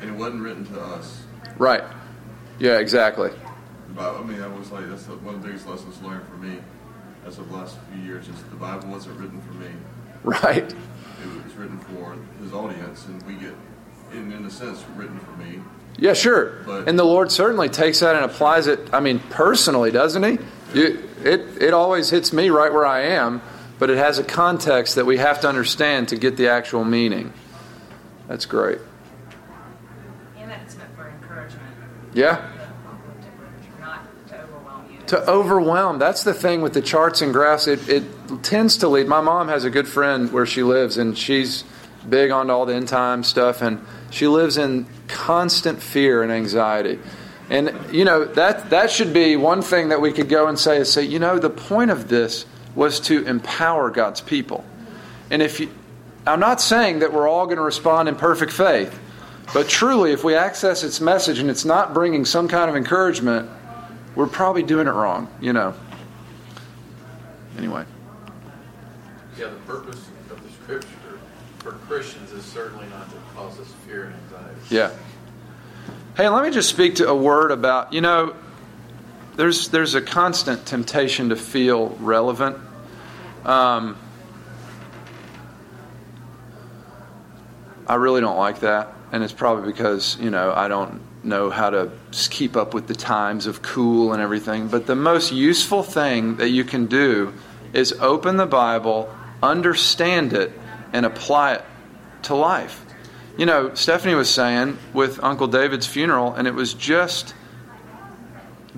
and 0.00 0.10
it 0.10 0.16
wasn't 0.16 0.42
written 0.42 0.64
to 0.66 0.80
us. 0.80 1.22
Right. 1.56 1.84
Yeah, 2.58 2.78
exactly. 2.78 3.30
But, 3.94 4.16
I 4.16 4.22
mean, 4.22 4.40
I 4.40 4.46
was 4.48 4.70
like, 4.72 4.88
that's 4.88 5.06
one 5.06 5.34
of 5.36 5.42
the 5.42 5.48
biggest 5.48 5.66
lessons 5.66 6.00
learned 6.02 6.26
for 6.28 6.36
me 6.36 6.58
as 7.26 7.38
of 7.38 7.48
the 7.50 7.56
last 7.56 7.76
few 7.92 8.02
years 8.02 8.28
is 8.28 8.42
the 8.44 8.56
Bible 8.56 8.88
wasn't 8.88 9.18
written 9.18 9.40
for 9.42 9.52
me. 9.54 9.68
Right. 10.24 10.64
It 10.64 11.44
was 11.44 11.54
written 11.54 11.78
for 11.80 12.16
his 12.42 12.52
audience, 12.52 13.06
and 13.06 13.22
we 13.24 13.34
get, 13.34 13.54
in, 14.12 14.32
in 14.32 14.44
a 14.44 14.50
sense, 14.50 14.84
written 14.96 15.18
for 15.20 15.32
me. 15.32 15.60
Yeah, 15.98 16.12
sure. 16.12 16.62
But- 16.66 16.88
And 16.88 16.98
the 16.98 17.04
Lord 17.04 17.30
certainly 17.32 17.68
takes 17.68 18.00
that 18.00 18.14
and 18.16 18.24
applies 18.24 18.66
it, 18.66 18.80
I 18.92 19.00
mean, 19.00 19.20
personally, 19.30 19.90
doesn't 19.90 20.22
He? 20.22 20.38
You, 20.74 21.08
it, 21.24 21.40
it 21.62 21.72
always 21.74 22.10
hits 22.10 22.32
me 22.32 22.50
right 22.50 22.72
where 22.72 22.86
I 22.86 23.00
am, 23.02 23.40
but 23.78 23.90
it 23.90 23.96
has 23.98 24.18
a 24.18 24.24
context 24.24 24.96
that 24.96 25.06
we 25.06 25.16
have 25.16 25.40
to 25.40 25.48
understand 25.48 26.08
to 26.08 26.16
get 26.16 26.36
the 26.36 26.48
actual 26.48 26.84
meaning. 26.84 27.32
That's 28.28 28.44
great. 28.44 28.78
And 30.36 30.50
that 30.50 30.60
it's 30.64 30.76
meant 30.76 30.94
for 30.94 31.08
encouragement. 31.08 31.64
Yeah? 32.12 32.34
The 32.36 32.64
apocalyptic 32.64 33.32
literature, 33.38 33.80
not 33.80 34.28
to 34.28 34.42
overwhelm 34.42 34.84
you. 34.92 34.97
To 35.08 35.30
overwhelm. 35.30 35.98
That's 35.98 36.22
the 36.22 36.34
thing 36.34 36.60
with 36.60 36.74
the 36.74 36.82
charts 36.82 37.22
and 37.22 37.32
graphs. 37.32 37.66
It, 37.66 37.88
it 37.88 38.04
tends 38.42 38.78
to 38.78 38.88
lead. 38.88 39.08
My 39.08 39.20
mom 39.20 39.48
has 39.48 39.64
a 39.64 39.70
good 39.70 39.88
friend 39.88 40.30
where 40.32 40.46
she 40.46 40.62
lives, 40.62 40.98
and 40.98 41.16
she's 41.16 41.64
big 42.08 42.30
on 42.30 42.50
all 42.50 42.66
the 42.66 42.74
end 42.74 42.88
time 42.88 43.24
stuff, 43.24 43.62
and 43.62 43.84
she 44.10 44.26
lives 44.26 44.58
in 44.58 44.86
constant 45.08 45.82
fear 45.82 46.22
and 46.22 46.30
anxiety. 46.30 46.98
And 47.50 47.74
you 47.90 48.04
know 48.04 48.26
that 48.26 48.70
that 48.70 48.90
should 48.90 49.14
be 49.14 49.36
one 49.36 49.62
thing 49.62 49.88
that 49.88 50.00
we 50.00 50.12
could 50.12 50.28
go 50.28 50.46
and 50.46 50.58
say 50.58 50.78
is 50.78 50.92
say, 50.92 51.04
you 51.04 51.18
know, 51.18 51.38
the 51.38 51.50
point 51.50 51.90
of 51.90 52.08
this 52.08 52.44
was 52.74 53.00
to 53.00 53.24
empower 53.24 53.90
God's 53.90 54.20
people. 54.20 54.64
And 55.30 55.42
if 55.42 55.60
you, 55.60 55.70
I'm 56.26 56.40
not 56.40 56.60
saying 56.60 56.98
that 56.98 57.12
we're 57.12 57.28
all 57.28 57.46
going 57.46 57.56
to 57.56 57.62
respond 57.62 58.08
in 58.08 58.16
perfect 58.16 58.52
faith, 58.52 58.98
but 59.54 59.68
truly, 59.68 60.12
if 60.12 60.22
we 60.22 60.34
access 60.34 60.84
its 60.84 61.00
message 61.00 61.38
and 61.38 61.48
it's 61.48 61.64
not 61.64 61.94
bringing 61.94 62.26
some 62.26 62.48
kind 62.48 62.68
of 62.68 62.76
encouragement, 62.76 63.48
we're 64.18 64.26
probably 64.26 64.64
doing 64.64 64.88
it 64.88 64.90
wrong, 64.90 65.28
you 65.40 65.52
know. 65.52 65.72
Anyway, 67.56 67.84
Yeah, 69.38 69.46
the 69.46 69.56
purpose 69.58 70.08
of 70.32 70.42
the 70.42 70.50
scripture 70.50 71.20
for 71.60 71.70
Christians 71.86 72.32
is 72.32 72.44
certainly 72.44 72.86
not 72.88 73.08
to 73.10 73.16
cause 73.36 73.60
us 73.60 73.72
fear 73.86 74.06
and 74.06 74.14
anxiety. 74.14 74.60
yeah. 74.70 74.90
Hey, 76.16 76.28
let 76.28 76.42
me 76.42 76.50
just 76.50 76.68
speak 76.68 76.96
to 76.96 77.08
a 77.08 77.14
word 77.14 77.52
about, 77.52 77.92
you 77.92 78.00
know, 78.00 78.34
there's, 79.36 79.68
there's 79.68 79.94
a 79.94 80.02
constant 80.02 80.66
temptation 80.66 81.28
to 81.28 81.36
feel 81.36 81.90
relevant. 82.00 82.56
Um, 83.44 83.96
I 87.86 87.94
really 87.94 88.20
don't 88.20 88.36
like 88.36 88.60
that. 88.60 88.92
And 89.12 89.22
it's 89.22 89.32
probably 89.32 89.70
because, 89.70 90.18
you 90.20 90.30
know, 90.30 90.52
I 90.52 90.66
don't 90.66 91.00
know 91.28 91.50
how 91.50 91.70
to 91.70 91.90
keep 92.30 92.56
up 92.56 92.74
with 92.74 92.86
the 92.86 92.94
times 92.94 93.46
of 93.46 93.62
cool 93.62 94.12
and 94.12 94.20
everything. 94.22 94.68
But 94.68 94.86
the 94.86 94.96
most 94.96 95.32
useful 95.32 95.82
thing 95.82 96.36
that 96.36 96.50
you 96.50 96.64
can 96.64 96.86
do 96.86 97.32
is 97.72 97.92
open 98.00 98.36
the 98.36 98.46
Bible, 98.46 99.14
understand 99.42 100.32
it, 100.32 100.52
and 100.92 101.06
apply 101.06 101.54
it 101.54 101.64
to 102.22 102.34
life. 102.34 102.84
You 103.36 103.46
know, 103.46 103.74
Stephanie 103.74 104.14
was 104.14 104.28
saying 104.28 104.78
with 104.92 105.22
Uncle 105.22 105.46
David's 105.46 105.86
funeral, 105.86 106.34
and 106.34 106.48
it 106.48 106.54
was 106.54 106.74
just 106.74 107.34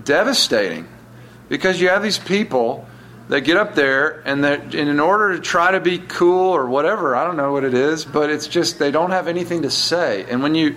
devastating 0.02 0.86
because 1.48 1.80
you 1.80 1.88
have 1.88 2.02
these 2.02 2.18
people 2.18 2.86
that 3.28 3.42
get 3.42 3.56
up 3.56 3.74
there 3.74 4.22
and 4.26 4.44
that 4.44 4.74
in 4.74 4.98
order 4.98 5.36
to 5.36 5.40
try 5.40 5.70
to 5.70 5.80
be 5.80 5.98
cool 5.98 6.50
or 6.50 6.66
whatever, 6.66 7.14
I 7.14 7.24
don't 7.24 7.36
know 7.36 7.52
what 7.52 7.64
it 7.64 7.74
is, 7.74 8.04
but 8.04 8.28
it's 8.28 8.48
just 8.48 8.78
they 8.78 8.90
don't 8.90 9.12
have 9.12 9.28
anything 9.28 9.62
to 9.62 9.70
say. 9.70 10.26
And 10.28 10.42
when 10.42 10.54
you 10.54 10.76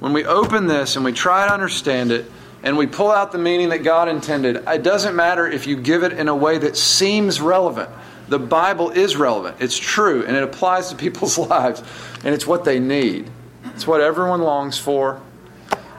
when 0.00 0.12
we 0.12 0.24
open 0.24 0.66
this 0.66 0.96
and 0.96 1.04
we 1.04 1.12
try 1.12 1.46
to 1.46 1.52
understand 1.52 2.12
it 2.12 2.30
and 2.62 2.76
we 2.76 2.86
pull 2.86 3.10
out 3.10 3.32
the 3.32 3.38
meaning 3.38 3.70
that 3.70 3.78
God 3.78 4.08
intended, 4.08 4.56
it 4.56 4.82
doesn't 4.82 5.16
matter 5.16 5.46
if 5.46 5.66
you 5.66 5.76
give 5.76 6.02
it 6.02 6.12
in 6.12 6.28
a 6.28 6.36
way 6.36 6.58
that 6.58 6.76
seems 6.76 7.40
relevant. 7.40 7.90
The 8.28 8.38
Bible 8.38 8.90
is 8.90 9.16
relevant. 9.16 9.56
It's 9.60 9.78
true 9.78 10.24
and 10.24 10.36
it 10.36 10.42
applies 10.42 10.90
to 10.90 10.96
people's 10.96 11.38
lives 11.38 11.82
and 12.24 12.34
it's 12.34 12.46
what 12.46 12.64
they 12.64 12.78
need. 12.78 13.30
It's 13.74 13.86
what 13.86 14.00
everyone 14.00 14.42
longs 14.42 14.78
for. 14.78 15.20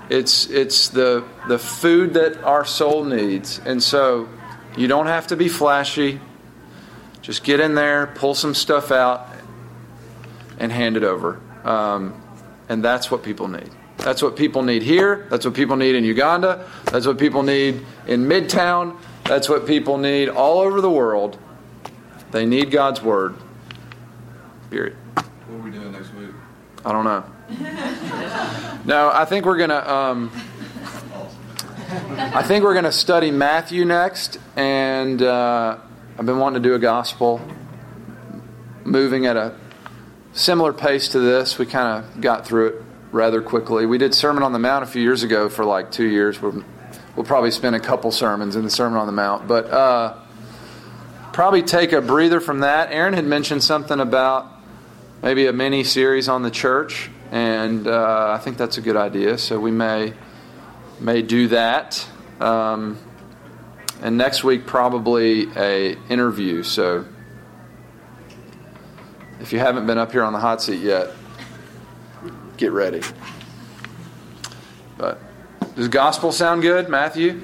It's 0.09 0.49
it's 0.49 0.89
the 0.89 1.23
the 1.47 1.59
food 1.59 2.15
that 2.15 2.43
our 2.43 2.65
soul 2.65 3.03
needs. 3.03 3.61
And 3.63 3.81
so 3.81 4.27
you 4.75 4.87
don't 4.87 5.05
have 5.05 5.27
to 5.27 5.35
be 5.35 5.47
flashy. 5.47 6.19
Just 7.21 7.43
get 7.43 7.59
in 7.59 7.75
there, 7.75 8.07
pull 8.07 8.33
some 8.33 8.55
stuff 8.55 8.91
out, 8.91 9.27
and 10.57 10.71
hand 10.71 10.97
it 10.97 11.03
over. 11.03 11.39
Um, 11.63 12.19
and 12.69 12.83
that's 12.83 13.11
what 13.11 13.23
people 13.23 13.47
need. 13.47 13.69
That's 13.99 14.21
what 14.21 14.37
people 14.37 14.63
need 14.63 14.81
here. 14.81 15.27
That's 15.29 15.45
what 15.45 15.53
people 15.53 15.75
need 15.75 15.95
in 15.95 16.05
Uganda. 16.05 16.65
That's 16.85 17.05
what 17.05 17.17
people 17.17 17.43
need 17.43 17.85
in 18.07 18.25
Midtown. 18.25 18.97
That's 19.25 19.49
what 19.49 19.67
people 19.67 19.97
need 19.97 20.29
all 20.29 20.59
over 20.59 20.79
the 20.79 20.89
world. 20.89 21.37
They 22.31 22.45
need 22.45 22.71
God's 22.71 23.01
Word. 23.01 23.35
Period. 24.71 24.95
What 25.15 25.25
are 25.51 25.57
we 25.57 25.71
doing 25.71 25.91
next 25.91 26.13
week? 26.13 26.29
I 26.85 26.91
don't 26.93 27.03
know. 27.03 27.25
no, 28.85 29.11
I 29.13 29.25
think 29.25 29.45
we're 29.45 29.57
going 29.57 29.69
to. 29.69 29.93
Um, 29.93 30.31
I 32.17 32.43
think 32.43 32.63
we're 32.63 32.73
going 32.73 32.85
to 32.85 32.91
study 32.91 33.31
Matthew 33.31 33.83
next, 33.83 34.39
and 34.55 35.21
uh, 35.21 35.77
I've 36.17 36.25
been 36.25 36.37
wanting 36.37 36.61
to 36.61 36.69
do 36.69 36.75
a 36.75 36.79
gospel, 36.79 37.41
moving 38.85 39.25
at 39.25 39.35
a 39.35 39.57
similar 40.31 40.71
pace 40.71 41.09
to 41.09 41.19
this. 41.19 41.57
We 41.57 41.65
kind 41.65 42.03
of 42.03 42.21
got 42.21 42.45
through 42.45 42.67
it 42.67 42.83
rather 43.11 43.41
quickly. 43.41 43.85
We 43.85 43.97
did 43.97 44.13
Sermon 44.13 44.43
on 44.43 44.53
the 44.53 44.59
Mount 44.59 44.83
a 44.83 44.87
few 44.87 45.01
years 45.01 45.23
ago 45.23 45.49
for 45.49 45.65
like 45.65 45.91
two 45.91 46.05
years. 46.05 46.41
We'll, 46.41 46.63
we'll 47.15 47.25
probably 47.25 47.51
spend 47.51 47.75
a 47.75 47.79
couple 47.79 48.11
sermons 48.11 48.55
in 48.55 48.63
the 48.63 48.69
Sermon 48.69 48.99
on 48.99 49.07
the 49.07 49.13
Mount, 49.13 49.47
but 49.47 49.69
uh, 49.69 50.17
probably 51.33 51.63
take 51.63 51.91
a 51.91 52.01
breather 52.01 52.39
from 52.39 52.59
that. 52.59 52.91
Aaron 52.91 53.13
had 53.13 53.25
mentioned 53.25 53.63
something 53.63 53.99
about 53.99 54.47
maybe 55.21 55.47
a 55.47 55.53
mini 55.53 55.83
series 55.83 56.27
on 56.29 56.43
the 56.43 56.51
church, 56.51 57.09
and 57.31 57.87
uh, 57.87 58.31
I 58.31 58.43
think 58.43 58.57
that's 58.57 58.77
a 58.77 58.81
good 58.81 58.97
idea. 58.97 59.37
So 59.37 59.59
we 59.59 59.71
may 59.71 60.13
may 60.99 61.21
do 61.21 61.47
that. 61.47 62.05
Um, 62.39 62.97
and 64.01 64.17
next 64.17 64.43
week 64.43 64.65
probably 64.65 65.47
a 65.55 65.97
interview. 66.09 66.63
So 66.63 67.05
if 69.39 69.53
you 69.53 69.59
haven't 69.59 69.87
been 69.87 69.97
up 69.97 70.11
here 70.11 70.23
on 70.23 70.33
the 70.33 70.39
hot 70.39 70.61
seat 70.61 70.81
yet, 70.81 71.09
get 72.59 72.73
ready. 72.73 73.01
But 74.97 75.17
does 75.75 75.87
gospel 75.87 76.33
sound 76.33 76.61
good, 76.61 76.89
Matthew? 76.89 77.41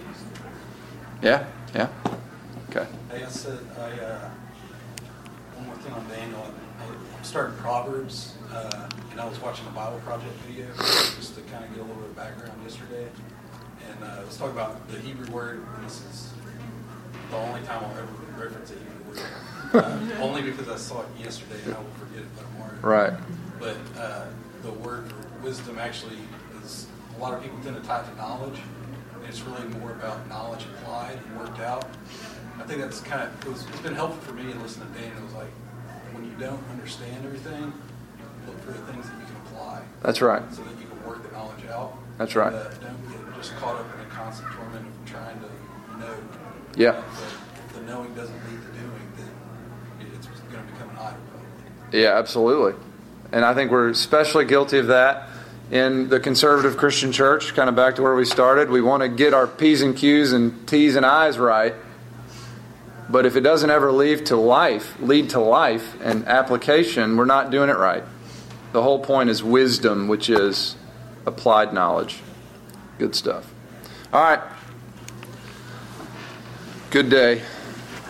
Yeah, 1.22 1.46
yeah. 1.74 1.88
Okay. 2.70 2.86
Hey, 3.10 3.24
I 3.24 3.30
said 3.30 3.60
I 3.80 3.92
uh, 4.04 4.30
one 5.56 5.68
more 5.68 5.76
thing 5.78 5.94
on 5.94 6.06
Daniel. 6.10 6.54
I, 6.80 6.84
I'm 7.18 7.24
starting 7.24 7.56
Proverbs, 7.58 8.34
uh, 8.54 8.90
and 9.12 9.22
I 9.22 9.26
was 9.26 9.40
watching 9.40 9.66
a 9.68 9.72
Bible 9.72 10.00
Project 10.00 10.34
video 10.46 10.68
just 10.76 11.36
to 11.36 11.42
kind 11.44 11.64
of 11.64 11.70
get 11.72 11.80
a 11.80 11.84
little 11.84 11.96
bit 11.96 12.10
of 12.10 12.16
background 12.18 12.60
yesterday. 12.64 13.08
And 13.90 14.04
uh, 14.04 14.18
let's 14.24 14.36
talk 14.36 14.52
about 14.52 14.86
the 14.90 15.00
Hebrew 15.00 15.34
word. 15.34 15.66
And 15.78 15.86
this 15.86 16.02
is 16.12 16.34
the 17.32 17.38
only 17.38 17.62
time 17.62 17.86
I'll 17.86 17.98
ever 17.98 18.44
reference 18.44 18.72
a 18.72 18.74
Hebrew 18.74 19.24
word, 19.24 19.82
uh, 19.86 20.22
only 20.22 20.42
because 20.42 20.68
I 20.68 20.76
saw 20.76 21.04
it 21.04 21.08
yesterday 21.18 21.62
and 21.64 21.76
I 21.76 21.80
will 21.80 21.86
forget 22.00 22.24
it 22.24 22.38
tomorrow. 22.38 22.80
Right. 22.82 23.14
But 23.60 23.78
uh, 23.98 24.26
the 24.66 24.72
word 24.72 25.08
for 25.08 25.44
wisdom 25.44 25.78
actually 25.78 26.18
is 26.64 26.88
a 27.16 27.22
lot 27.22 27.34
of 27.34 27.42
people 27.42 27.58
tend 27.64 27.76
to 27.76 27.88
tie 27.88 28.02
it 28.02 28.10
to 28.10 28.16
knowledge, 28.16 28.60
and 29.14 29.24
it's 29.26 29.42
really 29.42 29.68
more 29.80 29.92
about 29.92 30.28
knowledge 30.28 30.66
applied 30.66 31.20
and 31.26 31.40
worked 31.40 31.60
out. 31.60 31.88
I 32.60 32.64
think 32.64 32.82
that's 32.82 33.00
kind 33.02 33.24
of 33.24 33.46
it 33.46 33.52
was, 33.52 33.66
it's 33.68 33.80
been 33.82 33.96
helpful 33.96 34.22
for 34.22 34.34
me 34.34 34.52
in 34.52 34.62
listening 34.62 34.92
to 34.94 35.00
Dan. 35.00 35.12
It 35.16 35.24
was 35.24 35.34
like 35.34 35.52
when 36.14 36.26
you 36.26 36.36
don't 36.38 36.64
understand 36.72 37.26
everything, 37.26 37.72
look 38.48 38.60
for 38.62 38.72
the 38.72 38.92
things 38.92 39.08
that 39.08 39.16
you 39.20 39.26
can 39.26 39.36
apply. 39.48 39.82
That's 40.02 40.22
right. 40.22 40.42
So 40.54 40.64
that 40.64 40.80
you 40.80 40.88
can 40.88 41.06
work 41.06 41.22
the 41.24 41.32
knowledge 41.32 41.66
out. 41.68 41.98
That's 42.18 42.36
right. 42.36 42.54
And, 42.54 42.56
uh, 42.56 42.70
don't 42.70 43.12
get 43.12 43.36
just 43.36 43.56
caught 43.58 43.76
up 43.80 43.86
in 43.94 44.00
a 44.02 44.10
constant 44.10 44.52
torment 44.52 44.88
of 44.88 45.06
trying 45.06 45.40
to 45.42 46.00
know. 46.00 46.16
Yeah. 46.76 47.04
If 47.68 47.74
the 47.74 47.82
knowing 47.82 48.14
doesn't 48.16 48.36
lead 48.50 48.62
to 48.62 48.72
doing, 48.80 49.08
then 49.18 49.30
it's 50.16 50.28
going 50.28 50.66
to 50.66 50.72
become 50.74 50.90
an 50.90 50.98
idol. 50.98 51.20
Yeah, 51.92 52.18
absolutely. 52.18 52.74
And 53.36 53.44
I 53.44 53.54
think 53.54 53.70
we're 53.70 53.90
especially 53.90 54.46
guilty 54.46 54.78
of 54.78 54.88
that 54.88 55.28
in 55.70 56.08
the 56.08 56.22
conservative 56.22 56.78
Christian 56.78 57.12
church, 57.12 57.54
kind 57.54 57.68
of 57.68 57.76
back 57.76 57.98
to 57.98 58.02
where 58.02 58.16
we 58.16 58.24
started. 58.24 58.70
We 58.70 58.82
want 58.82 59.04
to 59.04 59.10
get 59.10 59.34
our 59.34 59.46
P's 59.46 59.82
and 59.82 59.94
Q's 59.94 60.32
and 60.32 60.66
T's 60.66 60.96
and 60.96 61.06
I's 61.06 61.38
right. 61.38 61.76
But 63.10 63.26
if 63.26 63.36
it 63.36 63.42
doesn't 63.42 63.70
ever 63.70 63.92
lead 63.92 64.28
to 64.28 64.38
life, 64.38 64.98
lead 65.02 65.32
to 65.32 65.42
life 65.42 65.98
and 66.02 66.26
application, 66.26 67.18
we're 67.18 67.26
not 67.26 67.52
doing 67.52 67.70
it 67.70 67.76
right. 67.76 68.06
The 68.72 68.82
whole 68.82 69.00
point 69.00 69.30
is 69.30 69.44
wisdom, 69.44 70.08
which 70.08 70.30
is 70.30 70.78
applied 71.26 71.74
knowledge. 71.74 72.22
Good 73.00 73.16
stuff. 73.16 73.54
All 74.14 74.24
right. 74.24 74.40
Good 76.90 77.10
day. 77.10 77.42